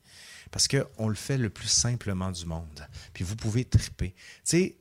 [0.52, 2.86] Parce qu'on le fait le plus simplement du monde.
[3.12, 4.10] Puis vous pouvez triper.
[4.10, 4.76] Tu sais,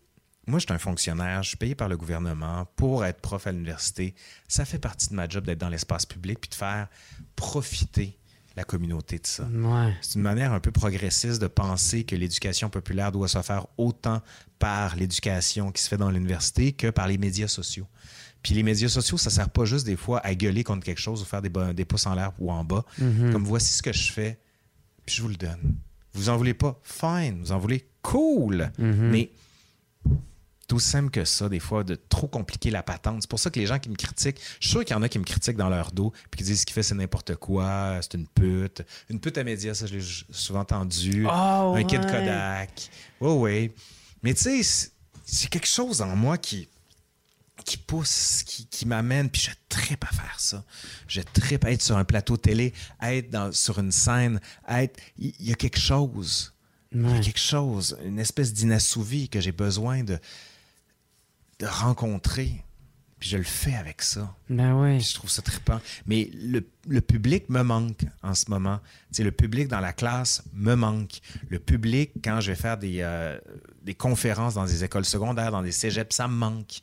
[0.46, 3.52] moi, je suis un fonctionnaire, je suis payé par le gouvernement pour être prof à
[3.52, 4.14] l'université.
[4.48, 6.88] Ça fait partie de ma job d'être dans l'espace public puis de faire
[7.36, 8.18] profiter
[8.58, 9.46] la communauté de ça.
[9.46, 9.94] Ouais.
[10.02, 14.22] C'est une manière un peu progressiste de penser que l'éducation populaire doit se faire autant
[14.60, 17.88] par l'éducation qui se fait dans l'université que par les médias sociaux.
[18.44, 21.22] Puis les médias sociaux, ça sert pas juste des fois à gueuler contre quelque chose
[21.22, 22.84] ou faire des, pouces en l'air ou en bas.
[22.98, 24.40] Comme voici ce que je fais,
[25.12, 25.76] puis je vous le donne.
[26.14, 26.80] Vous en voulez pas?
[26.84, 27.41] Fine.
[27.41, 27.86] Vous en voulez?
[28.01, 28.72] Cool.
[28.78, 29.30] Mais
[30.70, 33.18] tout simple que ça, des fois, de trop compliquer la patente.
[33.22, 35.01] C'est pour ça que les gens qui me critiquent, je suis sûr qu'il y en
[35.01, 37.36] a qui me critiquent dans leur dos, puis qui disent ce qu'il fait, c'est n'importe
[37.36, 38.84] quoi, c'est une pute.
[39.09, 41.26] Une pute à médias, ça, je l'ai souvent entendu.
[41.30, 42.09] Ah, Un kid ouais.
[42.09, 42.89] Kodak.
[43.20, 43.72] Oui, oui.
[44.24, 44.91] Mais tu sais,
[45.26, 46.70] c'est quelque chose en moi qui
[47.64, 50.64] qui pousse, qui, qui m'amène, puis je tripe à faire ça.
[51.07, 54.84] Je tripe à être sur un plateau télé, à être dans, sur une scène, à
[54.84, 54.99] être...
[55.18, 56.53] Il y, a quelque chose.
[56.93, 60.20] Il y a quelque chose, une espèce d'inassouvi que j'ai besoin de,
[61.59, 62.64] de rencontrer.
[63.20, 64.36] Puis je le fais avec ça.
[64.49, 64.97] Ben ouais.
[64.97, 65.80] Puis je trouve ça trippant.
[66.07, 68.80] Mais le, le public me manque en ce moment.
[69.12, 71.20] C'est le public dans la classe me manque.
[71.49, 73.39] Le public, quand je vais faire des, euh,
[73.82, 76.82] des conférences dans des écoles secondaires, dans des cégeps, ça me manque.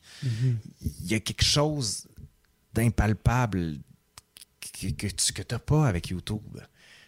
[0.83, 2.07] Il y a quelque chose
[2.75, 3.79] d'impalpable
[4.61, 5.07] que, que
[5.43, 6.61] tu n'as pas avec YouTube.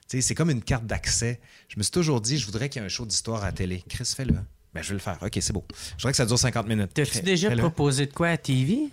[0.07, 1.41] C'est comme une carte d'accès.
[1.69, 3.53] Je me suis toujours dit, je voudrais qu'il y ait un show d'histoire à la
[3.53, 3.85] télé.
[3.89, 4.35] Chris, fais-le.
[4.73, 5.19] Ben, je vais le faire.
[5.21, 5.65] OK, c'est beau.
[5.73, 6.91] Je voudrais que ça dure 50 minutes.
[6.95, 8.89] T'as-tu déjà proposé de quoi à TV?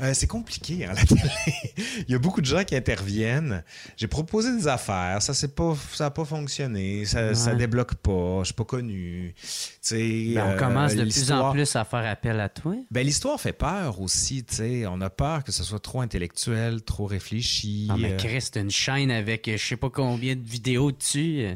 [0.00, 1.20] Euh, c'est compliqué, hein, la télé.
[2.08, 3.62] Il y a beaucoup de gens qui interviennent.
[3.96, 7.56] J'ai proposé des affaires, ça n'a pas, ça a pas fonctionné, ça, ça Ouais.
[7.56, 9.34] débloque pas, je suis pas connu.
[9.90, 9.96] Ben,
[10.36, 12.74] on euh, commence de plus en plus à faire appel à toi.
[12.90, 14.86] Ben, l'histoire fait peur aussi, tu sais.
[14.86, 17.86] On a peur que ce soit trop intellectuel, trop réfléchi.
[17.90, 21.46] Ah, mais euh, Chris, une chaîne avec euh, je sais pas combien de vidéos dessus.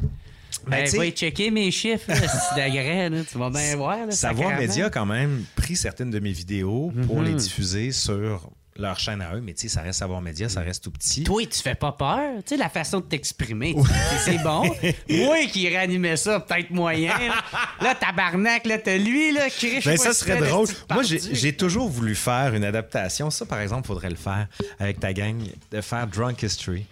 [0.66, 3.11] Ben, sais- va y checker mes chiffres, c'est d'agrès.
[3.30, 4.07] Tu vas bien voir.
[4.07, 4.57] Là, Savoir.
[4.59, 7.24] Média a quand même pris certaines de mes vidéos pour Mhm.
[7.26, 10.61] les diffuser sur leur chaîne à eux, mais tu sais, ça reste Savoir Média, ça
[10.61, 11.22] reste tout petit.
[11.22, 12.18] Toi, tu fais pas peur?
[12.38, 13.76] Tu sais, la façon de t'exprimer,
[14.24, 14.64] c'est- bon.
[15.11, 17.16] Moi qui réanimais ça, peut-être moyen.
[17.16, 17.34] Là,
[17.80, 20.66] Là, tabarnak, là, t'as lui, là, qui Ben, ça serait drôle.
[20.90, 23.30] Moi, j'ai toujours voulu faire une adaptation.
[23.30, 24.48] Ça, par exemple, faudrait le faire
[24.80, 25.36] avec ta gang,
[25.70, 26.84] de faire Drunk History.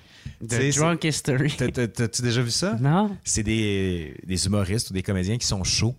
[0.49, 1.55] C'est- Drunk History.
[1.57, 2.77] T'as- t'as- T'as-tu déjà vu ça?
[2.81, 3.17] Non?
[3.25, 5.95] C'est des, des humoristes ou des comédiens qui sont chauds,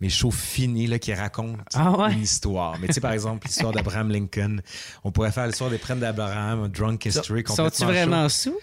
[0.00, 2.12] mais chauds finis, là, qui racontent Ah ouais?
[2.12, 2.78] une histoire.
[2.80, 4.58] Mais tu sais, par exemple, l'histoire d'Abraham Lincoln.
[5.04, 7.42] On pourrait faire l'histoire des prêtres d'Abraham, Drunk History.
[7.44, 8.56] Complètement vraiment sous?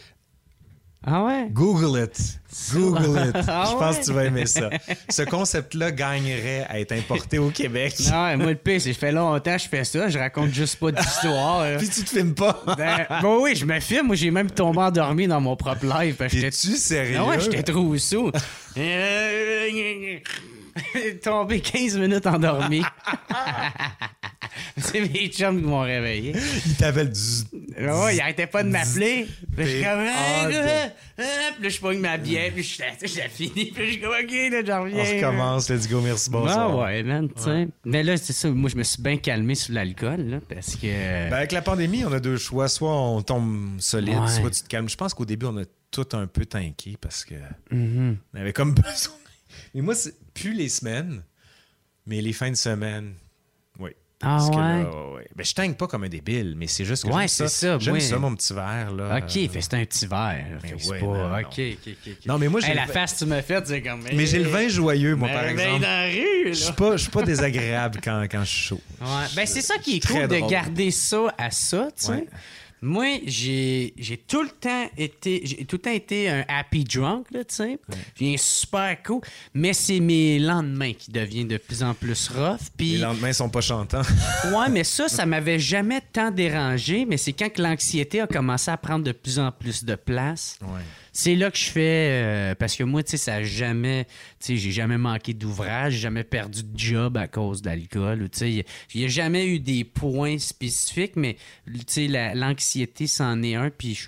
[1.06, 1.48] Ah ouais?
[1.52, 2.40] Google it.
[2.74, 3.36] Google it.
[3.48, 4.02] Ah Je pense ouais?
[4.02, 4.70] que tu vas aimer ça.
[5.10, 7.96] Ce concept-là gagnerait à être importé au Québec.
[8.12, 10.10] Non, ouais, moi, le pire, c'est que je fais longtemps que je fais ça.
[10.10, 11.66] Je raconte juste pas d'histoire.
[11.78, 12.62] Puis tu te filmes pas.
[12.78, 14.08] Ben, bon, oui, je me filme.
[14.08, 16.18] Moi, j'ai même tombé endormi dans mon propre live.
[16.22, 17.18] Es-tu sérieux?
[17.20, 18.32] Ah ouais, j'étais trop sous.
[21.24, 22.82] Tombé 15 minutes endormi.
[24.78, 26.34] C'est mes chums qui m'ont réveillé.
[26.66, 27.20] Il t'appelle du...
[27.80, 29.28] Ah Ouais, il arrêtait pas de m'appeler.
[29.56, 30.48] Puis je suis comme, Ah, ah,
[31.56, 34.02] puis là, je pogne ma bière, puis je suis là, j'ai fini, puis je suis
[34.02, 35.04] comme, ok, là, j'en reviens.
[35.04, 35.70] On recommence.
[35.70, 36.02] Let's go.
[36.02, 36.30] Merci.
[36.30, 36.72] Bonsoir.
[36.72, 37.68] Ah ouais, man, tu sais.
[37.86, 40.88] Mais là, c'est ça, moi, je me suis bien calmé sur l'alcool, là, parce que.
[41.30, 42.68] Ben, avec la pandémie, on a deux choix.
[42.68, 44.28] Soit on tombe solide, Ouais.
[44.28, 44.90] soit tu te calmes.
[44.90, 47.36] Je pense qu'au début, on a tout un peu tanké parce que
[47.72, 48.18] Mhm.
[48.34, 49.14] on avait comme besoin.
[49.76, 51.24] Mais moi, c'est plus les semaines,
[52.06, 53.14] mais les fins de semaine.
[53.80, 53.92] Oui.
[54.22, 54.84] Ah Parce que ouais?
[54.84, 55.28] là, ouais.
[55.34, 57.80] Ben, je tangue pas comme un débile, mais c'est juste que Ouais, j'aime c'est ça,
[57.80, 58.92] J'aime moi- ça, mon petit verre.
[58.92, 59.18] Là.
[59.20, 60.60] Ok, fait c'est un petit verre.
[60.62, 61.06] Fait ouais, pas.
[61.06, 62.26] non, ok, ok, ok.
[62.26, 64.02] Non, mais moi, j'ai Hey, la face que tu m'as faite, c'est comme.
[64.14, 65.82] Mais j'ai le vin joyeux, moi, Mais par exemple.
[65.82, 68.82] dans la rue, Je suis pas, je suis pas désagréable quand, quand je suis chaud.
[69.00, 69.08] Ouais.
[69.38, 72.28] Ben, c'est ça qui est cool de garder ça à ça, tu sais.
[72.82, 77.28] Moi, j'ai j'ai tout le temps été j'ai tout le temps été un happy drunk,
[77.32, 77.80] tu sais.
[78.18, 79.22] J'ai un super cool,
[79.54, 82.60] mais c'est mes lendemains qui deviennent de plus en plus rough.
[82.60, 84.02] Les Puis lendemains sont pas chantants.
[84.46, 88.72] ouais, mais ça, ça m'avait jamais tant dérangé, mais c'est quand que l'anxiété a commencé
[88.72, 90.58] à prendre de plus en plus de place.
[90.62, 90.82] Ouais.
[91.12, 94.12] C'est là que je fais euh, parce que moi, tu sais, ça a jamais, tu
[94.40, 98.30] sais, j'ai jamais manqué d'ouvrage, jamais perdu de job à cause d'alcool.
[98.32, 98.52] Tu sais,
[98.94, 101.36] il n'y a jamais eu des points spécifiques, mais
[101.68, 103.70] tu sais, la- l'anxiété, c'en est un.
[103.70, 104.08] Puis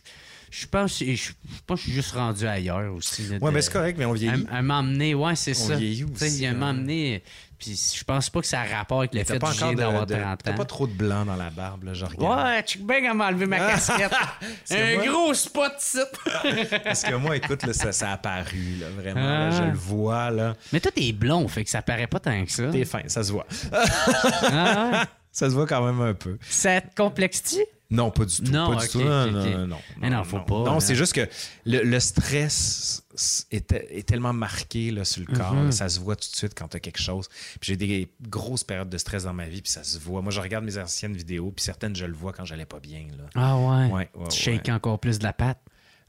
[0.52, 1.32] je pense, je, je
[1.66, 3.24] pense que je suis juste rendu ailleurs aussi.
[3.24, 4.46] là, Ouais, de- mais c'est correct, mais on vieillit.
[4.52, 5.76] un, un m'emmener, ouais, c'est On ça.
[5.76, 6.58] vieillit Tu sais, aussi, Il y a un hein.
[6.58, 7.24] m'emmener.
[7.58, 9.76] Puis je pense pas que ça a rapport avec le T'as fait pas que je
[9.76, 10.56] d'avoir de- 30 t'as ans.
[10.56, 12.44] pas trop de blanc dans la barbe, là, je regarde.
[12.48, 14.12] Ouais, tu bien comment enlever ma casquette.
[14.66, 15.06] C'est un moi.
[15.08, 16.10] gros spot site.
[16.84, 19.22] Parce que moi, écoute, là, ça, ça a apparu, là, vraiment.
[19.22, 19.52] là, Ah.
[19.52, 20.56] je le vois, là.
[20.74, 22.64] Mais toi, t'es blond, fait que ça paraît pas tant que ça.
[22.72, 23.46] T'es fin, ça se voit.
[23.72, 24.98] Ah ouais?
[25.34, 26.38] Ça se voit quand même un peu.
[26.50, 27.60] Ça te complexe-tu?
[27.92, 28.52] Non, pas du tout.
[28.52, 29.00] Non, pas du tout.
[29.02, 30.80] Non, non, non, non, Mais non, faut pas, Non, hein.
[30.80, 31.28] c'est juste que
[31.66, 33.04] le, le stress
[33.52, 35.54] est, est tellement marqué là, sur le corps.
[35.54, 35.66] Mhm.
[35.66, 37.28] là, ça se voit tout de suite quand tu as quelque chose.
[37.60, 40.22] Puis j'ai des grosses périodes de stress dans ma vie, puis ça se voit.
[40.22, 43.08] Moi, je regarde mes anciennes vidéos, puis certaines, je le vois quand j'allais pas bien.
[43.18, 43.26] Là.
[43.36, 43.92] Ah ouais?
[43.92, 44.72] Ouais, ouais, tu shakes ouais.
[44.74, 45.60] encore plus de la patte?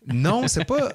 [0.07, 0.89] Non, c'est pas.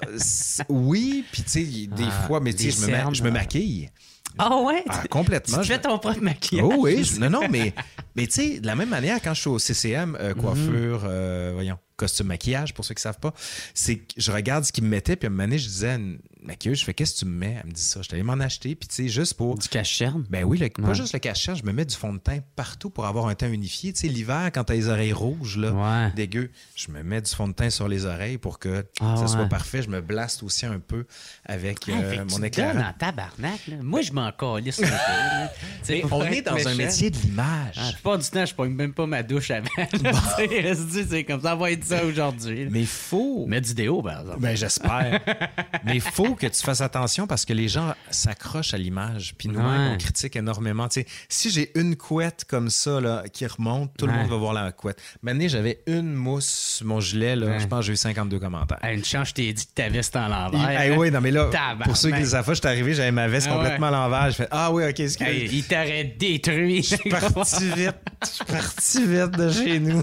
[0.68, 3.30] Oui, puis tu sais, des Ah, fois, mais tu je, me ma- cernes, je me
[3.30, 3.90] maquille.
[4.38, 4.84] Ah ouais?
[4.88, 5.60] Ah, complètement.
[5.60, 6.64] Tu fais ton propre maquillage?
[6.66, 7.74] Oh oui, non, non, mais,
[8.16, 10.34] mais tu sais, de la même manière, quand je suis au CCM, euh, Mhm.
[10.40, 13.34] coiffure, euh, voyons, costume maquillage, pour ceux qui ne savent pas,
[13.74, 15.88] c'est que je regarde ce qu'ils me mettaient, puis à un moment donné, je disais
[15.90, 16.18] à une
[16.48, 17.56] maquilleuse, je fais, qu'est-ce que tu me mets?
[17.62, 18.00] Elle me dit ça.
[18.02, 19.56] Je allé m'en acheter, puis tu sais, juste pour.
[19.56, 20.24] Du cache-cherne?
[20.30, 22.90] Ben oui, le- pas juste le cache je me mets du fond de teint partout
[22.90, 23.92] pour avoir un teint unifié.
[23.92, 26.12] Tu sais, l'hiver, quand t'as les oreilles rouges, là, Ouais.
[26.16, 29.26] dégueu, je me mets du fond de teint sur les oreilles pour que Ah ça
[29.28, 29.82] soit parfait.
[29.82, 31.06] Je me blaste aussi un peu
[31.44, 32.76] avec euh, mon éclairage.
[32.76, 33.76] en tabarnak, là.
[33.82, 34.88] Moi, je m'en calisse un peu.
[34.90, 35.52] là.
[36.10, 37.74] On est dans un métier de l'image.
[37.76, 39.68] Ah, la plupart du temps, je pogne même pas ma douche avant.
[40.36, 42.66] c'est comme ça, va être ça aujourd'hui.
[42.70, 43.46] Mais faut.
[43.46, 44.40] Mets du déo, par exemple.
[44.40, 45.20] Ben, j'espère.
[45.84, 49.34] Mais il faut que tu fasses attention parce que les gens s'accrochent à l'image.
[49.36, 49.94] Puis nous-mêmes, Ouais.
[49.94, 50.88] on critique énormément.
[50.88, 54.36] Tu sais, si j'ai une couette comme ça là, qui remonte, tout le monde va
[54.36, 55.00] voir la couette.
[55.22, 57.36] Maintenant, j'avais une mousse sur mon gilet.
[57.36, 57.60] Là, Ouais.
[57.60, 58.78] Je pense que j'ai eu 52 commentaires.
[58.90, 60.68] Une chance, je t'ai dit que ta veste en l'envers.
[60.68, 61.84] Hey, oui, non, mais là, Tabarnak.
[61.88, 63.90] pour ceux qui le savent pas, je suis arrivé, j'avais ma veste Ah complètement à
[63.90, 64.30] l'envers.
[64.30, 65.26] Je fais Ah oui, ok, excuse.
[65.26, 66.82] Hey, il t'aurait détruit.
[66.82, 67.94] Je suis parti vite.
[68.22, 70.02] Je suis parti vite de chez nous.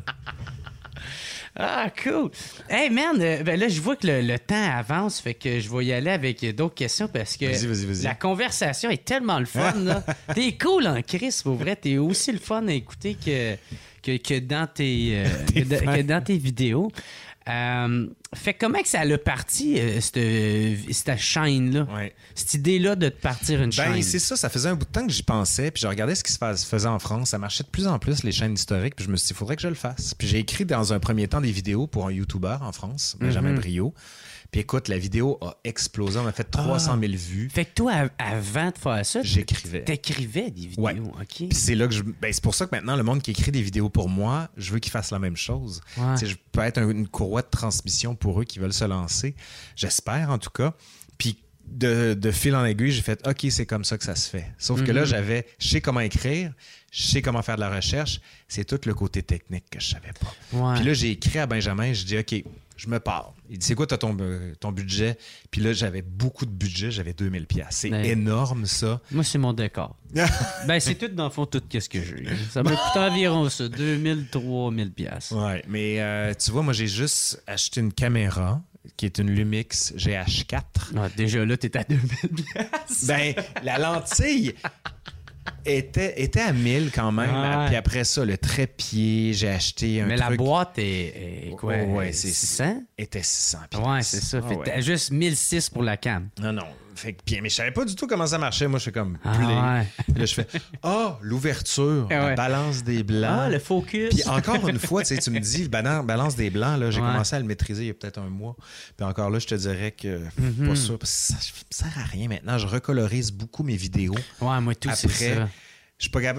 [1.59, 2.30] Ah, cool.
[2.70, 5.68] Hey, man, euh, ben là, je vois que le, le temps avance, fait que je
[5.68, 7.46] vais y aller avec d'autres questions parce que
[8.04, 9.74] la conversation est tellement le fun.
[10.34, 11.74] T'es cool en Chris, pour vrai.
[11.74, 13.56] T'es aussi le fun à écouter que,
[14.02, 16.92] que, que dans, tes, euh, que dans tes vidéos.
[17.49, 21.86] Euh, fait que comment que ça a parti, euh, cette, cette chaîne-là?
[21.94, 22.14] Ouais.
[22.34, 24.03] Cette idée-là de partir une Ben, chaîne?
[24.03, 26.22] c'est ça, ça faisait un bout de temps que j'y pensais, puis je regardais ce
[26.24, 27.30] qui se fais- se faisait en France.
[27.30, 29.36] Ça marchait de plus en plus, les chaînes historiques, puis je me suis dit, il
[29.36, 30.14] faudrait que je le fasse.
[30.14, 33.55] Puis j'ai écrit dans un premier temps des vidéos pour un YouTuber en France, Benjamin
[33.55, 33.94] Brio.
[34.51, 37.51] Puis écoute, la vidéo a explosé, on a fait 300 000 vues.
[37.53, 39.84] Fait que toi, av- avant de faire ça, J'écrivais.
[39.84, 40.99] t'écrivais des vidéos, Ouais.
[40.99, 41.26] OK?
[41.26, 42.03] Puis c'est là que je.
[42.03, 44.70] Ben, c'est pour ça que maintenant, le monde qui écrit des vidéos pour moi, je
[44.72, 45.82] veux qu'ils fassent la même chose.
[45.99, 46.14] Ouais.
[46.26, 49.34] Je peux être un- une courroie de transmission pour eux qui veulent se lancer.
[49.76, 50.72] J'espère, en tout cas.
[51.18, 51.36] Puis
[51.70, 54.51] de, de fil en aiguille, j'ai fait OK, c'est comme ça que ça se fait.
[54.57, 55.46] Sauf que là, j'avais.
[55.59, 56.55] Je sais comment écrire,
[56.90, 58.22] je sais comment faire de la recherche.
[58.49, 60.32] C'est tout le côté technique que je savais pas.
[60.57, 60.76] Ouais.
[60.76, 62.42] Puis là, j'ai écrit à Benjamin, je dis OK,
[62.78, 63.34] je me pars.
[63.51, 65.16] Il dit C'est quoi ton, euh, ton budget?
[65.51, 67.66] Puis là, j'avais beaucoup de budget, j'avais 2000 pièces.
[67.70, 69.01] C'est énorme, ça.
[69.11, 69.96] Moi, c'est mon décor.
[70.66, 72.24] ben, c'est tout, dans le fond, tout qu'est-ce que j'ai.
[72.51, 75.36] Ça m'a coûté environ ça, 2000, 3000 piastres.
[75.36, 78.62] Ouais, mais euh, tu vois, moi, j'ai juste acheté une caméra
[78.97, 80.62] qui est une Lumix GH4.
[80.97, 82.09] Ah, déjà là, t'es à 2000
[82.44, 83.06] piastres.
[83.06, 84.55] Ben, la lentille
[85.64, 87.30] était, était à 1000 quand même.
[87.34, 87.66] Ouais.
[87.66, 91.72] Puis après ça, le trépied, j'ai acheté un Mais la truc- boîte est, est quoi?
[91.74, 92.82] Ouais, ouais, c'est 600?
[92.96, 93.82] était 600 pièces.
[93.86, 94.40] Ouais, c'est ça.
[94.42, 94.82] Ah Fait ouais.
[94.82, 96.28] juste 1006 pour la cam.
[96.40, 96.62] Non, non.
[96.98, 98.66] Fait que, mais je savais pas du tout comment ça marchait.
[98.66, 100.14] Moi, je fais comme Ah, ouais.
[100.16, 100.46] Là, je fais
[100.82, 102.34] Ah, l'ouverture, Ah la ouais.
[102.34, 103.40] balance des blancs.
[103.44, 104.14] Ah, le focus.
[104.14, 107.00] Puis encore une fois, tu sais, tu me dis balan- balance des blancs, là, j'ai
[107.00, 107.06] Ouais.
[107.06, 108.56] commencé à le maîtriser il y a peut-être un mois.
[108.96, 110.20] Puis encore là, je te dirais que
[110.66, 110.98] pas sûr.
[110.98, 112.58] Parce que ça, ça sert à rien maintenant.
[112.58, 114.16] Je recolorise beaucoup mes vidéos.
[114.40, 115.48] Ouais, moi, tout, c'est ça.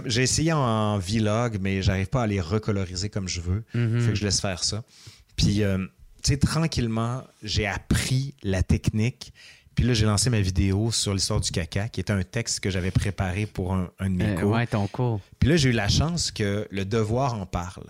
[0.06, 3.64] J'ai essayé en vlog, mais j'arrive pas à les recoloriser comme je veux.
[3.74, 4.00] Mhm.
[4.02, 4.84] Fait que je laisse faire ça.
[5.36, 5.78] Puis, euh,
[6.24, 9.34] tu sais, tranquillement, j'ai appris la technique.
[9.80, 12.70] Puis là, j'ai lancé ma vidéo sur l'histoire du caca, qui était un texte que
[12.70, 14.52] j'avais préparé pour un, un de mes Euh, cours.
[14.52, 15.22] ouais, ton cours.
[15.40, 17.86] Puis là, j'ai eu la chance que Le Devoir en parle.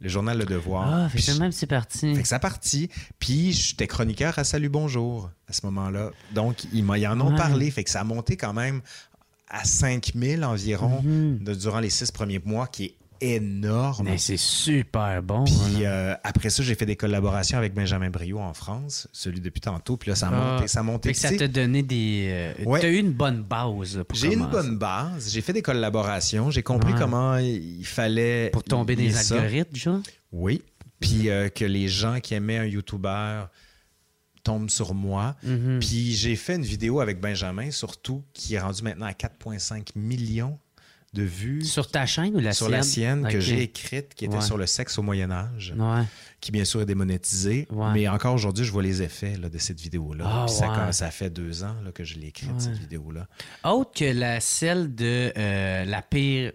[0.00, 0.88] Le journal Le Devoir.
[0.90, 2.14] Ah, fait Puis que je- même c'est parti.
[2.14, 2.88] fait que ça partit.
[3.18, 6.10] Puis j'étais chroniqueur à Salut Bonjour à ce moment-là.
[6.34, 7.36] Donc, ils, ils en ont Ouais.
[7.36, 7.70] parlé.
[7.70, 8.80] Fait que ça a monté quand même
[9.50, 11.40] à 5000 environ Mhm.
[11.44, 14.04] de- durant les six premiers mois, qui est énorme.
[14.06, 15.44] Mais c'est super bon.
[15.44, 19.60] Puis euh, après ça, j'ai fait des collaborations avec Benjamin Brio en France, celui depuis
[19.60, 19.96] tantôt.
[19.96, 20.52] Puis là, ça a Ah.
[20.54, 21.14] monté, ça a monté.
[21.14, 22.26] Ça t'a donné des.
[22.30, 22.80] euh, Ouais.
[22.80, 26.62] T'as eu une bonne base pour J'ai une bonne base, j'ai fait des collaborations, j'ai
[26.62, 28.50] compris comment il fallait...
[28.50, 29.34] Pour tomber des ça.
[29.36, 30.00] algorithmes, genre?
[30.32, 30.62] Oui.
[31.00, 33.44] Puis euh, que les gens qui aimaient un YouTuber
[34.42, 35.34] tombent sur moi.
[35.42, 35.78] Mhm.
[35.80, 40.58] Puis j'ai fait une vidéo avec Benjamin, surtout, qui est rendue maintenant à 4,5 millions
[41.16, 42.76] de vues Sur ta chaîne ou la sur sienne?
[42.76, 43.28] la sienne?
[43.28, 44.40] que j'ai écrite, qui était Ouais.
[44.42, 46.02] sur le sexe au Moyen Âge, Ouais.
[46.40, 47.66] qui bien sûr est démonétisée.
[47.70, 47.92] Ouais.
[47.94, 50.44] Mais encore aujourd'hui, je vois les effets là, de cette vidéo-là.
[50.48, 53.26] Ah, ça, fait deux ans là, que je l'ai écrite, cette vidéo-là.
[53.64, 56.52] Autre que la celle de euh, la pire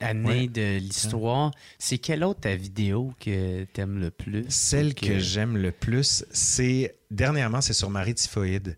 [0.00, 0.48] année Ouais.
[0.48, 4.44] de l'histoire, c'est quelle autre ta vidéo que t'aimes le plus?
[4.48, 8.76] Celle que j'aime le plus, c'est dernièrement, c'est sur Marie Typhoïde.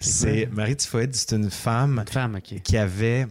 [0.00, 2.62] C'est Marie Typhoïde, c'est une femme Une femme, OK.
[2.62, 3.26] qui avait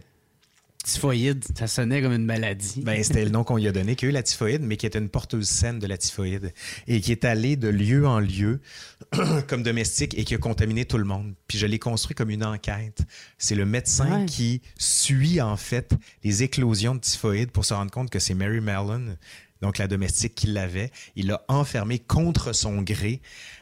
[0.87, 2.81] Typhoïde, ça sonnait comme une maladie.
[2.81, 4.85] Ben, c'était le nom qu'on lui a donné, qui a eu la typhoïde, mais qui
[4.85, 6.53] était une porteuse saine de la typhoïde
[6.87, 8.61] et qui est allée de lieu en lieu
[9.47, 11.33] comme domestique et qui a contaminé tout le monde.
[11.47, 13.01] Puis je l'ai construit comme une enquête.
[13.37, 14.25] C'est le médecin Ouais.
[14.25, 15.93] qui suit en fait
[16.23, 19.17] les éclosions de typhoïde pour se rendre compte que c'est Mary Mellon,
[19.61, 20.91] donc la domestique qui l'avait.
[21.17, 23.21] Il l'a enfermée contre son gré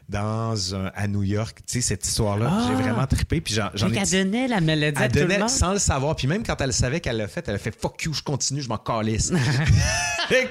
[0.09, 1.57] dans un, à New York.
[1.67, 2.65] Tu sais, cette histoire-là, Ah!
[2.67, 3.41] j'ai vraiment trippé.
[3.41, 5.49] Puis j'en, ai qu'elle donnait la maladie à elle tout le monde.
[5.49, 6.15] sans le savoir.
[6.15, 8.61] Puis même quand elle savait qu'elle l'a fait, elle a fait fuck you, je continue,
[8.61, 9.31] je m'en calisse.
[10.27, 10.49] fait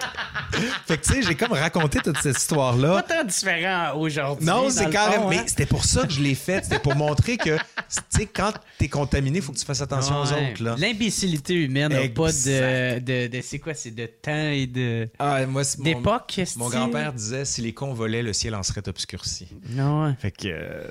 [0.89, 3.03] que, tu sais, j'ai comme raconté toute cette Pas histoire-là.
[3.09, 4.47] tant différent aujourd'hui.
[4.47, 5.29] Non, c'est carrément.
[5.29, 5.45] Mais hein.
[5.47, 6.65] c'était pour ça que je l'ai fait.
[6.65, 7.63] C'était pour montrer que, tu
[8.11, 10.63] sais, quand t'es contaminé, il faut que tu fasses attention aux autres.
[10.63, 10.75] Là.
[10.79, 13.75] L'imbécilité humaine n'a pas de, de, de- C'est quoi?
[13.75, 15.09] C'est de temps et de.
[15.19, 18.87] Ah, moi, mon- D'époque, Mon grand-père disait si les cons volaient, le ciel en serait
[18.89, 19.44] obscurci.
[19.71, 20.15] Non, ouais.
[20.19, 20.49] Fait que.
[20.49, 20.87] euh,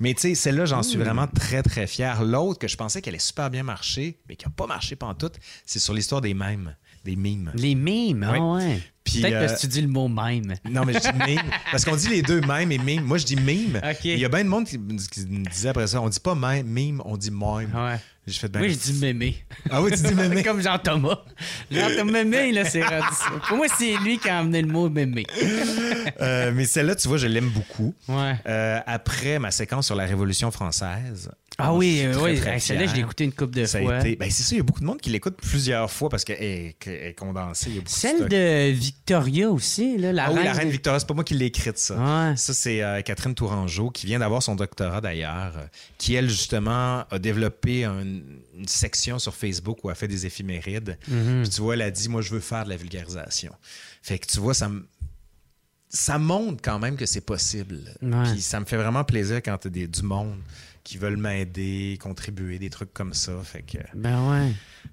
[0.00, 2.22] Mais tu sais, celle-là, j'en suis vraiment très, très fier.
[2.24, 5.34] L'autre que je pensais qu'elle allait super bien marcher, mais qui n'a pas marché pantoute,
[5.64, 6.74] c'est sur l'histoire des mèmes,
[7.04, 7.52] des mimes.
[7.54, 8.80] Les mimes, ah Ouais.
[9.22, 10.54] Peut-être euh, parce que tu dis le mot mime.
[10.68, 11.40] Non, mais je dis mime.
[11.70, 13.04] Parce qu'on dit les deux mime et mime.
[13.04, 13.80] Moi, je dis mime.
[14.14, 16.18] Il y a bien de monde qui, me- qui me disait après ça, on dit
[16.20, 17.70] pas mime, mime on dit mime.
[17.74, 17.98] Ouais.
[18.26, 19.36] J'ai fait ben- Moi, je dis mémé.
[19.70, 20.42] Ah oui, tu dis mime.
[20.44, 21.20] Comme Jean-Thomas.
[21.70, 23.30] Jean-Thomas mémé, là, c'est rendu ça.
[23.46, 25.24] Pour moi, c'est lui qui a emmené le mot mémé.
[26.20, 27.94] Euh, mais celle-là, tu vois, je l'aime beaucoup.
[28.08, 28.34] Ouais.
[28.48, 31.30] Euh, après ma séquence sur la Révolution française.
[31.58, 32.38] Ah oui, euh, très, oui.
[32.38, 34.00] très Hey, Celle-là, je l'ai écouté une couple de Ça fois.
[34.00, 34.14] été.
[34.16, 36.42] Ben, c'est ça, il y a beaucoup de monde qui l'écoute plusieurs fois parce qu'elle
[36.42, 37.70] est, est condensée.
[37.70, 40.66] il y a beaucoup Celle de Victoria aussi, là, la Ah oui, la reine.
[40.66, 41.94] de- Victoria, c'est pas moi qui l'ai écrite, ça.
[41.94, 42.36] Ouais.
[42.36, 45.54] Ça, c'est euh, Catherine Tourangeau, qui vient d'avoir son doctorat d'ailleurs,
[45.96, 48.15] qui, elle, justement, a développé un-
[48.54, 50.98] une section sur Facebook où elle fait des éphémérides.
[51.08, 51.42] Mhm.
[51.42, 53.52] Puis tu vois, elle a dit, moi, je veux faire de la vulgarisation.
[54.02, 54.86] Fait que tu vois, ça me...
[55.88, 57.80] Ça montre quand même que c'est possible.
[58.02, 58.32] Ouais.
[58.32, 60.36] Puis ça me fait vraiment plaisir quand tu as du monde
[60.86, 63.32] qui veulent m'aider, contribuer, des trucs comme ça.
[63.42, 64.52] Fait que, Ben ouais.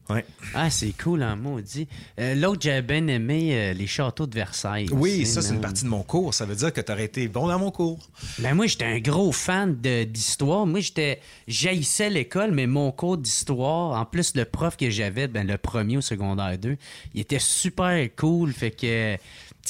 [0.10, 0.26] ouais.
[0.56, 1.88] Ah, c'est cool, en maudit.
[2.20, 4.88] Euh, L'autre, j'avais bien aimé euh, les châteaux de Versailles.
[4.92, 6.34] Oui, aussi, ça, c'est une partie de mon cours.
[6.34, 8.10] Ça veut dire que tu aurais été bon dans mon cours.
[8.40, 10.66] Ben moi, j'étais un gros fan d'histoire.
[10.66, 15.46] Moi, j'étais j'haïssais l'école, mais mon cours d'histoire, en plus, le prof que j'avais, ben
[15.46, 16.76] le premier au secondaire 2,
[17.14, 18.52] il était super cool.
[18.52, 19.16] Fait que,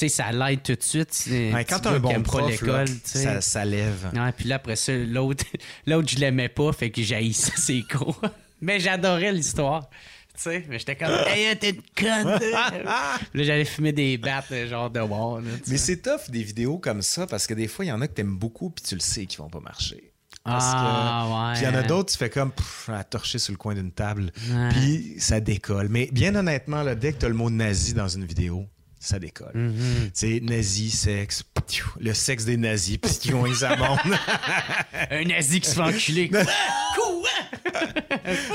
[0.00, 1.24] sais, ça l'aide tout de suite.
[1.28, 4.10] Ouais, quand tu as gars un bon prof, l'école, ça, ça lève.
[4.14, 5.44] Ouais, puis là, après ça, l'autre,
[5.86, 8.20] l'autre, je l'aimais pas, fait que j'haïssais ses cours.
[8.60, 9.88] mais j'adorais l'histoire.
[10.36, 12.40] Tu sais, mais j'étais comme, hey, t'es une conne!
[12.42, 15.40] là, j'allais fumer des battes, euh, genre de war.
[15.40, 18.00] là, Mais c'est tough des vidéos comme ça parce que des fois, il y en
[18.00, 20.12] a que t'aimes beaucoup puis tu le sais qu'ils vont pas marcher.
[20.42, 21.32] Parce Ah, que...
[21.32, 21.52] ouais.
[21.54, 23.74] Puis il y en a d'autres, tu fais comme pff, à torcher sur le coin
[23.74, 24.32] d'une table.
[24.70, 25.88] Puis ça décolle.
[25.88, 28.66] Mais bien honnêtement, là, dès que tu as le mot nazi dans une vidéo,
[29.06, 29.52] ça décolle.
[29.54, 30.04] Mm-hmm.
[30.06, 33.98] Tu sais, nazi, sexe, ptiou, le sexe des nazis, ptiou, ils abondent.
[35.10, 36.28] Un nazi qui se fait enculer.
[36.28, 36.42] Quoi?
[36.94, 37.30] Quoi?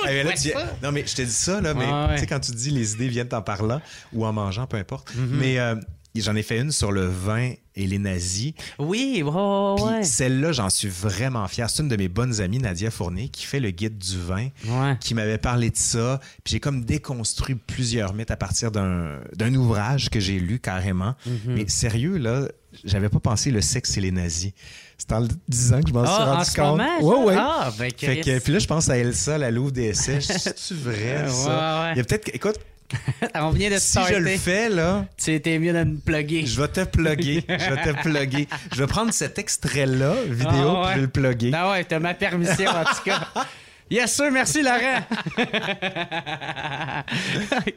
[0.06, 0.74] Bien, là, Ouais, tu- ça.
[0.84, 2.16] Non, mais je te dis ça, là, mais Ah ouais.
[2.16, 3.82] tu sais, quand tu dis les idées viennent en parlant
[4.14, 5.12] ou en mangeant, peu importe.
[5.14, 5.28] Mm-hmm.
[5.40, 5.76] Mais euh,
[6.16, 8.54] j'en ai fait une sur le vin et les nazis.
[8.78, 11.70] Oui, ouais, ouais, celle-là, j'en suis vraiment fier.
[11.70, 14.98] C'est une de mes bonnes amies, Nadia Fournier, qui fait le guide du vin, Ouais.
[15.00, 16.20] qui m'avait parlé de ça.
[16.44, 21.16] Puis j'ai comme déconstruit plusieurs mythes à partir d'un ouvrage que j'ai lu carrément.
[21.26, 21.38] Mhm.
[21.56, 22.48] Mais sérieux, là,
[22.84, 24.52] j'avais pas pensé le sexe et les nazis.
[24.98, 26.78] C'est en le disant que je m'en suis Ah, en rendu compte.
[26.78, 27.00] moment?
[27.02, 27.36] Ouais, ouais.
[27.40, 30.20] Ah, ben, Fait que, puis là, je pense à Elsa, la louve des essais.
[30.56, 31.84] C'est vrai, Ouais, ça?
[31.84, 31.92] ouais.
[31.94, 32.30] Il y a peut-être.
[32.34, 32.58] Écoute,
[33.36, 36.46] On vient de si je le fais, là, C'était mieux de me plugger.
[36.46, 37.44] je vais te plugger.
[37.50, 38.48] je vais te plugger.
[38.74, 40.86] Je vais prendre cet extrait-là, vidéo, Ah, ouais.
[40.86, 41.52] puis je vais le plugger.
[41.54, 43.28] Ah ouais, t'as ma permission en tout cas.
[43.92, 45.02] Yes, sir, merci Laurent.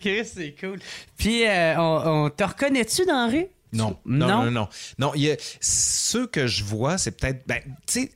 [0.01, 0.79] Chris, c'est cool.
[1.17, 3.47] Puis, euh, on, on te reconnaît-tu dans la rue?
[3.73, 4.69] Non, non, non, non.
[4.99, 7.47] Non, il y a, ceux que je vois, c'est peut-être.
[7.47, 8.13] Ben, tu sais,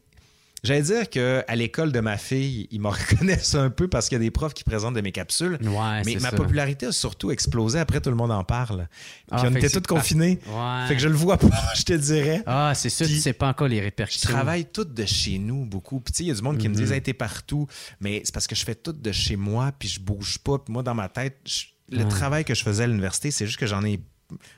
[0.67, 4.21] j'allais dire qu'à l'école de ma fille, ils me reconnaissent un peu parce qu'il y
[4.21, 5.59] a des profs qui présentent de mes capsules.
[5.63, 6.37] Ouais, mais ma ça.
[6.37, 7.79] popularité a surtout explosé.
[7.79, 8.89] Après, tout le monde en parle.
[9.31, 10.39] Ah, Puis on était tous confinés.
[10.47, 10.85] Ouais.
[10.89, 12.43] Fait que je le vois pas, je te dirais.
[12.47, 14.29] Ah, c'est ça, tu sais pas encore les Je répercussions.
[14.31, 16.01] travaille tout de chez nous beaucoup.
[16.01, 16.81] Puis tu sais, il y a du monde qui me Mhm.
[16.81, 17.67] disent hey, t'es partout,
[18.01, 20.59] mais c'est parce que je fais tout de chez moi, puis je bouge pas.
[20.59, 21.65] Puis moi, dans ma tête, je-
[21.97, 22.09] le Ouais.
[22.09, 24.01] travail que je faisais à l'université, c'est juste que j'en ai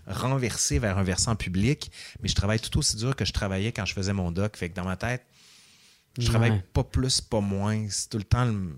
[0.06, 1.90] renversé vers un versant public,
[2.22, 4.56] mais je travaille tout aussi dur que je travaillais quand je faisais mon doc.
[4.56, 5.22] Fait que dans ma tête,
[6.18, 7.86] je travaille pas plus, pas moins.
[7.90, 8.74] C'est tout le temps le,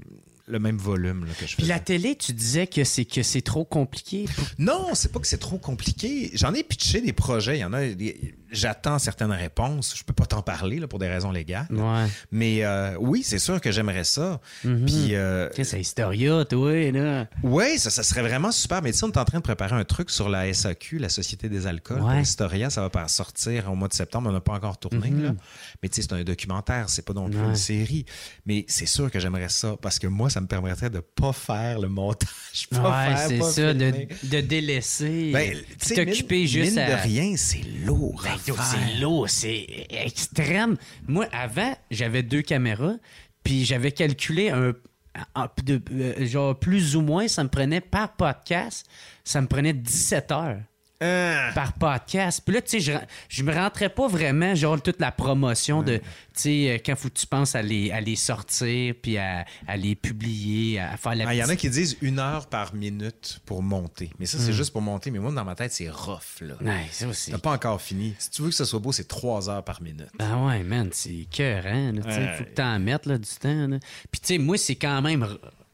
[0.46, 1.56] le même volume là, que je fais.
[1.62, 4.26] Puis la télé, tu disais que c'est que c'est trop compliqué.
[4.58, 6.30] Non, c'est pas que c'est trop compliqué.
[6.34, 7.58] J'en ai pitché des projets.
[7.58, 7.86] Il y en a.
[7.88, 9.94] des- J'attends certaines réponses.
[9.96, 11.66] Je peux pas t'en parler là, pour des raisons légales.
[11.70, 12.06] Ouais.
[12.32, 14.40] Mais euh, oui, c'est sûr que j'aimerais ça.
[14.62, 17.26] Puis euh, Chris, c'est Historia, toi, là.
[17.42, 18.82] oui, ça, ça serait vraiment super.
[18.82, 21.08] Mais tu sais, on est en train de préparer un truc sur la SAQ, la
[21.08, 22.00] Société des alcools.
[22.02, 22.22] Ouais.
[22.22, 24.28] Historia, ça va pas sortir au mois de septembre.
[24.28, 25.10] On n'a pas encore tourné.
[25.10, 25.22] Mhm.
[25.24, 25.30] là.
[25.82, 27.46] Mais tu sais, c'est un documentaire, c'est pas non plus Ouais.
[27.46, 28.04] une série.
[28.46, 31.78] Mais c'est sûr que j'aimerais ça parce que moi, ça me permettrait de pas faire
[31.78, 32.68] le montage.
[32.70, 32.78] Pas
[33.10, 33.92] Ouais, faire, c'est ça, de,
[34.24, 35.30] de délaisser.
[35.32, 35.56] Ben,
[35.94, 36.96] t'occuper juste mine à...
[36.96, 38.20] de rien, c'est lourd.
[38.24, 38.30] Ben.
[38.44, 40.76] C'est lourd, c'est extrême.
[41.06, 42.94] Moi, avant, j'avais deux caméras,
[43.44, 44.72] puis j'avais calculé un.
[45.90, 48.86] euh, genre, plus ou moins, ça me prenait par podcast,
[49.24, 50.60] ça me prenait 17 heures
[51.02, 51.50] Ah.
[51.54, 52.42] par podcast.
[52.44, 52.92] Puis là, tu sais, je,
[53.28, 56.02] je me rentrais pas vraiment, genre, toute la promotion de, tu
[56.34, 59.76] sais, euh, quand faut que tu penses à les, à les sortir, puis à, à
[59.78, 62.74] les publier, à faire la Ah, Il y en a qui disent une heure par
[62.74, 64.10] minute pour monter.
[64.18, 65.10] Mais ça, c'est juste pour monter.
[65.10, 66.40] Mais moi, dans ma tête, c'est rough.
[66.42, 66.54] Là.
[66.60, 67.30] Ouais, ça aussi.
[67.30, 68.14] T'as pas encore fini.
[68.18, 70.10] Si tu veux que ce soit beau, c'est trois heures par minute.
[70.18, 71.92] Ben ouais, man, c'est cœurant.
[71.94, 72.34] Il Ouais.
[72.36, 73.66] faut que t'en mettes là, du temps.
[73.68, 73.78] là.
[74.10, 75.26] Puis, tu sais, moi, c'est quand même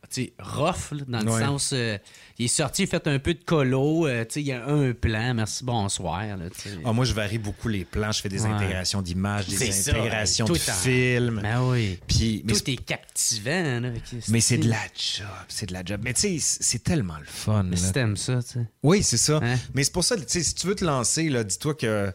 [0.08, 1.42] tu sais, rough, là, dans le Ouais.
[1.44, 1.70] sens.
[1.72, 1.98] euh,
[2.38, 4.06] il est sorti, il fait un peu de colo.
[4.06, 5.34] euh, tu sais, il y a un plan.
[5.34, 6.20] Merci, bonsoir.
[6.36, 6.44] Là.
[6.84, 8.12] Ah, moi, je varie beaucoup les plans.
[8.12, 8.50] Je fais des Ouais.
[8.50, 11.40] intégrations d'images, des ça, intégrations de en- films.
[11.42, 11.98] Ben oui.
[12.06, 13.80] Puis, mais, Tout est captivant.
[13.80, 13.90] Là,
[14.28, 15.26] mais c'est de la job.
[15.48, 16.00] C'est de la job.
[16.04, 17.62] Mais tu sais, c'est tellement le fun.
[17.62, 17.82] Mais là.
[17.82, 18.66] si t'aimes ça, tu sais.
[18.82, 19.40] Oui, c'est ça.
[19.42, 19.56] Hein?
[19.74, 22.12] Mais c'est pour ça, si tu veux te lancer, dis-toi que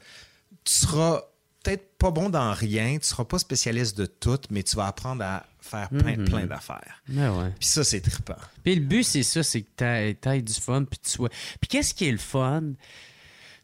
[0.64, 1.22] tu seras
[1.64, 5.24] peut-être pas bon dans rien, tu seras pas spécialiste de tout, mais tu vas apprendre
[5.24, 6.26] à faire plein, Mhm.
[6.26, 7.02] plein d'affaires.
[7.08, 7.50] Ben ouais.
[7.60, 8.36] Puis ça, c'est trippant.
[8.64, 11.30] Puis le but, c'est ça, c'est que t'aies- t'aies du fun, puis tu sois...
[11.60, 12.62] Puis qu'est-ce qui est le fun?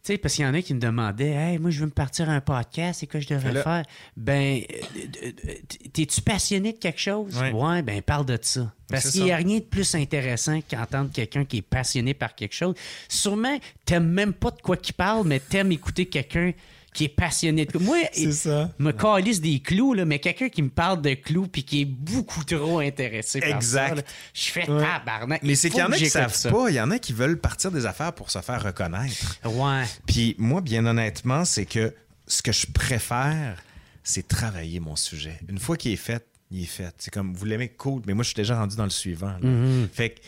[0.03, 1.91] Tu sais, parce qu'il y en a qui me demandaient, hey, moi, je veux me
[1.91, 3.83] partir un podcast, c'est quoi je devrais faire?
[4.15, 5.53] Ben, euh, euh, euh,
[5.91, 7.35] t'es-tu passionné de quelque chose?
[7.37, 7.81] Ouais.
[7.81, 8.71] ben, parle de ça.
[8.89, 12.35] Parce c'est qu'il n'y a rien de plus intéressant qu'entendre quelqu'un qui est passionné par
[12.35, 12.75] quelque chose.
[13.09, 16.53] Sûrement, t'aimes même pas de quoi qu'il parle, mais t'aimes écouter quelqu'un
[16.97, 17.97] qui est passionné de Moi,
[18.31, 18.71] ça.
[18.79, 21.85] me calisse des clous, là, mais quelqu'un qui me parle de clous puis qui est
[21.85, 23.89] beaucoup trop intéressé par Exact.
[23.89, 24.01] ça, là,
[24.33, 24.81] je fais Ouais.
[24.81, 25.43] tabarnak.
[25.43, 26.49] Mais c'est qu'il y en a qui savent ça.
[26.49, 26.69] pas.
[26.69, 29.37] Il y en a qui veulent partir des affaires pour se faire reconnaître.
[29.45, 29.83] Ouais.
[30.07, 31.93] Puis moi, bien honnêtement, c'est que
[32.25, 33.61] ce que je préfère,
[34.03, 35.39] c'est travailler mon sujet.
[35.47, 36.95] Une fois qu'il est fait, il est fait.
[36.97, 39.37] C'est comme, vous l'aimez, cool, mais moi, je suis déjà rendu dans le suivant.
[39.39, 39.39] là.
[39.47, 39.87] Mm-hmm.
[39.93, 40.19] Fait que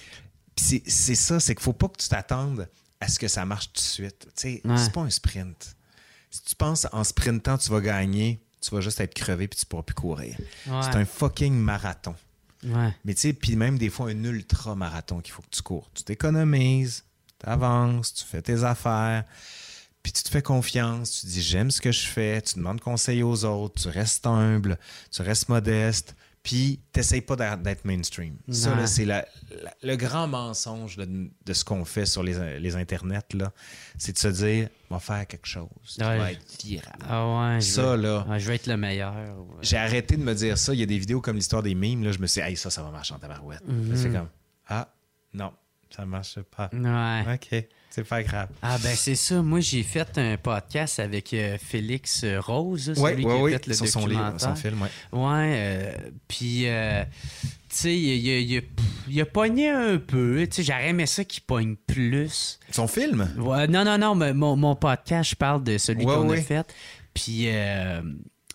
[0.56, 2.70] c'est ça, c'est qu'il faut pas que tu t'attendes
[3.02, 4.28] à ce que ça marche tout de suite.
[4.46, 4.62] Ouais.
[4.78, 5.76] c'est pas un sprint.
[6.30, 9.66] Si tu penses en sprintant, tu vas gagner, tu vas juste être crevé puis tu
[9.66, 10.36] pourras plus courir.
[10.68, 10.82] Ouais.
[10.84, 12.16] C'est un fucking marathon.
[12.64, 12.94] Ouais.
[13.06, 15.90] Mais tu sais, puis même des fois un ultra-marathon qu'il faut que tu cours.
[15.94, 17.04] Tu t'économises,
[17.40, 19.24] tu avances, tu fais tes affaires,
[20.04, 23.24] puis tu te fais confiance, tu dis j'aime ce que je fais, tu demandes conseil
[23.24, 24.78] aux autres, tu restes humble,
[25.12, 28.38] tu restes modeste, puis t'essayes pas d'être mainstream.
[28.50, 28.88] Ça, Ouais.
[28.88, 33.52] c'est le grand mensonge de, de ce qu'on fait sur les, les internets, là,
[33.98, 35.68] c'est de se dire on va faire quelque chose,
[35.98, 36.18] tu Ouais.
[36.18, 36.96] vas être viral.
[37.08, 37.62] Ah ouais.
[37.62, 38.26] je Ça, là.
[38.28, 39.14] Ouais, je veux être le meilleur.
[39.62, 40.74] J'ai arrêté de me dire ça.
[40.74, 42.04] Il y a des vidéos comme l'histoire des mimes.
[42.04, 43.68] Là, je me suis dit, hey, ça, ça va marcher en tabarouette.
[43.68, 43.96] Mhm.
[43.96, 44.30] C'est comme,
[44.68, 44.88] ah,
[45.34, 45.52] non,
[45.96, 46.70] ça marche pas.
[46.74, 47.34] Ouais.
[47.36, 47.66] OK.
[47.92, 48.50] C'est pas grave.
[48.62, 49.42] Ah ben c'est ça.
[49.42, 53.42] Moi j'ai fait un podcast avec euh, Félix euh, Rose, celui Oui, qui oui, a
[53.42, 53.52] oui.
[53.54, 54.40] fait le Sur son livre, documentaire.
[54.50, 55.20] son film, ouais.
[55.20, 55.94] Ouais, euh,
[56.28, 57.04] puis euh,
[57.44, 58.64] tu sais, il, il,
[59.10, 60.46] il, a pogné un peu.
[60.50, 62.60] Tu sais, j'aurais aimé ça qu'il pogne plus.
[62.72, 63.28] Son film?
[63.38, 66.40] Ouais, non, non, non, mais mon, mon podcast, je parle de celui Ouais, qu'on ouais.
[66.40, 66.74] a fait.
[67.14, 68.02] Puis, euh,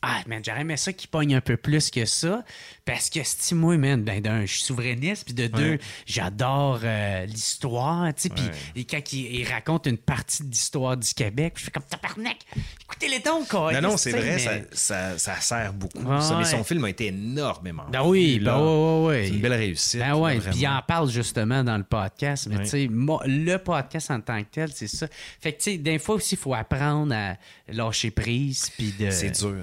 [0.07, 2.45] ah, man, j'aurais aimé ça qu'il pogne un peu plus que ça.
[2.85, 5.81] Parce que, si moi, man, ben, d'un, je suis souverainiste, puis de deux, Ouais.
[6.07, 8.29] j'adore euh, l'histoire, tu sais.
[8.29, 8.45] Puis,
[8.77, 8.85] Ouais.
[8.85, 12.37] quand il, il raconte une partie de l'histoire du Québec, je fais comme tabarnak,
[12.83, 13.73] écoutez-les donc, quoi.
[13.73, 15.99] Non, non, c'est vrai, mais- ça, ça, ça sert beaucoup.
[16.21, 16.37] Ça.
[16.39, 17.85] Mais son film a été énormément.
[17.91, 19.25] Ben oui, ben ouais, ouais, ouais.
[19.29, 20.01] C'est une belle réussite.
[20.01, 22.47] Ben ouais, puis il en parle justement dans le podcast.
[22.51, 25.07] Mais tu sais, le podcast en tant que tel, c'est ça.
[25.41, 27.37] Fait que tu sais, des fois aussi, il faut apprendre à
[27.69, 28.71] lâcher prise.
[28.77, 29.11] Puis de.
[29.11, 29.57] C'est dur.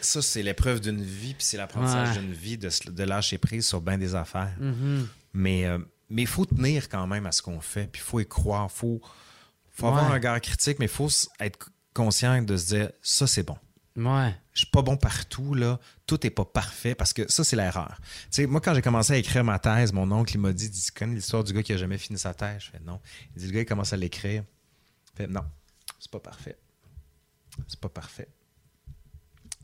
[0.00, 2.22] Ça, c'est l'épreuve d'une vie, puis c'est l'apprentissage Ouais.
[2.22, 4.54] d'une vie de, de lâcher prise sur bien des affaires.
[4.60, 5.06] Mm-hmm.
[5.34, 5.78] Mais euh,
[6.10, 8.68] mais il faut tenir quand même à ce qu'on fait, puis il faut y croire.
[8.72, 9.00] Il faut,
[9.70, 11.08] faut avoir un regard critique, mais il faut
[11.40, 13.58] être conscient de se dire ça, c'est bon.
[13.96, 14.34] Ouais.
[14.54, 15.78] Je suis pas bon partout, là.
[16.06, 17.96] Tout est pas parfait parce que ça, c'est l'erreur.
[18.00, 20.70] Tu sais, moi, quand j'ai commencé à écrire ma thèse, mon oncle, il m'a dit,
[20.70, 22.62] dit, tu connais l'histoire du gars qui a jamais fini sa thèse?
[22.62, 23.00] Je fais non.
[23.34, 24.44] Il dit, le gars, il commence à l'écrire.
[25.12, 25.44] Je fais non,
[25.98, 26.56] c'est pas parfait.
[27.66, 28.28] C'est pas parfait.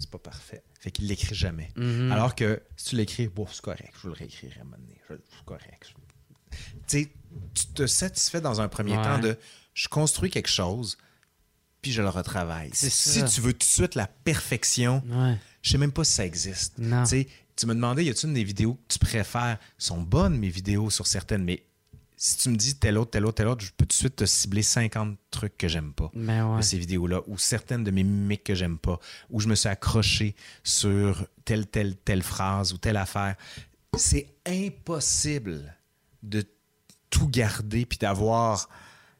[0.04, 0.62] C'est pas parfait.
[0.80, 1.70] Fait qu'il l'écrit jamais.
[2.12, 4.76] Alors que si tu l'écris, bon, c'est correct, je vais le réécrire à un moment
[4.78, 5.00] donné.
[5.08, 5.94] Je- C'est correct.
[6.86, 9.02] Tu te satisfais dans un premier Ouais.
[9.02, 9.36] temps de
[9.72, 10.98] je construis quelque chose,
[11.82, 12.70] puis je le retravaille.
[12.74, 13.22] Si ça.
[13.26, 15.36] tu veux tout de suite la perfection, Ouais.
[15.62, 16.74] je sais même pas si ça existe.
[17.56, 19.58] Tu me demandais, y a-t-il une des vidéos que tu préfères?
[19.78, 21.64] sont bonnes, mes vidéos, sur certaines, mais
[22.16, 24.16] si tu me dis telle autre, telle autre, telle autre, je peux tout de suite
[24.16, 26.56] te cibler 50 trucs que j'aime pas Ben ouais.
[26.58, 28.98] de ces vidéos-là, ou certaines de mes mimiques que j'aime pas,
[29.30, 33.36] où je me suis accroché sur telle, telle, telle phrase ou telle affaire.
[33.96, 35.76] C'est impossible
[36.22, 36.44] de
[37.10, 38.68] tout garder puis d'avoir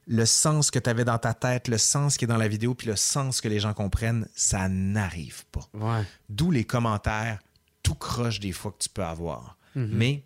[0.07, 2.75] le sens que tu avais dans ta tête, le sens qui est dans la vidéo,
[2.75, 4.29] puis le sens que les gens comprennent.
[4.35, 5.69] Ça n'arrive pas.
[5.75, 6.05] Ouais.
[6.29, 7.39] D'où les commentaires
[7.83, 9.57] tout croche des fois que tu peux avoir.
[9.75, 9.91] Mhm.
[9.93, 10.25] Mais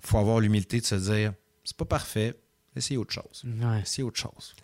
[0.00, 1.32] faut avoir l'humilité de se dire
[1.64, 2.34] c'est pas parfait,
[2.76, 3.44] essayez autre chose.
[3.44, 3.80] Ouais.
[3.82, 4.54] Essayez autre chose.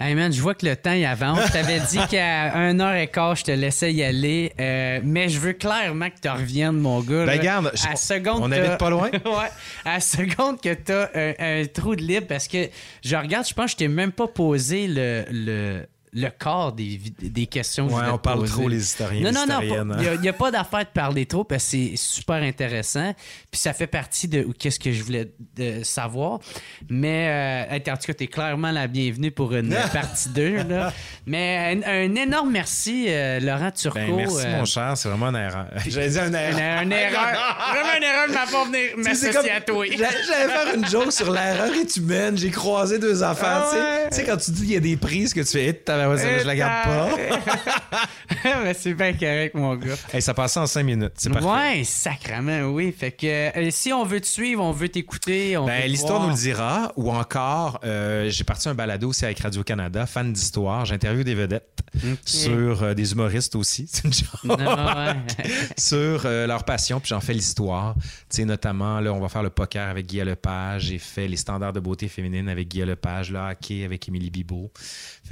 [0.00, 1.38] Hey man, je vois que le temps il avance.
[1.46, 4.52] Je t'avais dit qu'à 1h15, je te laissais y aller.
[4.58, 7.24] Euh, mais je veux clairement que tu reviennes, mon gars.
[7.26, 9.10] Ben, regarde, à je- seconde on que- habite pas loin?
[9.24, 9.50] ouais.
[9.84, 12.68] À seconde que tu as un, un trou de libre, parce que
[13.04, 17.00] je regarde, je pense que je t'ai même pas posé le, le, le corps des,
[17.22, 18.52] des questions que je Ouais, on parle poser.
[18.52, 19.96] trop, les historiens, Non, non, non.
[20.14, 23.14] Il n'y a, pas d'affaire de parler trop parce que c'est super intéressant.
[23.50, 26.40] Puis ça fait partie de qu'est-ce que je voulais de savoir.
[26.90, 30.64] Mais euh, en tout cas, tu es clairement la bienvenue pour une partie 2.
[30.64, 30.92] Là.
[31.24, 33.98] Mais un, un énorme merci, euh, Laurent Turcot.
[33.98, 34.92] Ben, merci, euh, mon cher.
[34.96, 35.66] C'est vraiment une erreur.
[35.86, 36.82] J'allais dire une erreur.
[36.82, 37.22] une erreur.
[37.72, 39.86] Vraiment une erreur de ma part venir m'associer à toi.
[39.86, 42.36] J'allais faire une joke sur l'erreur est humaine.
[42.36, 43.64] J'ai croisé deux affaires.
[43.64, 43.82] Ah tu sais.
[43.82, 44.08] ouais.
[44.10, 45.72] Tu sais, quand tu dis qu'il y a des prises que tu fais,
[46.02, 48.08] Hit, tabarouette, celle-là, je la garde pas.
[48.64, 49.94] Mais c'est bien correct, mon gars.
[50.12, 51.12] Hey, ça passait en cinq minutes.
[51.16, 51.46] C'est parfait.
[51.78, 52.92] Ouais, sacrement, oui.
[52.96, 55.88] Fait que euh, si on veut te suivre, on veut t'écouter, on veut Ben, te
[55.88, 56.28] l'histoire voir.
[56.28, 56.92] nous le dira.
[56.96, 60.84] Ou encore, euh, j'ai parti un balado aussi avec Radio-Canada, fan d'histoire.
[60.84, 61.68] J'interviewe des vedettes
[62.24, 63.86] sur euh, des humoristes aussi.
[63.92, 64.44] C'est une joke.
[64.44, 65.14] Non, ouais.
[65.78, 67.94] sur euh, leur passion, puis j'en fais l'histoire.
[67.94, 70.84] Tu sais, notamment, là, on va faire le poker avec Guy Lepage.
[70.84, 74.70] J'ai fait les standards de beauté féminine avec Guy Lepage, le hockey avec Émilie Bibot.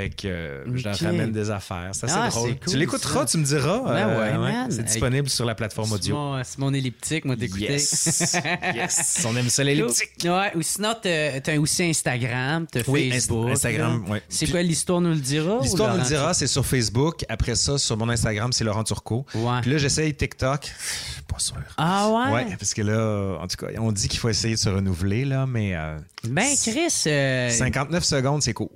[0.01, 1.91] Fait que euh, je leur ramène des affaires.
[1.93, 2.51] Ça, c'est Ah, drôle.
[2.51, 3.81] c'est cool, tu l'écouteras, tu me diras.
[3.85, 4.71] Ben ouais, man.
[4.71, 6.15] C'est disponible sur la plateforme audio.
[6.15, 7.73] Simon, Simon elliptique, moi d'écouter.
[7.73, 8.37] Yes.
[8.75, 9.27] yes.
[9.29, 10.11] On aime ça, l'elliptique.
[10.25, 13.49] Ouais, ou sinon, t'as t'as aussi Instagram, t'as Oui, Facebook.
[13.49, 14.23] Inst- Instagram, ouais.
[14.29, 15.59] C'est quoi l'histoire nous le dira?
[15.63, 17.25] L'histoire nous le dira, c'est sur Facebook.
[17.29, 19.27] Après ça, sur mon Instagram, c'est Laurent Turcot.
[19.35, 19.61] Ouais.
[19.61, 20.65] Puis là, j'essaye TikTok.
[20.65, 21.57] Je suis pas sûr.
[21.77, 22.33] Ah ouais?
[22.35, 25.25] Ouais, parce que là, en tout cas, on dit qu'il faut essayer de se renouveler,
[25.25, 28.71] là, mais euh, Ben, Chris, euh, 59 secondes, c'est court.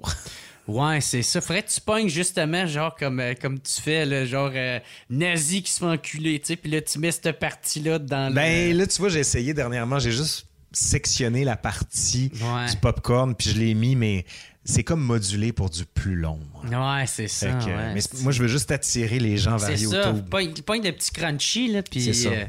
[0.68, 1.40] Ouais, c'est ça.
[1.40, 4.78] Faudrait que tu pognes justement, genre, comme, euh, comme tu fais, là, genre, euh,
[5.10, 8.34] nazi qui se fait enculer, tu sais, puis là, tu mets cette partie-là dans le.
[8.34, 12.70] Ben là, tu vois, j'ai essayé dernièrement, j'ai juste sectionné la partie Ouais.
[12.70, 14.24] du popcorn, puis je l'ai mis, mais
[14.64, 16.40] c'est comme modulé pour du plus long.
[16.64, 17.46] Ouais, c'est ça.
[17.58, 17.94] Fait que, ouais.
[17.94, 20.08] mais moi, je veux juste attirer les gens vers C'est ça.
[20.08, 20.28] YouTube.
[20.28, 22.02] Pogne, pogne le petit crunchy, là, puis...
[22.02, 22.28] C'est ça.
[22.30, 22.44] euh,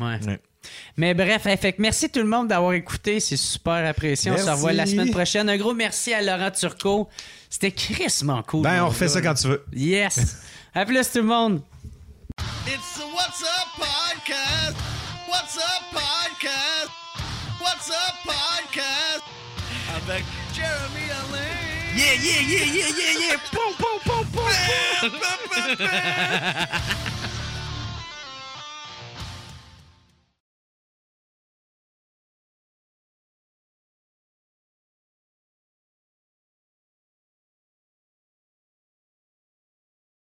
[0.00, 0.26] ouais.
[0.26, 0.38] Ouais.
[0.96, 3.18] Mais bref, hey, fait merci tout le monde d'avoir écouté.
[3.18, 4.30] C'est super apprécié.
[4.30, 5.48] On se revoit la semaine prochaine.
[5.48, 7.08] Un gros merci à Laurent Turcot.
[7.50, 8.62] C'était crissement cool.
[8.62, 9.64] Ben, on refait ça quand tu veux.
[9.72, 10.36] Yes.
[10.74, 11.62] à plus tout le monde.
[12.64, 14.76] It's the What's Up Podcast.
[15.28, 16.90] What's Up Podcast.
[17.60, 19.24] What's Up Podcast.
[19.96, 20.24] Avec
[20.54, 21.60] Jeremy Alain.
[21.96, 23.36] Yeah, yeah, yeah, yeah, yeah, yeah.
[23.50, 24.46] Poum, poum, poum.
[25.80, 27.26] Yeah.